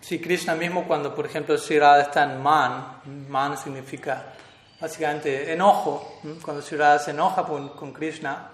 si 0.00 0.18
Krishna 0.18 0.54
mismo 0.54 0.86
cuando, 0.86 1.14
por 1.14 1.26
ejemplo, 1.26 1.56
Sri 1.58 1.78
Radha 1.78 2.02
está 2.02 2.24
en 2.24 2.42
man, 2.42 3.00
man 3.28 3.56
significa 3.58 4.32
básicamente 4.80 5.52
enojo, 5.52 6.20
cuando 6.42 6.62
Sri 6.62 6.78
Radha 6.78 6.98
se 6.98 7.10
enoja 7.10 7.44
con, 7.44 7.92
Krishna, 7.92 8.50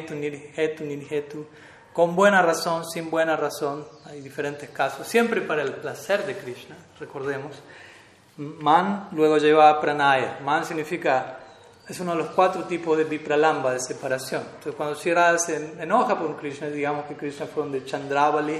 nirhetu, 0.00 1.46
con 1.92 2.16
buena 2.16 2.40
razón, 2.40 2.88
sin 2.88 3.10
buena 3.10 3.36
razón, 3.36 3.86
hay 4.06 4.20
diferentes 4.20 4.70
casos, 4.70 5.06
siempre 5.06 5.42
para 5.42 5.62
el 5.62 5.74
placer 5.74 6.24
de 6.24 6.36
Krishna, 6.36 6.76
recordemos. 6.98 7.62
Man 8.36 9.08
luego 9.12 9.38
lleva 9.38 9.68
a 9.68 9.80
pranaya. 9.80 10.38
Man 10.42 10.64
significa, 10.64 11.38
es 11.86 12.00
uno 12.00 12.12
de 12.12 12.18
los 12.18 12.30
cuatro 12.30 12.64
tipos 12.64 12.96
de 12.96 13.04
vipralamba, 13.04 13.72
de 13.72 13.80
separación. 13.80 14.42
Entonces 14.42 14.74
cuando 14.74 14.94
Sri 14.94 15.12
se 15.38 15.82
enoja 15.82 16.18
por 16.18 16.36
Krishna, 16.36 16.68
digamos 16.68 17.04
que 17.06 17.14
Krishna 17.14 17.46
fue 17.46 17.64
donde 17.64 17.84
Chandravali, 17.84 18.58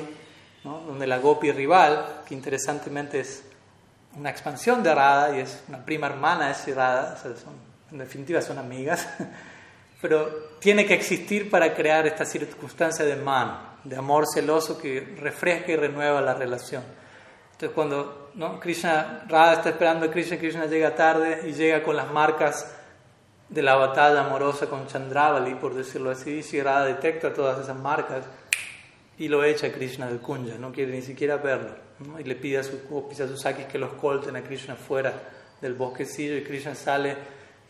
¿no? 0.65 0.81
donde 0.81 1.07
la 1.07 1.19
Gopi 1.19 1.53
rival, 1.53 2.23
que 2.27 2.35
interesantemente 2.35 3.21
es 3.21 3.45
una 4.17 4.29
expansión 4.29 4.83
de 4.83 4.95
Radha 4.95 5.37
y 5.37 5.41
es 5.41 5.65
una 5.69 5.83
prima 5.85 6.07
hermana 6.07 6.49
de 6.49 6.55
Sri 6.55 6.75
Radha, 6.75 7.17
en 7.91 7.99
definitiva 7.99 8.43
son 8.43 8.59
amigas, 8.59 9.09
pero 10.03 10.59
tiene 10.59 10.85
que 10.85 10.95
existir 10.95 11.51
para 11.51 11.75
crear 11.75 12.07
esta 12.07 12.27
circunstancia 12.27 13.05
de 13.05 13.17
man, 13.17 13.77
de 13.85 13.97
amor 13.97 14.27
celoso 14.33 14.79
que 14.79 15.17
refresca 15.19 15.73
y 15.73 15.77
renueva 15.77 16.21
la 16.21 16.35
relación. 16.35 16.83
Entonces 17.63 17.77
cuando. 17.77 18.59
Krishna, 18.61 19.25
Radha 19.29 19.53
está 19.53 19.69
esperando 19.69 20.07
a 20.07 20.11
Krishna, 20.11 20.37
Krishna 20.37 20.67
llega 20.67 20.97
tarde 20.97 21.43
y 21.49 21.53
llega 21.53 21.81
con 21.85 21.95
las 21.95 22.11
marcas 22.11 22.75
de 23.49 23.63
la 23.63 23.77
batalla 23.77 24.27
amorosa 24.27 24.67
con 24.67 24.89
Chandravali, 24.89 25.55
por 25.55 25.73
decirlo 25.73 26.11
así, 26.11 26.41
y 26.51 26.61
Radha 26.61 26.87
detecta 26.87 27.33
todas 27.33 27.61
esas 27.61 27.79
marcas 27.79 28.25
y 29.17 29.29
lo 29.29 29.45
echa 29.45 29.69
a 29.69 29.71
Krishna 29.71 30.09
del 30.09 30.19
Kunja, 30.19 30.57
no 30.59 30.73
quiere 30.73 30.91
ni 30.91 31.03
siquiera 31.03 31.37
verlo, 31.37 31.71
y 32.19 32.25
le 32.25 32.35
pide 32.35 32.59
a 32.59 32.63
gopis, 32.91 33.21
a 33.21 33.29
sus 33.29 33.41
sakis 33.43 33.67
que 33.67 33.79
los 33.79 33.93
colten 33.93 34.35
a 34.35 34.43
Krishna 34.43 34.75
fuera 34.75 35.13
del 35.61 35.75
bosquecillo 35.75 36.37
y 36.37 36.43
Krishna 36.43 36.75
sale 36.75 37.17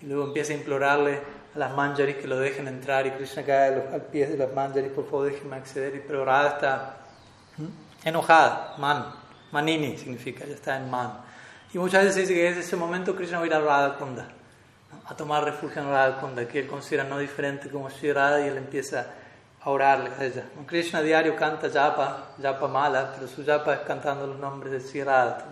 y 0.00 0.06
luego 0.06 0.28
empieza 0.28 0.54
a 0.54 0.56
implorarle 0.56 1.20
a 1.54 1.58
las 1.58 1.74
manjaris 1.74 2.16
que 2.16 2.28
lo 2.28 2.38
dejen 2.38 2.66
entrar 2.66 3.06
y 3.06 3.10
Krishna 3.10 3.42
cae 3.42 3.74
al 3.92 4.02
pie 4.02 4.26
de 4.26 4.38
las 4.38 4.54
manjaris, 4.54 4.92
por 4.92 5.04
favor 5.04 5.26
déjenme 5.26 5.56
acceder, 5.56 6.02
pero 6.06 6.24
Radha 6.24 6.48
está 6.54 6.96
enojada, 8.04 8.76
man, 8.78 9.21
Manini 9.52 9.96
significa, 9.96 10.44
ya 10.44 10.54
está 10.54 10.76
en 10.76 10.90
man. 10.90 11.32
Y 11.74 11.78
muchas 11.78 12.04
veces 12.04 12.28
dice 12.28 12.34
que 12.34 12.48
en 12.48 12.58
ese 12.58 12.76
momento 12.76 13.16
Krishna 13.16 13.38
va 13.38 13.44
a 13.44 13.46
ir 13.46 13.54
a 13.54 13.60
Radha 13.60 13.96
Kunda, 13.96 14.28
a 15.06 15.16
tomar 15.16 15.42
refugio 15.42 15.80
en 15.80 15.88
Radha 15.88 16.20
Kunda, 16.20 16.46
que 16.46 16.60
él 16.60 16.66
considera 16.66 17.04
no 17.04 17.18
diferente 17.18 17.70
como 17.70 17.88
Sri 17.88 18.08
y 18.08 18.48
él 18.48 18.58
empieza 18.58 19.06
a 19.62 19.70
orarle 19.70 20.10
a 20.18 20.24
ella. 20.24 20.44
Krishna 20.66 21.00
diario 21.00 21.34
canta 21.34 21.70
japa, 21.70 22.32
japa 22.40 22.68
mala, 22.68 23.12
pero 23.14 23.26
su 23.26 23.44
japa 23.44 23.74
es 23.74 23.80
cantando 23.80 24.26
los 24.26 24.38
nombres 24.38 24.72
de 24.72 24.80
Sri. 24.80 25.00
Entonces, 25.00 25.44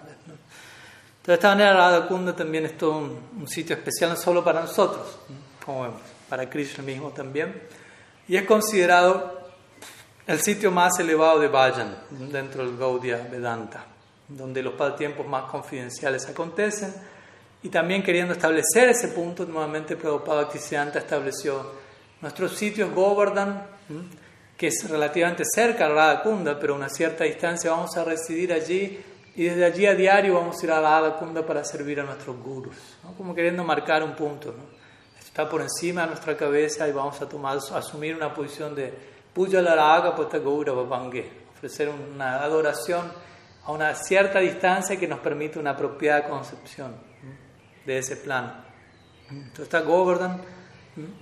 de 1.24 1.34
esta 1.34 1.48
manera 1.48 1.72
Radha 1.72 2.07
Kunda 2.07 2.36
también 2.36 2.66
es 2.66 2.76
todo 2.76 2.98
un, 2.98 3.48
sitio 3.48 3.76
especial, 3.76 4.11
no 4.11 4.16
solo 4.16 4.44
para 4.44 4.61
nosotros, 4.61 5.20
como 5.64 5.84
vemos, 5.84 6.01
para 6.28 6.51
Krishna 6.51 6.84
mismo 6.84 7.11
también. 7.11 7.62
Y 8.28 8.36
es 8.36 8.44
considerado 8.44 9.40
el 10.26 10.38
sitio 10.38 10.70
más 10.70 10.98
elevado 10.98 11.40
de 11.40 11.48
Vajan 11.48 11.96
dentro 12.11 12.62
del 12.62 12.76
Gaudiya 12.76 13.26
Vedanta 13.30 13.89
donde 14.31 14.62
los 14.62 14.97
tiempos 14.97 15.26
más 15.26 15.51
confidenciales 15.51 16.28
acontecen. 16.28 16.95
Y 17.62 17.68
también 17.68 18.03
queriendo 18.03 18.33
establecer 18.33 18.89
ese 18.89 19.09
punto, 19.09 19.45
nuevamente 19.45 19.97
Prabhupada 19.97 20.43
Bhaktisiddhanta 20.43 21.01
estableció 21.01 21.72
nuestros 22.22 22.57
sitios 22.57 22.93
Govardhan, 22.95 23.66
que 24.57 24.68
es 24.68 24.89
relativamente 24.89 25.45
cerca 25.45 25.87
a 25.87 25.89
Radha 25.89 26.22
Kunda, 26.22 26.59
pero 26.59 26.74
a 26.74 26.76
una 26.76 26.89
cierta 26.89 27.24
distancia 27.24 27.70
vamos 27.70 27.97
a 27.97 28.05
residir 28.05 28.53
allí 28.53 28.99
y 29.37 29.45
desde 29.45 29.64
allí 29.64 29.87
a 29.87 29.95
diario 29.95 30.35
vamos 30.35 30.61
a 30.61 30.64
ir 30.64 30.72
a 30.72 30.81
Radha 30.81 31.16
Kunda 31.16 31.45
para 31.45 31.64
servir 31.64 32.01
a 32.01 32.05
nuestros 32.05 32.39
gurus, 32.39 32.76
como 33.16 33.35
queriendo 33.35 33.64
marcar 33.64 34.03
un 34.03 34.14
punto. 34.14 34.55
Está 35.18 35.49
por 35.49 35.61
encima 35.61 36.03
de 36.03 36.09
nuestra 36.09 36.37
cabeza 36.37 36.89
y 36.89 36.93
vamos 36.93 37.20
a 37.20 37.28
tomar, 37.28 37.59
asumir 37.59 38.16
una 38.16 38.33
posición 38.33 38.74
de 38.74 38.93
Puja 39.33 39.62
Laraga 39.62 40.14
Pata 40.16 40.39
Gaura 40.39 40.72
ofrecer 40.72 41.89
una 41.89 42.43
adoración 42.43 43.12
a 43.64 43.72
una 43.72 43.94
cierta 43.94 44.40
distancia 44.40 44.98
que 44.98 45.06
nos 45.06 45.20
permite 45.20 45.58
una 45.58 45.70
apropiada 45.70 46.28
concepción 46.28 46.94
de 47.84 47.98
ese 47.98 48.16
plano. 48.16 48.52
Entonces 49.30 49.64
está 49.64 49.80
Govardhan 49.80 50.40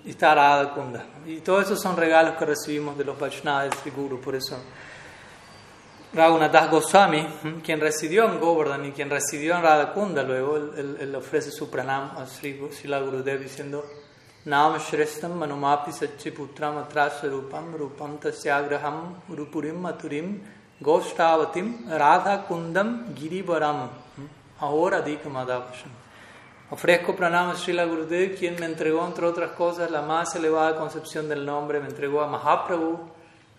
y 0.05 0.11
está 0.11 0.35
Radha 0.35 0.73
Kunda. 0.73 1.05
Y 1.27 1.41
todos 1.41 1.67
esos 1.67 1.81
son 1.81 1.97
regalos 1.97 2.37
que 2.37 2.45
recibimos 2.47 2.97
de 2.97 3.05
los 3.05 3.19
Vaishnavas 3.19 3.85
de 3.85 3.91
Guru. 3.91 4.21
Por 4.21 4.35
eso 4.35 4.57
Raghunath 6.13 6.71
Goswami, 6.71 7.27
quien 7.63 7.81
residió 7.81 8.25
en 8.25 8.41
Govardhan 8.41 8.87
y 8.87 8.93
quien 8.93 9.11
residió 9.11 9.57
en 9.57 9.63
Radha 9.63 9.93
Kunda, 9.93 10.23
luego 10.23 10.57
él, 10.57 11.15
ofrece 11.15 11.51
su 11.51 11.69
pranam 11.69 12.17
a 12.17 12.25
Sri 12.25 12.55
Gurudev 12.55 13.43
diciendo 13.43 13.85
Nam 14.47 14.79
Shrestam 14.79 15.35
Manumapi 15.35 15.93
Satchiputram 15.93 16.79
Atrasarupam 16.79 17.75
Rupam 17.77 18.19
Tasyagraham 18.19 19.21
Urupurim 19.29 19.79
Maturim 19.79 20.41
Goshtavatim 20.83 21.89
Radha 21.89 22.45
Kundam 22.47 23.15
Girivaram. 23.15 23.89
ahora 24.61 25.01
Dikamadavasham. 25.03 25.91
Ofrezco 26.71 27.15
pranam 27.15 27.51
a 27.51 27.55
Srila 27.55 27.87
Gurudev, 27.87 28.37
quien 28.37 28.61
me 28.61 28.67
entregó, 28.67 29.07
entre 29.07 29.25
otras 29.25 29.53
cosas, 29.53 29.91
la 29.91 30.03
más 30.03 30.35
elevada 30.37 30.77
concepción 30.77 31.29
del 31.29 31.47
nombre, 31.47 31.81
me 31.81 31.89
entregó 31.89 32.21
a 32.21 32.27
Mahaprabhu, 32.27 32.99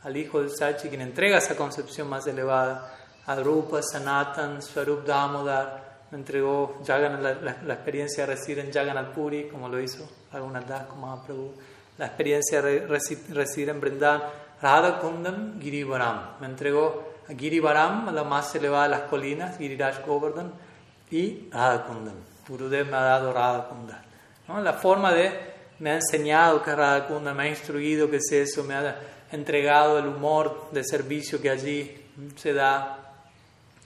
al 0.04 0.16
hijo 0.16 0.42
de 0.42 0.50
Sachi, 0.50 0.90
quien 0.90 1.02
entrega 1.02 1.40
esa 1.40 1.56
concepción 1.56 2.08
más 2.08 2.28
elevada, 2.28 2.94
a 3.26 3.36
Rupa, 3.36 3.82
Sanatan, 3.82 4.62
Swarup 4.62 5.06
Damodar, 5.06 5.90
me 6.12 6.20
entregó 6.20 6.78
la, 6.88 7.74
experiencia 7.74 8.26
de 8.26 8.36
residir 8.36 8.60
en 8.60 8.72
Jagannath 8.72 9.14
Puri, 9.14 9.48
como 9.48 9.68
lo 9.70 9.80
hizo 9.80 10.08
Raghunath 10.32 10.68
Das 10.68 10.86
como 10.86 11.08
Mahaprabhu, 11.08 11.54
la 11.98 12.06
experiencia 12.08 12.62
de 12.62 12.86
residir 12.86 13.70
en 13.70 13.82
Brindavan, 13.82 14.22
Radha 14.62 15.00
Kundam 15.00 15.60
Girivaram, 15.60 16.40
me 16.42 16.48
entregó 16.48 17.09
Girivaram, 17.38 18.10
a 18.10 18.12
la 18.12 18.24
más 18.24 18.54
elevada 18.56 18.84
de 18.84 18.90
las 18.90 19.02
colinas, 19.02 19.58
Giriraj 19.58 20.06
Govardhan, 20.06 20.52
y 21.12 21.50
Radha 21.52 21.86
Kundam. 21.86 22.16
Gurudev 22.48 22.88
me 22.88 22.98
ha 22.98 23.02
dado 23.02 23.34
Radha 23.34 23.68
Kundam. 23.68 24.00
¿no? 24.48 24.62
La 24.62 24.74
forma 24.74 25.12
de, 25.14 25.32
me 25.80 25.92
ha 25.92 25.96
enseñado 25.96 26.62
que 26.64 26.72
es 26.72 26.78
Radha 26.78 27.08
Kundam, 27.08 27.36
me 27.36 27.44
ha 27.44 27.48
instruido 27.48 28.10
que 28.10 28.18
es 28.18 28.32
eso, 28.32 28.64
me 28.64 28.76
ha 28.76 29.00
entregado 29.32 30.00
el 30.00 30.08
humor 30.08 30.70
de 30.72 30.84
servicio 30.84 31.42
que 31.42 31.50
allí 31.50 32.06
se 32.36 32.54
da, 32.54 33.14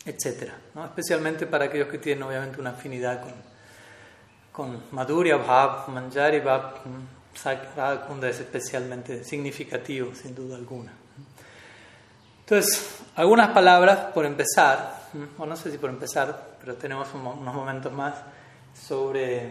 etc. 0.06 0.52
¿no? 0.74 0.86
Especialmente 0.86 1.46
para 1.48 1.66
aquellos 1.66 1.88
que 1.88 1.98
tienen 1.98 2.24
obviamente 2.24 2.60
una 2.60 2.72
afinidad 2.72 3.22
con, 3.22 3.34
con 4.52 4.84
Madhurya 4.92 5.38
Bhav, 5.38 5.90
Manjari 5.90 6.40
Bhav, 6.40 6.76
Radha 7.76 8.06
Kunda 8.06 8.30
es 8.30 8.40
especialmente 8.40 9.24
significativo, 9.24 10.14
sin 10.14 10.36
duda 10.36 10.56
alguna. 10.56 10.94
Entonces, 12.42 13.03
algunas 13.16 13.50
palabras 13.50 14.12
por 14.14 14.26
empezar, 14.26 15.04
o 15.38 15.46
no 15.46 15.56
sé 15.56 15.72
si 15.72 15.78
por 15.78 15.90
empezar, 15.90 16.58
pero 16.60 16.76
tenemos 16.76 17.08
unos 17.14 17.54
momentos 17.54 17.92
más 17.92 18.16
sobre, 18.74 19.50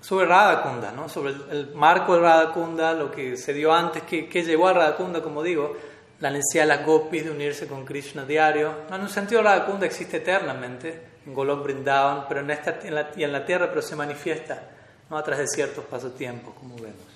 sobre 0.00 0.26
Radha 0.26 0.62
Kunda, 0.62 0.92
¿no? 0.92 1.08
sobre 1.08 1.32
el, 1.50 1.72
marco 1.74 2.14
de 2.14 2.20
Radha 2.20 2.52
Kunda, 2.52 2.92
lo 2.92 3.10
que 3.10 3.36
se 3.36 3.52
dio 3.52 3.72
antes, 3.72 4.04
que, 4.04 4.28
que 4.28 4.42
llevó 4.42 4.68
a 4.68 4.74
Radha 4.74 4.96
Kunda, 4.96 5.22
como 5.22 5.42
digo, 5.42 5.76
la 6.20 6.30
necesidad 6.30 6.64
de 6.64 6.68
las 6.68 6.86
gopis 6.86 7.24
de 7.24 7.30
unirse 7.30 7.66
con 7.66 7.84
Krishna 7.84 8.24
diario. 8.24 8.72
en 8.90 9.00
un 9.00 9.08
sentido, 9.08 9.42
Radha 9.42 9.66
Kunda 9.66 9.86
existe 9.86 10.18
eternamente 10.18 11.16
en 11.26 11.34
Golok 11.34 11.64
Brindavan, 11.64 12.26
pero 12.28 12.40
en 12.40 12.50
esta, 12.50 12.78
en 12.82 12.94
la, 12.94 13.10
y 13.16 13.24
en 13.24 13.32
la 13.32 13.44
tierra, 13.44 13.68
pero 13.68 13.82
se 13.82 13.96
manifiesta 13.96 14.62
¿no? 15.10 15.18
a 15.18 15.22
través 15.24 15.50
de 15.50 15.56
ciertos 15.56 15.84
pasatiempos, 15.84 16.54
como 16.54 16.76
vemos. 16.76 17.15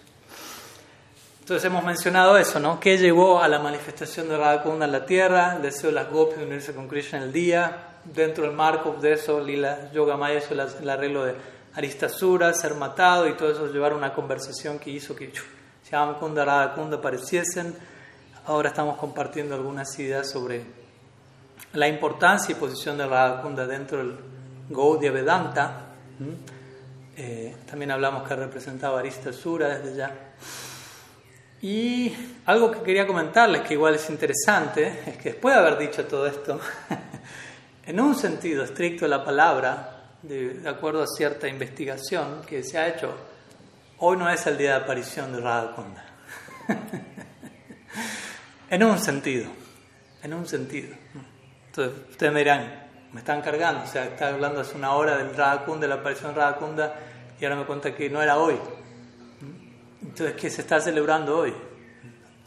Entonces 1.41 1.65
hemos 1.65 1.85
mencionado 1.85 2.37
eso, 2.37 2.61
¿no? 2.61 2.79
¿Qué 2.79 2.97
llevó 2.97 3.43
a 3.43 3.49
la 3.49 3.59
manifestación 3.59 4.29
de 4.29 4.37
Radha 4.37 4.63
Kunda 4.63 4.87
en 4.87 4.93
la 4.93 5.05
tierra? 5.05 5.57
El 5.57 5.63
deseo 5.63 5.91
de 5.91 5.97
las 5.97 6.09
gopis 6.11 6.39
de 6.39 6.45
unirse 6.45 6.75
con 6.75 6.87
Krishna 6.87 7.19
en 7.19 7.25
el 7.25 7.33
día. 7.33 7.87
Dentro 8.05 8.45
del 8.45 8.55
marco 8.55 8.97
de 9.01 9.15
eso, 9.15 9.41
Lila 9.41 9.91
Yoga 9.93 10.17
Maya 10.17 10.39
hizo 10.39 10.55
el 10.55 10.89
arreglo 10.89 11.25
de 11.25 11.35
Aristasura, 11.75 12.53
ser 12.53 12.75
matado 12.75 13.29
y 13.29 13.35
todo 13.37 13.53
eso 13.53 13.67
llevar 13.67 13.95
una 13.95 14.13
conversación 14.13 14.79
que 14.79 14.91
hizo 14.91 15.15
que 15.15 15.33
Shyam 15.89 16.19
Kunda, 16.19 16.45
Radha 16.45 16.75
Kunda 16.75 16.99
apareciesen. 16.99 17.75
Ahora 18.47 18.71
estamos 18.71 18.97
compartiendo 18.97 19.55
algunas 19.55 19.99
ideas 19.99 20.31
sobre 20.31 20.65
la 21.73 21.89
importancia 21.89 22.53
y 22.53 22.55
posición 22.57 22.99
de 22.99 23.07
Radha 23.07 23.43
Kunda 23.43 23.67
dentro 23.67 23.99
del 23.99 24.17
Gaudiya 24.69 25.13
Vedanta. 25.13 25.87
Eh, 27.17 27.57
también 27.69 27.91
hablamos 27.91 28.27
que 28.27 28.35
representaba 28.35 29.01
Aristasura 29.01 29.79
desde 29.79 29.97
ya. 29.97 30.15
Y 31.63 32.15
algo 32.47 32.71
que 32.71 32.83
quería 32.83 33.07
comentarles, 33.07 33.63
que 33.63 33.75
igual 33.75 33.95
es 33.95 34.09
interesante, 34.09 35.03
es 35.07 35.17
que 35.19 35.33
después 35.33 35.55
de 35.55 35.61
haber 35.61 35.79
dicho 35.79 36.07
todo 36.07 36.27
esto, 36.27 36.59
en 37.87 38.01
un 38.01 38.15
sentido 38.15 38.65
estricto 38.65 39.05
de 39.05 39.11
la 39.11 39.23
palabra, 39.23 40.15
de, 40.23 40.63
acuerdo 40.67 41.03
a 41.03 41.07
cierta 41.07 41.49
investigación 41.49 42.43
que 42.47 42.63
se 42.63 42.79
ha 42.79 42.89
hecho, 42.89 43.15
hoy 43.99 44.17
no 44.17 44.31
es 44.31 44.47
el 44.47 44.57
día 44.57 44.71
de 44.71 44.85
aparición 44.85 45.33
de 45.33 45.41
Radha 45.41 45.75
Kunda. 45.75 46.05
en 48.71 48.83
un 48.83 48.99
sentido, 48.99 49.51
en 50.23 50.33
un 50.33 50.47
sentido. 50.47 50.97
Entonces, 51.67 52.11
ustedes 52.11 52.33
me 52.33 52.41
dirán, 52.41 52.89
me 53.13 53.21
están 53.21 53.43
cargando, 53.43 53.85
o 53.85 53.87
sea, 53.87 54.05
está 54.05 54.29
hablando 54.29 54.61
hace 54.61 54.77
una 54.77 54.95
hora 54.95 55.19
del 55.19 55.37
Radha 55.37 55.67
Kunda, 55.67 55.83
de 55.83 55.89
la 55.89 55.97
aparición 55.97 56.33
de 56.33 56.41
Radha 56.41 56.57
Kunda, 56.57 56.95
y 57.39 57.45
ahora 57.45 57.57
me 57.57 57.65
cuenta 57.65 57.95
que 57.95 58.09
no 58.09 58.23
era 58.23 58.39
hoy. 58.39 58.57
Entonces, 60.11 60.35
¿qué 60.35 60.51
se 60.51 60.63
está 60.63 60.81
celebrando 60.81 61.39
hoy? 61.39 61.55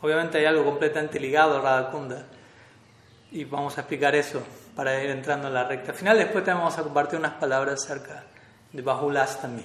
Obviamente 0.01 0.37
hay 0.37 0.43
algo 0.43 0.65
completamente 0.65 1.17
ligado 1.17 1.57
a 1.57 1.61
Radha 1.61 1.91
Kunda 1.91 2.25
y 3.31 3.45
vamos 3.45 3.77
a 3.77 3.81
explicar 3.81 4.13
eso 4.15 4.43
para 4.75 5.01
ir 5.01 5.09
entrando 5.09 5.47
en 5.47 5.53
la 5.53 5.63
recta 5.63 5.93
final. 5.93 6.17
Después 6.17 6.43
también 6.43 6.65
vamos 6.65 6.77
a 6.77 6.83
compartir 6.83 7.17
unas 7.17 7.35
palabras 7.35 7.81
acerca 7.81 8.25
de 8.69 8.81
Bahulastami, 8.81 9.63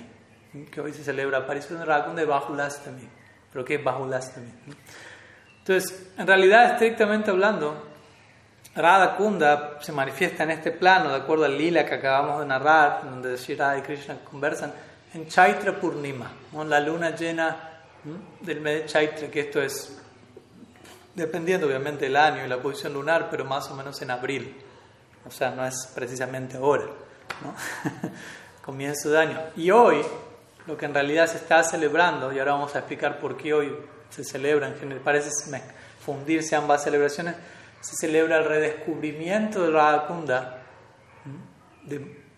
que 0.71 0.81
hoy 0.81 0.93
se 0.93 1.03
celebra 1.03 1.39
aparición 1.39 1.81
de 1.81 1.87
Radha 1.87 2.05
Kunda 2.05 2.23
y 2.23 2.27
Bahulastami. 2.27 3.09
¿Pero 3.53 3.65
qué 3.65 3.75
es 3.75 3.85
Bahulastami? 3.85 4.53
Entonces, 5.59 6.13
en 6.17 6.27
realidad, 6.27 6.75
estrictamente 6.75 7.33
hablando, 7.33 7.83
Radha 8.77 9.17
Kunda 9.17 9.79
se 9.81 9.91
manifiesta 9.91 10.45
en 10.45 10.53
este 10.53 10.71
plano, 10.71 11.11
de 11.11 11.17
acuerdo 11.17 11.47
al 11.47 11.59
lila 11.59 11.85
que 11.85 11.95
acabamos 11.95 12.39
de 12.39 12.47
narrar, 12.47 13.01
donde 13.03 13.37
Shira 13.37 13.77
y 13.77 13.83
Krishna 13.83 14.19
conversan, 14.23 14.73
en 15.15 15.27
Chaitra 15.27 15.73
Purnima, 15.73 16.31
la 16.53 16.79
luna 16.79 17.11
llena 17.11 17.69
del 18.41 18.61
mes 18.61 18.83
de 18.83 18.87
Chaitra, 18.87 19.31
que 19.31 19.41
esto 19.41 19.63
es 19.63 19.99
dependiendo 21.15 21.67
obviamente 21.67 22.05
del 22.05 22.17
año 22.17 22.45
y 22.45 22.49
la 22.49 22.63
posición 22.63 22.95
lunar, 22.95 23.29
pero 23.31 23.45
más 23.45 23.69
o 23.71 23.75
menos 23.75 24.01
en 24.03 24.11
abril. 24.11 24.57
O 25.27 25.31
sea, 25.31 25.51
no 25.51 25.67
es 25.67 25.91
precisamente 25.95 26.57
ahora, 26.57 26.87
¿no? 27.43 27.55
comienzo 28.65 29.11
de 29.11 29.19
año. 29.19 29.41
Y 29.57 29.71
hoy, 29.71 30.01
lo 30.67 30.77
que 30.77 30.87
en 30.87 30.95
realidad 30.95 31.27
se 31.27 31.39
está 31.39 31.63
celebrando, 31.63 32.33
y 32.33 32.39
ahora 32.39 32.53
vamos 32.53 32.75
a 32.75 32.79
explicar 32.79 33.19
por 33.19 33.37
qué 33.37 33.53
hoy 33.53 33.77
se 34.11 34.25
celebra, 34.25 34.69
en 34.69 34.77
general, 34.77 35.03
parece 35.03 35.31
fundirse 36.05 36.55
ambas 36.55 36.85
celebraciones, 36.85 37.35
se 37.81 37.97
celebra 37.97 38.39
el 38.39 38.45
redescubrimiento 38.45 39.65
de 39.65 39.71
Radha 39.71 40.07
Kunda 40.07 40.63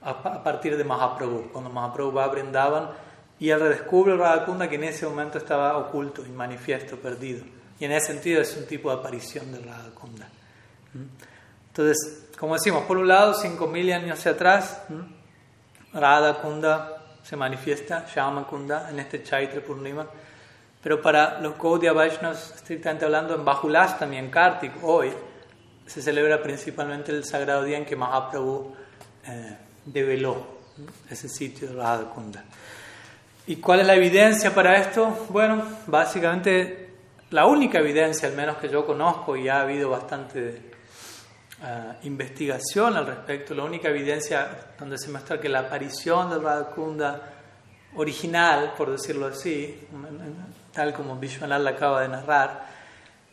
a, 0.02 0.42
partir 0.42 0.76
de 0.76 0.84
Mahaprabhu, 0.84 1.50
cuando 1.52 1.70
Mahaprabhu 1.70 2.12
va 2.12 2.24
a 2.24 2.28
Brindavan 2.28 2.90
y 3.41 3.49
él 3.49 3.59
redescubre 3.59 4.16
Radha 4.16 4.45
Kunda 4.45 4.68
que 4.68 4.76
en 4.76 4.84
ese 4.84 5.07
momento 5.07 5.38
estaba 5.38 5.76
oculto 5.78 6.24
y 6.24 6.28
manifiesto, 6.28 6.97
perdido. 6.97 7.43
Y 7.78 7.86
en 7.86 7.93
ese 7.93 8.09
sentido 8.09 8.43
es 8.43 8.55
un 8.57 8.66
tipo 8.66 8.91
de 8.91 8.99
aparición 8.99 9.51
de 9.51 9.59
Radha 9.61 9.91
Kunda. 9.95 10.28
Entonces, 11.68 12.26
como 12.38 12.55
decimos, 12.55 12.84
por 12.84 12.99
un 12.99 13.09
lado, 13.09 13.34
5.000 13.34 13.95
años 13.95 14.18
hacia 14.18 14.32
atrás, 14.32 14.82
Radha 15.95 16.43
Kunda 16.43 17.01
se 17.22 17.36
manifiesta, 17.36 18.05
Kunda, 18.49 18.91
en 18.91 19.01
este 19.01 19.22
Chaitra 19.22 19.62
Purnima. 19.62 20.07
Pero 20.82 21.01
para 21.01 21.41
los 21.41 21.59
Gaudiya 21.59 21.93
Vaishnavas, 21.93 22.53
estrictamente 22.57 23.07
hablando, 23.07 23.34
en 23.34 23.45
Bahulastami, 23.45 24.18
en 24.18 24.30
Kartik, 24.30 24.72
hoy, 24.82 25.12
se 25.86 26.03
celebra 26.03 26.43
principalmente 26.43 27.11
el 27.12 27.24
sagrado 27.24 27.64
día 27.64 27.78
en 27.78 27.86
que 27.86 27.97
Mahaprabhu 27.97 28.74
eh, 29.26 29.57
develó 29.86 30.61
ese 31.09 31.28
sitio 31.28 31.68
de 31.68 31.74
Radha 31.74 32.11
Kunda. 32.11 32.45
¿Y 33.47 33.57
cuál 33.57 33.80
es 33.80 33.86
la 33.86 33.95
evidencia 33.95 34.55
para 34.55 34.76
esto? 34.76 35.26
Bueno, 35.30 35.64
básicamente 35.86 36.91
la 37.30 37.47
única 37.47 37.78
evidencia, 37.78 38.28
al 38.28 38.34
menos 38.34 38.57
que 38.59 38.68
yo 38.68 38.84
conozco, 38.84 39.36
y 39.36 39.49
ha 39.49 39.62
habido 39.62 39.91
bastante 39.91 40.70
eh, 41.62 41.93
investigación 42.05 42.97
al 42.97 43.07
respecto, 43.07 43.55
la 43.55 43.64
única 43.64 43.88
evidencia 43.88 44.72
donde 44.78 44.99
se 44.99 45.11
muestra 45.11 45.41
que 45.41 45.49
la 45.49 45.61
aparición 45.61 46.30
de 46.30 46.38
Radha 46.38 46.70
Kunda 46.70 47.22
original, 47.97 48.74
por 48.76 48.91
decirlo 48.91 49.26
así, 49.26 49.78
tal 50.72 50.93
como 50.93 51.16
Vishwanath 51.16 51.62
la 51.62 51.70
acaba 51.70 52.03
de 52.03 52.09
narrar, 52.09 52.66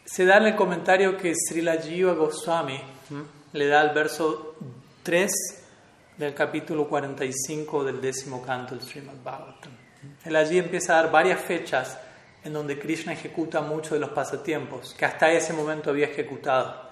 se 0.06 0.26
da 0.26 0.38
en 0.38 0.48
el 0.48 0.56
comentario 0.56 1.18
que 1.18 1.34
Srila 1.36 1.78
Jiva 1.78 2.14
Goswami 2.14 2.80
le 3.54 3.68
da 3.68 3.82
al 3.82 3.94
verso 3.94 4.56
3 5.04 5.32
del 6.18 6.34
capítulo 6.34 6.88
45 6.88 7.84
del 7.84 8.02
décimo 8.02 8.42
canto 8.42 8.76
del 8.76 8.84
Srimad 8.84 9.16
Bhagavatam. 9.24 9.77
Él 10.26 10.36
allí 10.36 10.58
empieza 10.58 10.94
a 10.94 11.04
dar 11.04 11.12
varias 11.12 11.40
fechas 11.42 11.98
en 12.44 12.54
donde 12.54 12.80
Krishna 12.80 13.14
ejecuta 13.14 13.62
muchos 13.62 13.92
de 13.92 14.00
los 14.00 14.10
pasatiempos 14.12 14.94
que 14.98 15.06
hasta 15.06 15.32
ese 15.32 15.54
momento 15.54 15.90
había 15.90 16.08
ejecutado. 16.08 16.88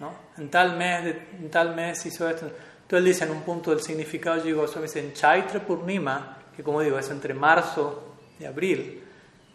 ¿no? 0.00 0.12
En, 0.36 0.50
tal 0.50 0.76
mes, 0.76 1.16
en 1.38 1.50
tal 1.50 1.74
mes 1.74 2.04
hizo 2.06 2.28
esto. 2.28 2.46
Entonces 2.46 2.98
él 2.98 3.04
dice 3.04 3.24
en 3.24 3.30
un 3.30 3.42
punto 3.42 3.70
del 3.70 3.80
significado, 3.80 4.36
eso 4.64 4.80
dice 4.80 5.00
en 5.00 5.12
Chaitra 5.12 5.60
Purnima, 5.60 6.38
que 6.56 6.62
como 6.62 6.80
digo 6.80 6.98
es 6.98 7.10
entre 7.10 7.34
marzo 7.34 8.16
y 8.38 8.44
abril, 8.44 9.04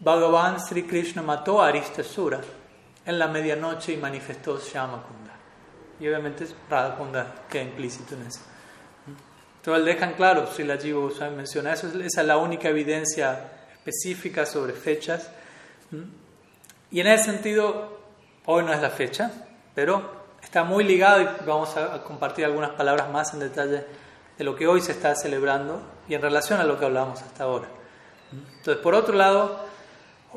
Bhagavan 0.00 0.60
Sri 0.60 0.84
Krishna 0.84 1.22
mató 1.22 1.62
a 1.62 1.68
Aristasura 1.68 2.40
en 3.06 3.18
la 3.18 3.28
medianoche 3.28 3.92
y 3.92 3.96
manifestó 3.96 4.58
Shyamakunda. 4.58 5.32
Y 6.00 6.08
obviamente 6.08 6.46
Radha 6.68 6.96
Kunda 6.96 7.34
queda 7.48 7.62
implícito 7.62 8.14
en 8.14 8.26
eso. 8.26 8.40
Entonces 9.64 9.86
dejan 9.86 10.12
claro, 10.12 10.46
si 10.46 10.62
la 10.62 10.76
Jiva 10.76 11.08
menciona 11.34 11.72
eso, 11.72 11.86
esa 11.86 12.20
es 12.20 12.26
la 12.26 12.36
única 12.36 12.68
evidencia 12.68 13.50
específica 13.72 14.44
sobre 14.44 14.74
fechas. 14.74 15.30
Y 16.90 17.00
en 17.00 17.06
ese 17.06 17.24
sentido, 17.24 17.98
hoy 18.44 18.62
no 18.62 18.74
es 18.74 18.82
la 18.82 18.90
fecha, 18.90 19.32
pero 19.74 20.26
está 20.42 20.64
muy 20.64 20.84
ligado 20.84 21.22
y 21.22 21.28
vamos 21.46 21.78
a 21.78 22.02
compartir 22.02 22.44
algunas 22.44 22.72
palabras 22.72 23.08
más 23.10 23.32
en 23.32 23.40
detalle 23.40 23.86
de 24.36 24.44
lo 24.44 24.54
que 24.54 24.66
hoy 24.66 24.82
se 24.82 24.92
está 24.92 25.14
celebrando 25.14 25.80
y 26.08 26.14
en 26.14 26.20
relación 26.20 26.60
a 26.60 26.64
lo 26.64 26.78
que 26.78 26.84
hablamos 26.84 27.22
hasta 27.22 27.44
ahora. 27.44 27.68
Entonces, 28.58 28.82
por 28.82 28.94
otro 28.94 29.14
lado, 29.14 29.64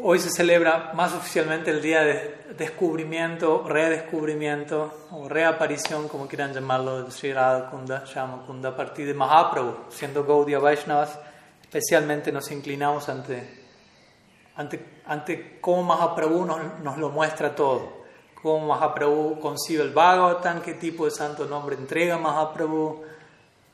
hoy 0.04 0.20
se 0.20 0.30
celebra 0.30 0.92
más 0.94 1.14
oficialmente 1.14 1.72
el 1.72 1.82
día 1.82 2.02
de 2.02 2.46
descubrimiento, 2.58 3.64
redescubrimiento 3.68 5.08
o 5.12 5.28
reaparición, 5.28 6.08
como 6.08 6.28
quieran 6.28 6.54
llamarlo, 6.54 7.04
de 7.04 7.12
Sri 7.12 7.34
Radhakunda, 7.34 8.04
Kunda, 8.46 8.70
a 8.70 8.76
partir 8.76 9.08
de 9.08 9.14
Mahaprabhu, 9.14 9.86
siendo 9.90 10.24
Gaudiya 10.24 10.60
Vaishnavas, 10.60 11.20
especialmente 11.62 12.32
nos 12.32 12.52
inclinamos 12.52 13.10
ante, 13.10 13.66
ante, 14.56 15.02
ante 15.06 15.60
cómo 15.60 15.84
Mahaprabhu 15.84 16.46
nos, 16.46 16.80
nos 16.84 16.98
lo 16.98 17.10
muestra 17.10 17.56
todo, 17.56 18.04
cómo 18.42 18.68
Mahaprabhu 18.68 19.40
concibe 19.40 19.84
el 19.84 19.92
Bhagavatam, 19.92 20.62
qué 20.62 20.76
tipo 20.76 21.06
de 21.06 21.12
santo 21.12 21.46
nombre 21.46 21.76
entrega 21.76 22.18
Mahaprabhu, 22.18 23.04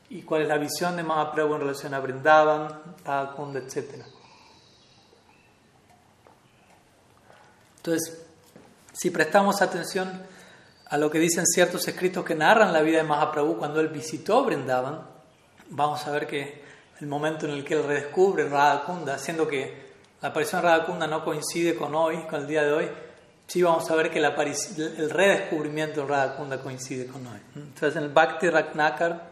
y 0.09 0.21
cuál 0.21 0.43
es 0.43 0.47
la 0.47 0.57
visión 0.57 0.95
de 0.95 1.03
Mahaprabhu 1.03 1.55
en 1.55 1.61
relación 1.61 1.93
a 1.93 1.99
Brindavan, 1.99 2.67
Kunda, 3.35 3.59
etc. 3.59 4.12
Entonces, 7.85 8.17
si 8.93 9.09
prestamos 9.09 9.61
atención 9.61 10.21
a 10.85 10.97
lo 10.97 11.11
que 11.11 11.19
dicen 11.19 11.45
ciertos 11.45 11.85
escritos 11.85 12.23
que 12.23 12.33
narran 12.33 12.71
la 12.71 12.81
vida 12.81 12.99
de 12.99 13.03
Mahaprabhu 13.03 13.57
cuando 13.57 13.81
él 13.81 13.89
visitó 13.89 14.45
Brindavan, 14.45 15.01
vamos 15.69 16.07
a 16.07 16.11
ver 16.11 16.25
que 16.25 16.63
el 17.01 17.07
momento 17.07 17.45
en 17.45 17.51
el 17.51 17.65
que 17.65 17.73
él 17.73 17.83
redescubre 17.83 18.47
Radha 18.47 19.17
siendo 19.17 19.49
que 19.49 19.83
la 20.21 20.29
aparición 20.29 20.61
de 20.61 20.67
Radha 20.69 21.07
no 21.07 21.25
coincide 21.25 21.75
con 21.75 21.93
hoy, 21.93 22.25
con 22.27 22.39
el 22.39 22.47
día 22.47 22.63
de 22.63 22.71
hoy, 22.71 22.89
sí 23.47 23.61
vamos 23.61 23.91
a 23.91 23.95
ver 23.95 24.09
que 24.09 24.19
el 24.19 25.09
redescubrimiento 25.09 26.03
de 26.03 26.07
Radha 26.07 26.61
coincide 26.63 27.07
con 27.07 27.27
hoy. 27.27 27.39
Entonces, 27.53 27.97
en 27.97 28.03
el 28.03 28.09
Bhakti 28.11 28.49
Ratnakar, 28.49 29.29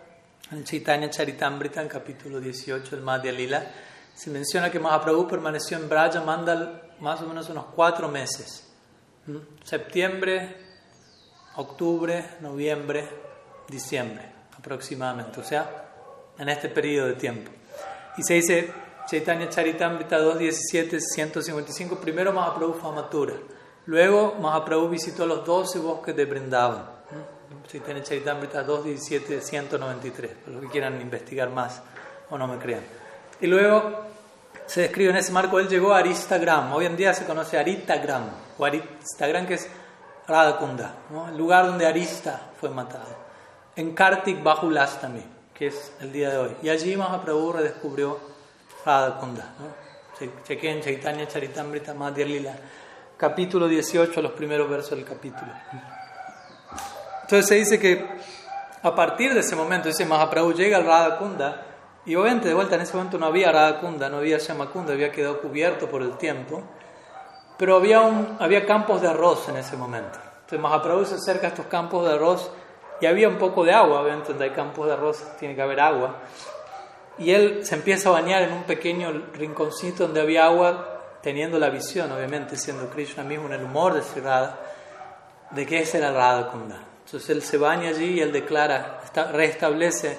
en 0.52 0.66
Chaitanya 0.66 1.10
Charitamrita, 1.10 1.82
en 1.82 1.88
capítulo 1.88 2.42
18 2.42 2.98
del 2.98 3.06
Madhya 3.06 3.32
Lila, 3.32 3.66
se 4.14 4.30
menciona 4.30 4.70
que 4.70 4.78
Mahaprabhu 4.78 5.26
permaneció 5.26 5.78
en 5.78 5.88
Braja 5.88 6.20
Mandal 6.20 6.90
más 7.02 7.22
o 7.22 7.26
menos 7.28 7.50
unos 7.50 7.66
cuatro 7.76 8.08
meses. 8.08 8.68
Septiembre, 9.64 10.56
octubre, 11.58 12.26
noviembre, 12.40 13.08
diciembre 13.68 14.32
aproximadamente, 14.58 15.40
o 15.40 15.44
sea, 15.44 15.90
en 16.38 16.50
este 16.50 16.70
periodo 16.70 17.08
de 17.08 17.16
tiempo. 17.16 17.52
Y 18.18 18.24
se 18.24 18.36
dice 18.36 18.72
Chaitanya 19.08 19.50
Charitamrita 19.50 20.20
2.17, 20.20 21.00
155, 21.00 21.98
primero 21.98 22.32
Mahaprabhu 22.32 22.74
fue 22.74 22.92
a 22.92 22.94
Mathura, 22.94 23.34
luego 23.86 24.36
Mahaprabhu 24.40 24.90
visitó 24.90 25.26
los 25.26 25.46
12 25.46 25.80
bosques 25.80 26.16
de 26.16 26.26
Brindavan 26.26 27.02
Chaitanya 27.68 28.04
Charitamrita 28.04 28.66
2.17, 28.66 29.42
193, 29.42 30.32
para 30.32 30.52
los 30.54 30.62
que 30.64 30.70
quieran 30.70 31.02
investigar 31.02 31.50
más 31.50 31.82
o 32.30 32.38
no 32.38 32.48
me 32.48 32.58
crean. 32.58 32.82
Y 33.40 33.48
luego 33.48 34.11
se 34.72 34.84
describe 34.84 35.10
en 35.10 35.18
ese 35.18 35.34
marco, 35.34 35.60
él 35.60 35.68
llegó 35.68 35.94
a 35.94 35.98
Aristagram, 35.98 36.72
hoy 36.72 36.86
en 36.86 36.96
día 36.96 37.14
se 37.14 37.26
conoce 37.26 37.58
Aritagram, 37.60 38.24
o 38.58 38.64
Aristagram 38.64 39.46
que 39.46 39.56
es 39.56 39.68
Radhakunda, 40.26 40.96
el 41.28 41.38
lugar 41.38 41.66
donde 41.66 41.86
Arista 41.86 42.40
fue 42.58 42.70
matado, 42.70 43.18
en 43.76 43.94
Kartik 43.94 44.42
Bahulastami, 44.42 45.26
que 45.54 45.68
es 45.68 45.92
el 46.00 46.14
día 46.14 46.30
de 46.30 46.38
hoy. 46.38 46.56
Y 46.64 46.70
allí 46.70 46.96
Mahaprabhu 46.96 47.52
redescubrió 47.52 48.18
Radhakunda. 48.86 49.44
¿no? 49.60 50.32
Chequen 50.48 50.82
Chaitanya 50.82 51.28
Charitamrita 51.28 51.94
Madhya 51.94 52.26
Lila, 52.26 52.56
capítulo 53.18 53.68
18, 53.68 54.22
los 54.22 54.32
primeros 54.32 54.70
versos 54.70 54.92
del 54.92 55.04
capítulo. 55.04 55.52
Entonces 57.24 57.46
se 57.46 57.56
dice 57.56 57.78
que 57.78 58.08
a 58.84 58.96
partir 58.96 59.34
de 59.34 59.42
ese 59.42 59.58
momento, 59.58 59.90
ese 59.90 60.06
Mahaprabhu 60.06 60.54
llega 60.54 60.78
al 60.78 60.86
Radha 60.86 61.18
Kunda, 61.18 61.71
y 62.06 62.16
obviamente 62.16 62.48
de 62.48 62.54
vuelta 62.54 62.76
en 62.76 62.82
ese 62.82 62.96
momento 62.96 63.18
no 63.18 63.28
había 63.28 63.52
Radha 63.52 63.80
Kunda, 63.80 64.10
no 64.10 64.18
había 64.18 64.40
Kunda, 64.74 64.94
había 64.94 65.12
quedado 65.12 65.40
cubierto 65.40 65.88
por 65.88 66.02
el 66.02 66.18
tiempo, 66.18 66.64
pero 67.58 67.76
había, 67.76 68.02
un, 68.02 68.38
había 68.40 68.66
campos 68.66 69.02
de 69.02 69.08
arroz 69.08 69.50
en 69.50 69.58
ese 69.58 69.78
momento. 69.78 70.18
Entonces 70.34 70.60
Mahaprabhu 70.60 71.06
se 71.06 71.16
acerca 71.16 71.48
a 71.48 71.50
estos 71.50 71.68
campos 71.68 72.08
de 72.08 72.16
arroz 72.16 72.52
y 73.00 73.06
había 73.06 73.30
un 73.30 73.38
poco 73.38 73.64
de 73.64 73.74
agua, 73.74 74.02
obviamente 74.02 74.30
donde 74.30 74.46
hay 74.46 74.52
campos 74.52 74.88
de 74.88 74.94
arroz 74.94 75.38
tiene 75.40 75.56
que 75.56 75.62
haber 75.62 75.80
agua. 75.80 76.18
Y 77.20 77.32
él 77.32 77.64
se 77.66 77.76
empieza 77.76 78.10
a 78.10 78.14
bañar 78.14 78.42
en 78.44 78.54
un 78.54 78.64
pequeño 78.64 79.28
rinconcito 79.34 80.06
donde 80.06 80.22
había 80.22 80.46
agua, 80.46 81.20
teniendo 81.22 81.60
la 81.60 81.70
visión, 81.70 82.12
obviamente, 82.12 82.58
siendo 82.58 82.90
Krishna 82.90 83.24
mismo 83.24 83.46
en 83.46 83.54
el 83.54 83.64
humor 83.64 83.94
de 83.94 84.22
Radha, 84.22 84.58
de 85.52 85.66
que 85.66 85.80
ese 85.82 86.00
era 86.00 86.12
Radha 86.12 86.50
Kunda. 86.50 86.80
Entonces 87.06 87.30
él 87.30 87.44
se 87.44 87.58
baña 87.58 87.90
allí 87.90 88.14
y 88.14 88.22
él 88.22 88.32
declara, 88.32 89.02
restablece 89.34 90.18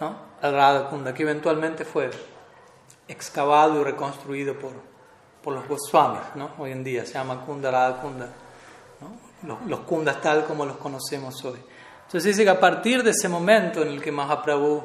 ¿no? 0.00 0.29
Al 0.42 0.52
Radha 0.52 0.88
Kunda, 0.88 1.12
que 1.12 1.22
eventualmente 1.22 1.84
fue 1.84 2.10
excavado 3.08 3.80
y 3.80 3.84
reconstruido 3.84 4.54
por, 4.54 4.72
por 5.42 5.54
los 5.54 5.66
Goswamis, 5.68 6.36
¿no? 6.36 6.50
hoy 6.58 6.72
en 6.72 6.84
día 6.84 7.04
se 7.04 7.14
llama 7.14 7.44
Kunda 7.44 7.70
Radha 7.70 8.00
Kunda, 8.00 8.28
los, 9.42 9.62
los 9.66 9.80
kundas 9.80 10.20
tal 10.20 10.44
como 10.44 10.64
los 10.64 10.76
conocemos 10.76 11.44
hoy. 11.44 11.58
Entonces 12.06 12.24
dice 12.24 12.44
que 12.44 12.50
a 12.50 12.60
partir 12.60 13.02
de 13.02 13.10
ese 13.10 13.28
momento 13.28 13.82
en 13.82 13.88
el 13.88 14.02
que 14.02 14.12
Mahaprabhu 14.12 14.82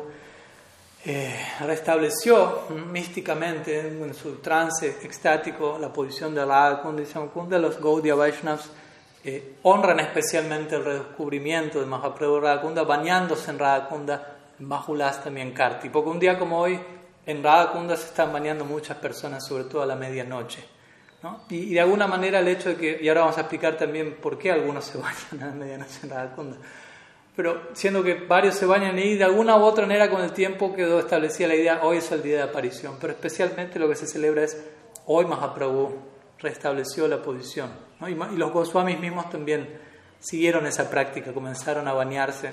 eh, 1.06 1.40
restableció 1.62 2.64
místicamente 2.92 3.80
en 3.80 4.14
su 4.14 4.38
trance 4.38 4.88
extático 5.04 5.78
la 5.80 5.92
posición 5.92 6.34
de 6.34 6.46
Radha 6.46 6.82
Kunda 6.82 7.04
y 7.04 7.28
Kunda, 7.30 7.58
los 7.58 7.80
Gaudiya 7.80 8.16
Vaishnavas 8.16 8.70
honran 9.64 10.00
especialmente 10.00 10.76
el 10.76 10.86
redescubrimiento 10.86 11.80
de 11.80 11.86
Mahaprabhu 11.88 12.40
Radhakunda 12.40 12.84
bañándose 12.84 13.52
en 13.52 13.60
Radhakunda, 13.60 14.16
en 14.16 14.35
Bahulastami, 14.60 15.42
en 15.42 15.52
Karti. 15.52 15.90
Porque 15.90 16.10
un 16.10 16.20
día 16.20 16.38
como 16.38 16.60
hoy, 16.60 16.80
en 17.26 17.44
Radhakunda 17.44 17.96
se 17.98 18.08
están 18.08 18.32
bañando 18.32 18.66
muchas 18.66 18.98
personas, 18.98 19.46
sobre 19.46 19.66
todo 19.66 19.82
a 19.82 19.86
la 19.86 19.96
medianoche. 19.96 20.64
¿no? 21.24 21.42
Y, 21.50 21.74
de 21.74 21.82
alguna 21.82 22.08
manera 22.08 22.40
el 22.40 22.48
hecho 22.48 22.70
de 22.70 22.76
que, 22.76 23.00
y 23.02 23.08
ahora 23.08 23.22
vamos 23.22 23.38
a 23.38 23.42
explicar 23.42 23.78
también 23.78 24.18
por 24.22 24.38
qué 24.38 24.52
algunos 24.52 24.86
se 24.86 24.98
bañan 25.00 25.44
a 25.44 25.46
la 25.48 25.52
medianoche 25.52 26.00
en 26.04 26.10
Radhakunda, 26.10 26.58
pero 27.36 27.70
siendo 27.74 28.02
que 28.02 28.14
varios 28.14 28.56
se 28.56 28.66
bañan 28.66 28.98
y 28.98 29.16
de 29.16 29.24
alguna 29.24 29.58
u 29.58 29.64
otra 29.64 29.86
manera 29.86 30.10
con 30.10 30.22
el 30.22 30.32
tiempo 30.32 30.74
quedó 30.74 31.00
establecida 31.00 31.50
la 31.50 31.56
idea, 31.56 31.80
hoy 31.84 31.98
es 31.98 32.12
el 32.12 32.24
día 32.24 32.38
de 32.38 32.44
aparición, 32.44 32.98
pero 33.00 33.12
especialmente 33.12 33.78
lo 33.78 33.90
que 33.90 33.96
se 33.96 34.08
celebra 34.08 34.44
es 34.44 34.64
hoy 35.08 35.26
Mahaprabhu 35.26 36.00
restableció 36.40 37.08
la 37.08 37.22
posición. 37.22 37.72
Y, 38.08 38.14
los 38.14 38.52
Goswamis 38.52 39.00
mismos 39.00 39.30
también 39.30 39.80
siguieron 40.20 40.66
esa 40.66 40.90
práctica, 40.90 41.34
comenzaron 41.34 41.88
a 41.88 41.94
bañarse 41.94 42.52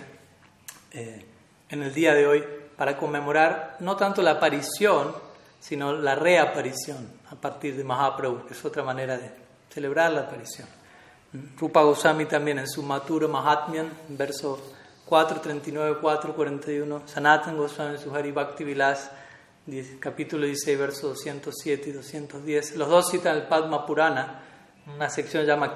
eh, 0.92 1.26
en 1.72 1.82
el 1.82 1.92
día 1.94 2.14
de 2.14 2.26
hoy 2.26 2.44
para 2.76 2.98
conmemorar 2.98 3.76
no 3.80 3.96
tanto 3.96 4.20
la 4.22 4.32
aparición, 4.32 5.14
sino 5.58 5.94
la 5.94 6.14
reaparición 6.14 7.08
a 7.30 7.34
partir 7.34 7.76
de 7.76 7.82
Mahaprabhu, 7.82 8.46
que 8.46 8.52
es 8.52 8.64
otra 8.64 8.82
manera 8.82 9.16
de 9.16 9.30
celebrar 9.70 10.12
la 10.12 10.22
aparición. 10.22 10.68
Rupa 11.58 11.82
Goswami 11.82 12.26
también 12.26 12.58
en 12.58 12.68
su 12.68 12.82
Matura 12.82 13.26
Mahatmyan, 13.26 13.90
verso 14.10 14.60
439, 15.06 15.96
441, 15.98 17.02
Sanatan 17.06 17.56
Goswami 17.56 17.94
en 17.94 18.00
su 18.00 18.14
Hari 18.14 18.32
Bhakti 18.32 18.64
Vilas, 18.64 19.10
capítulo 19.98 20.44
16, 20.44 20.78
versos 20.78 21.02
207 21.24 21.88
y 21.88 21.92
210. 21.92 22.76
Los 22.76 22.88
dos 22.90 23.10
citan 23.10 23.34
el 23.36 23.44
Padma 23.44 23.86
Purana, 23.86 24.42
una 24.94 25.08
sección 25.08 25.46
llama 25.46 25.74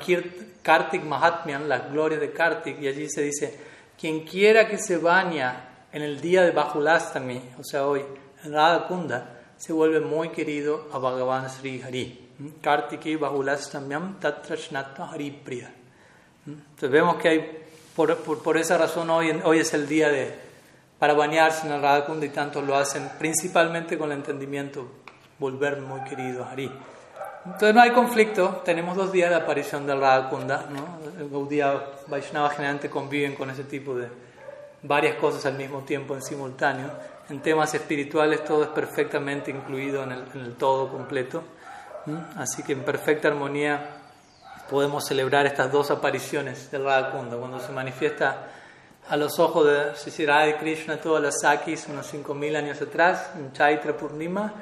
Kartik 0.62 1.04
Mahatmyan, 1.04 1.70
las 1.70 1.90
glorias 1.90 2.20
de 2.20 2.32
Kartik, 2.32 2.82
y 2.82 2.88
allí 2.88 3.08
se 3.08 3.22
dice, 3.22 3.58
quien 3.98 4.26
quiera 4.26 4.68
que 4.68 4.76
se 4.76 4.98
baña 4.98 5.72
en 5.96 6.02
el 6.02 6.20
día 6.20 6.42
de 6.42 6.50
Bahulastami, 6.50 7.40
o 7.58 7.64
sea, 7.64 7.86
hoy, 7.86 8.04
en 8.44 8.52
Radha 8.52 8.86
Kunda, 8.86 9.30
se 9.56 9.72
vuelve 9.72 9.98
muy 10.00 10.28
querido 10.28 10.88
a 10.92 10.98
Bhagavan 10.98 11.48
Sri 11.48 11.80
Hari. 11.80 12.34
Kartiki 12.60 13.16
Bahulastamyam 13.16 14.20
Tatrashnata 14.20 15.08
Hari 15.08 15.30
Priya. 15.30 15.72
Entonces 16.46 16.90
vemos 16.90 17.16
que 17.16 17.28
hay, 17.30 17.66
por, 17.96 18.14
por, 18.18 18.58
esa 18.58 18.76
razón 18.76 19.08
hoy, 19.08 19.40
hoy 19.42 19.60
es 19.60 19.72
el 19.72 19.88
día 19.88 20.10
de, 20.10 20.34
para 20.98 21.14
bañarse 21.14 21.66
en 21.66 21.72
el 21.72 21.80
Radha 21.80 22.04
Kunda 22.04 22.26
y 22.26 22.28
tanto 22.28 22.60
lo 22.60 22.76
hacen 22.76 23.08
principalmente 23.18 23.96
con 23.96 24.12
el 24.12 24.18
entendimiento, 24.18 24.86
volver 25.38 25.80
muy 25.80 26.02
querido 26.02 26.44
a 26.44 26.50
Hari. 26.50 26.70
Entonces 27.46 27.74
no 27.74 27.80
hay 27.80 27.92
conflicto, 27.92 28.60
tenemos 28.66 28.98
dos 28.98 29.12
días 29.12 29.30
de 29.30 29.36
aparición 29.36 29.86
del 29.86 29.98
Radha 30.02 30.28
Kunda, 30.28 30.66
¿no? 30.68 31.26
Gaudiya 31.30 31.82
Vaishnava 32.06 32.50
generalmente 32.50 32.90
conviven 32.90 33.34
con 33.34 33.48
ese 33.48 33.64
tipo 33.64 33.94
de 33.94 34.25
varias 34.86 35.16
cosas 35.16 35.44
al 35.46 35.54
mismo 35.54 35.80
tiempo, 35.80 36.14
en 36.14 36.22
simultáneo. 36.22 36.90
En 37.28 37.40
temas 37.40 37.74
espirituales 37.74 38.44
todo 38.44 38.62
es 38.62 38.68
perfectamente 38.68 39.50
incluido 39.50 40.04
en 40.04 40.12
el, 40.12 40.54
todo 40.54 40.88
completo, 40.88 41.42
así 42.36 42.62
que 42.62 42.72
en 42.72 42.84
perfecta 42.84 43.28
armonía 43.28 43.96
podemos 44.70 45.04
celebrar 45.04 45.46
estas 45.46 45.72
dos 45.72 45.90
apariciones 45.90 46.70
del 46.70 46.84
Radha 46.84 47.10
Kunda, 47.10 47.36
cuando 47.36 47.58
se 47.58 47.72
manifiesta 47.72 48.48
a 49.08 49.16
los 49.16 49.38
ojos 49.38 49.66
de 49.66 49.94
Sri 49.96 50.54
Krishna 50.60 50.98
todas 50.98 51.22
las 51.22 51.40
Sakis 51.40 51.86
unos 51.88 52.12
5.000 52.12 52.56
años 52.56 52.80
atrás, 52.80 53.30
en 53.36 53.52
Chaitra 53.52 53.96
Purnima, 53.96 54.54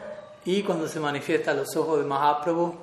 y 0.47 0.63
cuando 0.63 0.89
se 0.89 1.01
manifiesta 1.01 1.51
a 1.51 1.55
los 1.55 1.75
ojos 1.77 1.99
de 1.99 2.07
Mahaprabhu, 2.07 2.75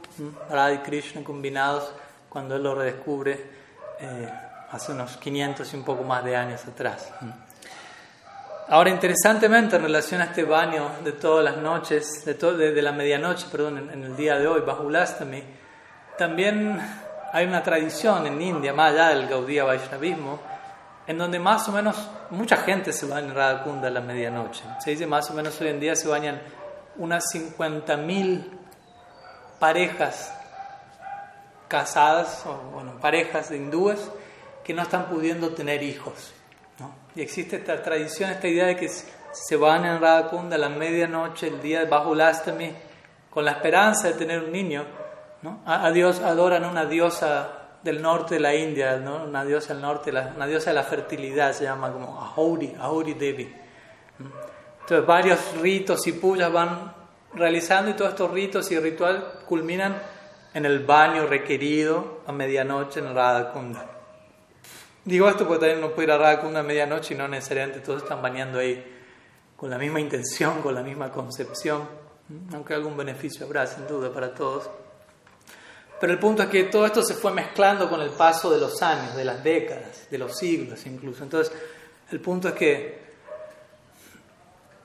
Radha 0.49 0.73
y 0.73 0.77
Krishna 0.79 1.23
combinados, 1.23 1.91
cuando 2.29 2.55
él 2.55 2.63
lo 2.63 2.75
redescubre 2.75 3.45
eh, 3.99 4.29
hace 4.71 4.91
unos 4.93 5.17
500 5.17 5.73
y 5.73 5.75
un 5.75 5.83
poco 5.83 6.03
más 6.03 6.23
de 6.23 6.35
años 6.35 6.65
atrás. 6.65 7.09
Ahora, 8.69 8.89
interesantemente, 8.89 9.75
en 9.75 9.81
relación 9.81 10.21
a 10.21 10.25
este 10.25 10.45
baño 10.45 10.91
de 11.03 11.11
todas 11.11 11.43
las 11.43 11.57
noches, 11.57 12.23
de, 12.23 12.33
de, 12.33 12.81
la 12.81 12.93
medianoche, 12.93 13.47
perdón, 13.51 13.89
en, 13.91 14.03
el 14.03 14.15
día 14.15 14.39
de 14.39 14.47
hoy, 14.47 14.61
Bahulastami, 14.61 15.43
también 16.17 16.79
hay 17.33 17.45
una 17.45 17.61
tradición 17.61 18.25
en 18.27 18.41
India, 18.41 18.73
más 18.73 18.93
allá 18.93 19.09
del 19.09 19.27
Gaudiya 19.27 19.65
Vaishnavismo, 19.65 20.39
en 21.05 21.17
donde 21.17 21.37
más 21.37 21.67
o 21.67 21.73
menos 21.73 22.09
mucha 22.29 22.57
gente 22.57 22.93
se 22.93 23.05
baña 23.05 23.27
en 23.27 23.35
Radhakunda 23.35 23.89
a 23.89 23.91
la 23.91 23.99
medianoche. 23.99 24.63
Se 24.79 24.91
dice 24.91 25.05
más 25.05 25.29
o 25.29 25.33
menos 25.33 25.59
hoy 25.59 25.67
en 25.67 25.79
día 25.81 25.95
se 25.95 26.07
bañan 26.07 26.41
unas 26.95 27.25
50.000 27.33 28.45
parejas 29.59 30.33
casadas, 31.67 32.45
o 32.45 32.53
bueno, 32.73 32.93
parejas 33.01 33.49
de 33.49 33.57
hindúes 33.57 33.99
que 34.63 34.73
no 34.73 34.83
están 34.83 35.07
pudiendo 35.07 35.49
tener 35.49 35.83
hijos. 35.83 36.33
Y 37.15 37.21
existe 37.21 37.57
esta 37.57 37.81
tradición, 37.81 38.29
esta 38.29 38.47
idea 38.47 38.67
de 38.67 38.75
que 38.75 38.89
se 38.89 39.55
van 39.55 39.85
en 39.85 39.99
Radhakunda 39.99 40.55
a 40.55 40.59
la 40.59 40.69
medianoche, 40.69 41.47
el 41.47 41.61
día 41.61 41.79
de 41.81 41.85
Bahulastami, 41.85 42.73
con 43.29 43.45
la 43.45 43.51
esperanza 43.51 44.07
de 44.07 44.13
tener 44.13 44.43
un 44.43 44.51
niño. 44.51 44.85
¿no? 45.41 45.61
A, 45.65 45.91
Dios 45.91 46.19
adoran 46.19 46.65
una 46.65 46.85
diosa 46.85 47.77
del 47.83 48.01
norte 48.01 48.35
de 48.35 48.41
la 48.41 48.55
India, 48.55 48.97
¿no? 48.97 49.23
una 49.23 49.43
diosa 49.43 49.73
del 49.73 49.81
norte, 49.81 50.11
una 50.11 50.47
diosa 50.47 50.69
de 50.69 50.75
la 50.75 50.83
fertilidad, 50.83 51.53
se 51.53 51.63
llama 51.63 51.91
como 51.91 52.19
Ahuri, 52.21 52.75
Ahuri 52.79 53.13
Devi. 53.13 53.53
Entonces 54.81 55.05
varios 55.05 55.57
ritos 55.57 56.05
y 56.07 56.13
puyas 56.13 56.51
van 56.51 56.93
realizando 57.33 57.91
y 57.91 57.93
todos 57.93 58.11
estos 58.11 58.31
ritos 58.31 58.71
y 58.71 58.79
rituales 58.79 59.23
culminan 59.47 59.97
en 60.53 60.65
el 60.65 60.85
baño 60.85 61.25
requerido 61.25 62.21
a 62.27 62.31
medianoche 62.31 62.99
en 62.99 63.15
Radhakunda. 63.15 63.90
Digo 65.03 65.27
esto 65.27 65.47
porque 65.47 65.61
también 65.61 65.81
no 65.81 65.93
puede 65.93 66.07
ir 66.07 66.11
a 66.11 66.17
Radhakunda 66.17 66.59
a 66.59 66.63
medianoche 66.63 67.15
y 67.15 67.17
no 67.17 67.27
necesariamente 67.27 67.79
todos 67.79 68.03
están 68.03 68.21
bañando 68.21 68.59
ahí 68.59 68.83
con 69.57 69.69
la 69.69 69.77
misma 69.77 69.99
intención, 69.99 70.61
con 70.61 70.75
la 70.75 70.83
misma 70.83 71.11
concepción, 71.11 71.87
aunque 72.53 72.75
algún 72.75 72.95
beneficio 72.95 73.45
habrá 73.45 73.65
sin 73.65 73.87
duda 73.87 74.13
para 74.13 74.33
todos. 74.33 74.69
Pero 75.99 76.13
el 76.13 76.19
punto 76.19 76.43
es 76.43 76.49
que 76.49 76.63
todo 76.65 76.85
esto 76.85 77.03
se 77.03 77.15
fue 77.15 77.31
mezclando 77.31 77.89
con 77.89 78.01
el 78.01 78.11
paso 78.11 78.51
de 78.51 78.59
los 78.59 78.81
años, 78.81 79.15
de 79.15 79.25
las 79.25 79.43
décadas, 79.43 80.07
de 80.09 80.17
los 80.17 80.37
siglos 80.37 80.85
incluso. 80.85 81.23
Entonces, 81.23 81.53
el 82.11 82.19
punto 82.19 82.49
es 82.49 82.53
que 82.53 83.01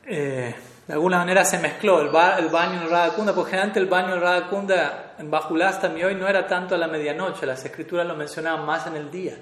eh, 0.06 0.54
de 0.86 0.92
alguna 0.92 1.18
manera 1.18 1.44
se 1.44 1.58
mezcló 1.58 2.00
el, 2.00 2.08
el 2.38 2.48
baño 2.48 2.82
en 2.82 2.90
Radhakunda, 2.90 3.34
porque 3.34 3.50
generalmente 3.50 3.80
el 3.80 3.86
baño 3.86 4.14
en 4.14 4.20
Radhakunda 4.20 5.14
en 5.18 5.30
Bajulastami 5.30 6.04
hoy 6.04 6.14
no 6.14 6.26
era 6.28 6.46
tanto 6.46 6.74
a 6.74 6.78
la 6.78 6.86
medianoche, 6.86 7.44
las 7.44 7.64
escrituras 7.64 8.06
lo 8.06 8.14
mencionaban 8.14 8.64
más 8.64 8.86
en 8.86 8.96
el 8.96 9.10
día. 9.10 9.36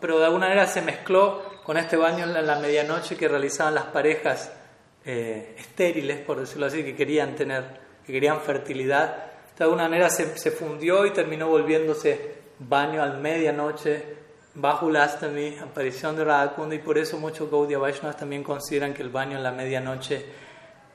Pero 0.00 0.18
de 0.18 0.26
alguna 0.26 0.46
manera 0.46 0.66
se 0.66 0.82
mezcló 0.82 1.42
con 1.64 1.76
este 1.76 1.96
baño 1.96 2.24
en 2.24 2.46
la 2.46 2.58
medianoche 2.58 3.16
que 3.16 3.28
realizaban 3.28 3.74
las 3.74 3.84
parejas 3.84 4.52
eh, 5.04 5.54
estériles, 5.58 6.20
por 6.20 6.40
decirlo 6.40 6.66
así, 6.66 6.82
que 6.84 6.94
querían 6.94 7.34
tener, 7.34 7.64
que 8.06 8.12
querían 8.12 8.40
fertilidad 8.40 9.34
de 9.56 9.64
alguna 9.64 9.84
manera 9.84 10.10
se, 10.10 10.50
fundió 10.50 11.06
y 11.06 11.12
terminó 11.12 11.48
volviéndose 11.48 12.34
baño 12.58 13.02
al 13.02 13.18
medianoche, 13.18 14.16
bajo 14.54 14.90
Lastami, 14.90 15.56
aparición 15.58 16.16
de 16.16 16.24
Radhakunda, 16.24 16.74
y 16.74 16.80
por 16.80 16.98
eso 16.98 17.18
muchos 17.18 17.48
Gaudiya 17.50 17.78
Vaishnavas 17.78 18.16
también 18.16 18.42
consideran 18.42 18.94
que 18.94 19.02
el 19.02 19.10
baño 19.10 19.36
en 19.36 19.44
la 19.44 19.52
medianoche 19.52 20.26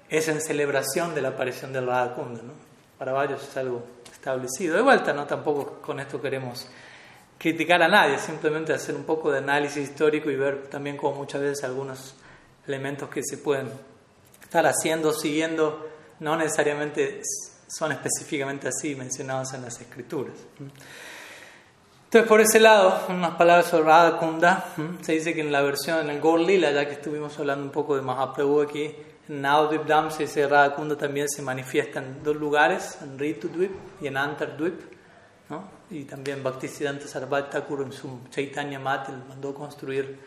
es 0.10 0.28
en 0.28 0.42
celebración 0.42 1.16
de 1.16 1.22
la 1.22 1.30
aparición 1.30 1.72
de 1.72 1.80
Radhakunda. 1.80 2.42
¿no? 2.42 2.54
Para 2.98 3.14
varios 3.14 3.48
es 3.48 3.56
algo 3.56 3.82
establecido. 4.12 4.76
De 4.76 4.82
vuelta, 4.82 5.14
¿no? 5.14 5.26
tampoco 5.26 5.82
con 5.82 6.02
esto 6.02 6.22
queremos 6.22 6.68
criticar 7.40 7.82
a 7.82 7.88
nadie, 7.88 8.20
simplemente 8.20 8.74
hacer 8.74 8.94
un 8.94 9.04
poco 9.04 9.32
de 9.32 9.40
análisis 9.40 9.90
histórico 9.90 10.30
y 10.30 10.36
ver 10.36 10.68
también 10.68 10.98
como 10.98 11.16
muchas 11.16 11.42
veces 11.42 11.64
algunos 11.64 12.14
elementos 12.68 13.10
que 13.10 13.24
se 13.24 13.38
pueden 13.38 13.72
estar 14.44 14.68
haciendo, 14.68 15.14
siguiendo, 15.14 15.90
no 16.20 16.36
necesariamente 16.36 17.22
son 17.68 17.94
específicamente 17.94 18.68
así 18.68 18.94
mencionados 18.94 19.54
en 19.54 19.62
las 19.62 19.80
escrituras. 19.80 20.36
Entonces, 22.06 22.28
por 22.28 22.42
ese 22.42 22.60
lado, 22.60 23.06
unas 23.08 23.36
palabras 23.36 23.68
sobre 23.68 23.86
Radha 23.86 24.18
Kunda. 24.18 24.74
Se 25.02 25.14
dice 25.14 25.34
que 25.34 25.42
en 25.42 25.52
la 25.52 25.62
versión, 25.62 26.10
en 26.10 26.22
el 26.22 26.46
Lila, 26.46 26.72
ya 26.72 26.86
que 26.88 26.94
estuvimos 26.94 27.38
hablando 27.40 27.64
un 27.64 27.72
poco 27.72 27.96
de 27.96 28.02
Mahaprabhu 28.02 28.62
aquí, 28.62 28.96
en 29.30 29.42
Naudip 29.42 29.86
Dam 29.86 30.10
se 30.10 30.24
dice 30.24 30.48
Radha 30.48 30.76
Kunda 30.76 30.98
también 30.98 31.30
se 31.30 31.42
manifiesta 31.44 32.00
en 32.00 32.24
dos 32.24 32.36
lugares, 32.36 32.98
en 33.02 33.18
Ritu 33.18 33.48
Dvip 33.48 33.72
y 34.02 34.08
en 34.08 34.18
Antar 34.18 34.58
Dvip. 34.58 34.82
¿no? 34.82 34.99
Y 35.92 36.04
también 36.04 36.44
Bhaktisiddhanta 36.44 37.08
Sarvat 37.08 37.50
Thakur 37.50 37.82
en 37.82 37.92
su 37.92 38.20
Chaitanya 38.30 38.80
Matil 38.80 39.16
mandó 39.28 39.54
construir 39.54 40.20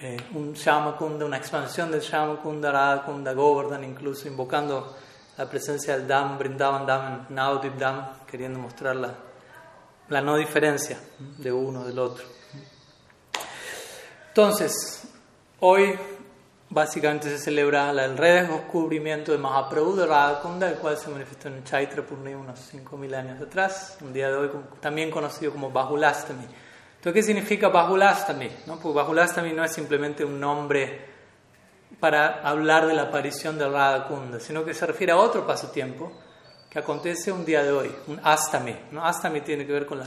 eh, 0.00 0.16
un 0.34 0.52
Shama 0.52 0.96
Kunda, 0.96 1.24
una 1.24 1.36
expansión 1.36 1.90
del 1.90 2.00
Shama 2.00 2.40
Kunda, 2.40 2.72
Radha 2.72 3.04
Kunda, 3.04 3.32
Govardhan, 3.32 3.84
incluso 3.84 4.26
invocando 4.26 4.96
la 5.36 5.48
presencia 5.48 5.96
del 5.96 6.06
Dham, 6.06 6.36
Brindavan 6.36 6.84
Dham, 6.84 7.26
Naudip 7.30 7.76
Dham, 7.76 8.24
queriendo 8.26 8.58
mostrar 8.58 8.96
la, 8.96 9.14
la 10.08 10.20
no 10.20 10.36
diferencia 10.36 10.98
de 11.38 11.52
uno 11.52 11.84
del 11.84 11.98
otro. 11.98 12.24
Entonces, 14.28 15.08
hoy 15.60 15.98
básicamente 16.70 17.30
se 17.30 17.38
celebra 17.38 17.90
el 17.90 18.16
redescubrimiento 18.16 19.32
de 19.32 19.38
Mahaprabhu 19.38 19.96
de 19.96 20.06
Radhakunda, 20.06 20.68
el 20.68 20.76
cual 20.76 20.96
se 20.98 21.08
manifestó 21.10 21.48
en 21.48 21.64
Chaitra 21.64 22.02
Purnima 22.02 22.40
unos 22.40 22.72
5.000 22.72 23.14
años 23.14 23.40
atrás, 23.40 23.98
un 24.02 24.12
día 24.12 24.28
de 24.28 24.36
hoy 24.36 24.50
también 24.80 25.10
conocido 25.10 25.52
como 25.52 25.70
Bahulastami. 25.70 26.44
Entonces, 26.96 27.12
¿qué 27.14 27.22
significa 27.22 27.68
Bahulastami? 27.68 28.50
¿No? 28.66 28.78
Porque 28.78 28.96
Bahulastami 28.96 29.52
no 29.52 29.64
es 29.64 29.72
simplemente 29.72 30.24
un 30.24 30.38
nombre 30.38 31.06
para 32.00 32.42
hablar 32.42 32.86
de 32.86 32.94
la 32.94 33.02
aparición 33.02 33.56
de 33.58 33.68
Radha 33.68 34.06
Kunda, 34.06 34.38
sino 34.38 34.64
que 34.64 34.74
se 34.74 34.86
refiere 34.86 35.12
a 35.12 35.16
otro 35.16 35.46
pasatiempo 35.46 36.12
que 36.68 36.78
acontece 36.78 37.32
un 37.32 37.44
día 37.44 37.62
de 37.62 37.72
hoy, 37.72 37.94
un 38.08 38.20
Astami. 38.22 38.76
¿no? 38.90 39.04
Astami 39.04 39.40
tiene 39.40 39.66
que 39.66 39.72
ver 39.72 39.86
con 39.86 40.00
la, 40.00 40.06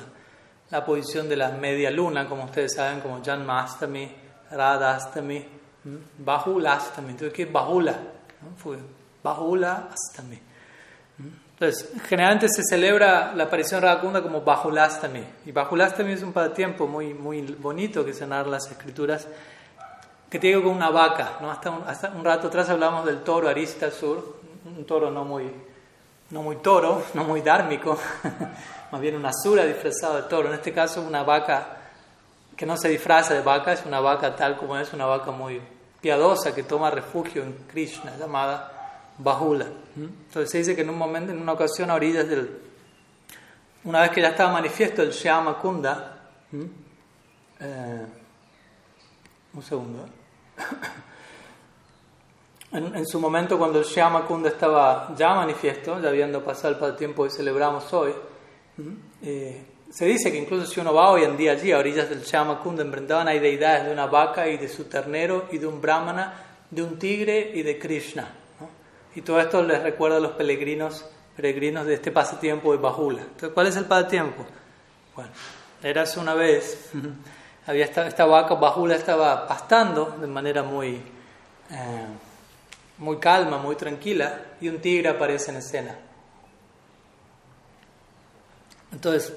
la 0.70 0.86
posición 0.86 1.28
de 1.28 1.36
la 1.36 1.50
media 1.50 1.90
luna, 1.90 2.28
como 2.28 2.44
ustedes 2.44 2.76
saben, 2.76 3.00
como 3.00 3.24
Janma 3.24 3.64
Astami, 3.64 4.16
Radha 4.52 4.96
Astami, 4.96 5.61
Bahula 6.18 6.74
Astami. 6.74 7.12
Entonces, 7.12 7.34
¿qué 7.34 7.44
es 7.44 7.52
Bahula? 7.52 7.96
¿no? 8.42 9.88
Astami. 9.92 10.40
Entonces, 11.62 11.92
generalmente 12.08 12.50
se 12.50 12.64
celebra 12.64 13.34
la 13.36 13.44
aparición 13.44 13.82
de 13.82 13.88
Radha 13.88 14.02
Kunda 14.02 14.24
como 14.24 14.42
Bahulastami. 14.42 15.24
Y 15.46 15.52
Bahulastami 15.52 16.14
es 16.14 16.24
un 16.24 16.34
pasatiempo 16.34 16.88
muy, 16.88 17.14
muy 17.14 17.42
bonito 17.42 18.04
que 18.04 18.14
se 18.14 18.26
narra 18.26 18.50
las 18.50 18.66
escrituras 18.72 19.28
que 20.28 20.40
tiene 20.40 20.60
con 20.64 20.72
una 20.72 20.90
vaca. 20.90 21.38
¿no? 21.40 21.52
Hasta, 21.52 21.70
un, 21.70 21.84
hasta 21.86 22.10
un 22.10 22.26
rato 22.26 22.48
atrás 22.48 22.70
hablamos 22.70 23.06
del 23.06 23.22
toro 23.22 23.48
Arista 23.48 23.92
Sur, 23.92 24.38
un 24.66 24.86
toro 24.86 25.12
no 25.12 25.24
muy, 25.24 25.52
no 26.32 26.42
muy 26.42 26.56
toro, 26.56 27.04
no 27.14 27.26
muy 27.26 27.42
dármico, 27.42 27.96
más 28.92 29.00
bien 29.02 29.16
una 29.16 29.32
sura 29.32 29.64
disfrazada 29.64 30.22
de 30.22 30.30
toro. 30.30 30.48
En 30.48 30.56
este 30.56 30.74
caso, 30.74 31.02
una 31.02 31.22
vaca 31.22 31.81
que 32.56 32.66
no 32.66 32.78
se 32.78 32.90
disfraza 32.90 33.34
de 33.34 33.42
vaca, 33.42 33.74
es 33.74 33.86
una 33.86 34.00
vaca 34.00 34.36
tal 34.36 34.58
como 34.58 34.78
es, 34.78 34.94
una 34.94 35.06
vaca 35.06 35.32
muy 35.32 35.62
piadosa 36.02 36.54
que 36.54 36.64
toma 36.64 36.92
refugio 36.92 37.44
en 37.44 37.54
Krishna, 37.68 38.16
llamada 38.18 39.12
Bahula. 39.18 39.68
Entonces 39.96 40.50
se 40.50 40.58
dice 40.60 40.76
que 40.76 40.82
en 40.82 40.90
un 40.90 40.98
momento, 40.98 41.32
en 41.32 41.42
una 41.42 41.54
ocasión 41.54 41.90
a 41.92 41.96
orillas 41.96 42.28
del. 42.28 42.60
Una 43.84 44.02
vez 44.02 44.12
que 44.12 44.22
ya 44.22 44.30
estaba 44.30 44.52
manifiesto 44.52 45.02
el 45.02 45.12
Shyama 45.12 45.58
Kunda, 45.58 46.20
eh, 47.60 48.06
un 49.54 49.64
segundo. 49.64 50.06
En, 52.74 53.06
su 53.06 53.20
momento, 53.20 53.58
cuando 53.58 53.80
el 53.80 53.86
Shyama 53.86 54.26
Kunda 54.26 54.48
estaba 54.48 55.14
ya 55.18 55.36
manifiesto, 55.36 56.00
ya 56.00 56.08
habiendo 56.08 56.42
pasado 56.42 56.88
el 56.88 56.96
tiempo 56.96 57.26
que 57.26 57.30
celebramos 57.30 57.92
hoy, 57.92 58.14
eh, 59.22 59.71
se 59.92 60.06
dice 60.06 60.32
que 60.32 60.38
incluso 60.38 60.66
si 60.66 60.80
uno 60.80 60.94
va 60.94 61.12
hoy 61.12 61.24
en 61.24 61.36
día 61.36 61.52
allí, 61.52 61.72
a 61.72 61.78
orillas 61.78 62.10
del 62.10 62.24
Shyama 62.24 62.60
Kunda, 62.60 62.82
en 62.82 62.92
Vrindavan 62.92 63.28
hay 63.28 63.40
deidades 63.40 63.86
de 63.86 63.92
una 63.92 64.06
vaca 64.06 64.48
y 64.48 64.58
de 64.58 64.70
su 64.70 64.86
ternero 64.86 65.50
y 65.52 65.58
de 65.58 65.68
un 65.68 65.82
brahmana, 65.82 66.34
de 66.70 66.82
un 66.82 66.98
tigre 66.98 67.52
y 67.54 67.62
de 67.62 67.78
Krishna. 67.78 68.30
Y 69.14 69.22
todo 69.22 69.42
esto 69.42 69.62
les 69.62 69.84
recuerda 69.84 70.18
a 70.18 70.20
los 70.22 70.32
peregrinos, 70.32 71.06
peregrinos 71.36 71.86
de 71.86 71.96
este 71.96 72.12
pasatiempo 72.12 72.72
de 72.72 72.78
Bahula. 72.78 73.22
Entonces, 73.24 73.50
¿cuál 73.54 73.68
es 73.68 73.76
el 73.76 73.84
pasatiempo? 73.84 74.46
Bueno, 75.14 75.32
era 75.84 76.04
hace 76.04 76.20
una 76.22 76.36
vez 76.36 76.90
había 77.68 77.86
esta, 77.86 78.08
esta 78.08 78.26
vaca, 78.26 78.56
Bajula 78.56 78.96
estaba 78.96 79.48
pastando 79.48 80.18
de 80.20 80.28
manera 80.28 80.64
muy, 80.64 81.02
eh, 81.70 82.06
muy 82.98 83.18
calma, 83.18 83.58
muy 83.58 83.76
tranquila, 83.76 84.42
y 84.62 84.70
un 84.70 84.80
tigre 84.80 85.10
aparece 85.10 85.52
en 85.52 85.58
escena. 85.58 85.96
Entonces, 88.92 89.34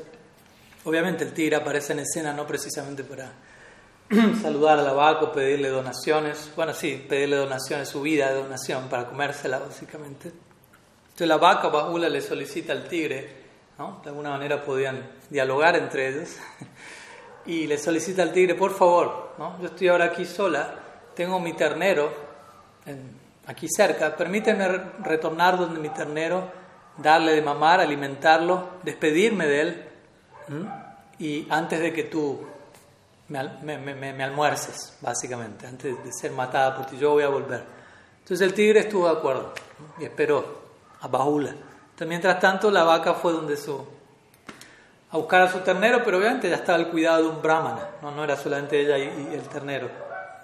obviamente 0.84 1.24
el 1.24 1.32
tigre 1.32 1.56
aparece 1.56 1.92
en 1.92 2.00
escena 2.00 2.32
no 2.32 2.46
precisamente 2.46 3.04
para 3.04 3.32
saludar 4.42 4.78
a 4.78 4.82
la 4.82 4.92
vaca 4.92 5.26
o 5.26 5.32
pedirle 5.32 5.68
donaciones, 5.68 6.50
bueno, 6.54 6.72
sí, 6.72 7.04
pedirle 7.08 7.36
donaciones, 7.36 7.88
su 7.88 8.02
vida 8.02 8.28
de 8.30 8.42
donación, 8.42 8.88
para 8.88 9.06
comérsela 9.06 9.58
básicamente. 9.58 10.28
Entonces 11.04 11.28
la 11.28 11.36
vaca 11.36 11.68
Bajula 11.68 12.08
le 12.08 12.20
solicita 12.20 12.72
al 12.72 12.88
tigre, 12.88 13.44
de 13.78 14.08
alguna 14.08 14.30
manera 14.30 14.62
podían 14.62 15.10
dialogar 15.30 15.76
entre 15.76 16.08
ellos. 16.08 16.36
y 17.46 17.66
le 17.66 17.78
solicita 17.78 18.22
al 18.22 18.32
tigre, 18.32 18.54
por 18.54 18.74
favor, 18.74 19.34
¿no? 19.38 19.60
yo 19.60 19.66
estoy 19.66 19.88
ahora 19.88 20.06
aquí 20.06 20.24
sola, 20.24 20.74
tengo 21.14 21.38
mi 21.40 21.52
ternero 21.54 22.12
aquí 23.46 23.66
cerca, 23.68 24.16
permíteme 24.16 24.68
retornar 25.02 25.58
donde 25.58 25.80
mi 25.80 25.88
ternero, 25.90 26.50
darle 26.96 27.32
de 27.32 27.42
mamar, 27.42 27.80
alimentarlo, 27.80 28.68
despedirme 28.82 29.46
de 29.46 29.60
él, 29.60 29.88
y 31.18 31.46
antes 31.50 31.80
de 31.80 31.92
que 31.92 32.04
tú 32.04 32.46
me, 33.28 33.78
me, 33.78 34.24
almuerces, 34.24 34.96
básicamente, 35.00 35.66
antes 35.66 36.04
de 36.04 36.12
ser 36.12 36.32
matada 36.32 36.76
por 36.76 36.86
ti, 36.86 36.98
yo 36.98 37.12
voy 37.12 37.22
a 37.22 37.28
volver. 37.28 37.64
Entonces 38.18 38.46
el 38.46 38.54
tigre 38.54 38.80
estuvo 38.80 39.06
de 39.06 39.18
acuerdo 39.18 39.52
y 39.98 40.04
esperó 40.04 40.62
a 41.00 41.08
Bahula. 41.08 41.50
Entonces, 41.50 42.08
mientras 42.08 42.40
tanto, 42.40 42.70
la 42.70 42.84
vaca 42.84 43.14
fue 43.14 43.32
donde 43.32 43.56
su, 43.56 43.86
a 45.10 45.16
buscar 45.16 45.42
a 45.42 45.48
su 45.52 45.60
ternero, 45.60 46.02
pero 46.04 46.18
obviamente 46.18 46.50
ya 46.50 46.56
estaba 46.56 46.78
el 46.78 46.88
cuidado 46.88 47.22
de 47.22 47.28
un 47.28 47.42
brahmana, 47.42 47.88
no, 48.02 48.10
no 48.10 48.24
era 48.24 48.36
solamente 48.36 48.80
ella 48.80 48.98
y, 48.98 49.32
el 49.32 49.42
ternero, 49.42 49.88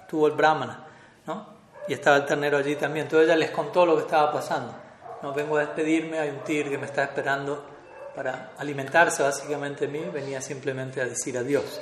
tuvo 0.07 0.27
el 0.27 0.33
brahmana, 0.33 0.85
¿no? 1.25 1.45
Y 1.87 1.93
estaba 1.93 2.17
el 2.17 2.25
ternero 2.25 2.57
allí 2.57 2.75
también. 2.75 3.05
Entonces 3.05 3.27
ella 3.27 3.35
les 3.35 3.51
contó 3.51 3.85
lo 3.85 3.95
que 3.95 4.03
estaba 4.03 4.31
pasando. 4.31 4.73
No 5.21 5.33
vengo 5.33 5.57
a 5.57 5.61
despedirme, 5.61 6.19
hay 6.19 6.29
un 6.29 6.39
tigre 6.43 6.69
que 6.69 6.77
me 6.77 6.85
está 6.85 7.03
esperando 7.03 7.65
para 8.15 8.53
alimentarse 8.57 9.23
básicamente 9.23 9.87
de 9.87 9.91
mí, 9.91 10.05
venía 10.11 10.41
simplemente 10.41 11.01
a 11.01 11.05
decir 11.05 11.37
adiós. 11.37 11.81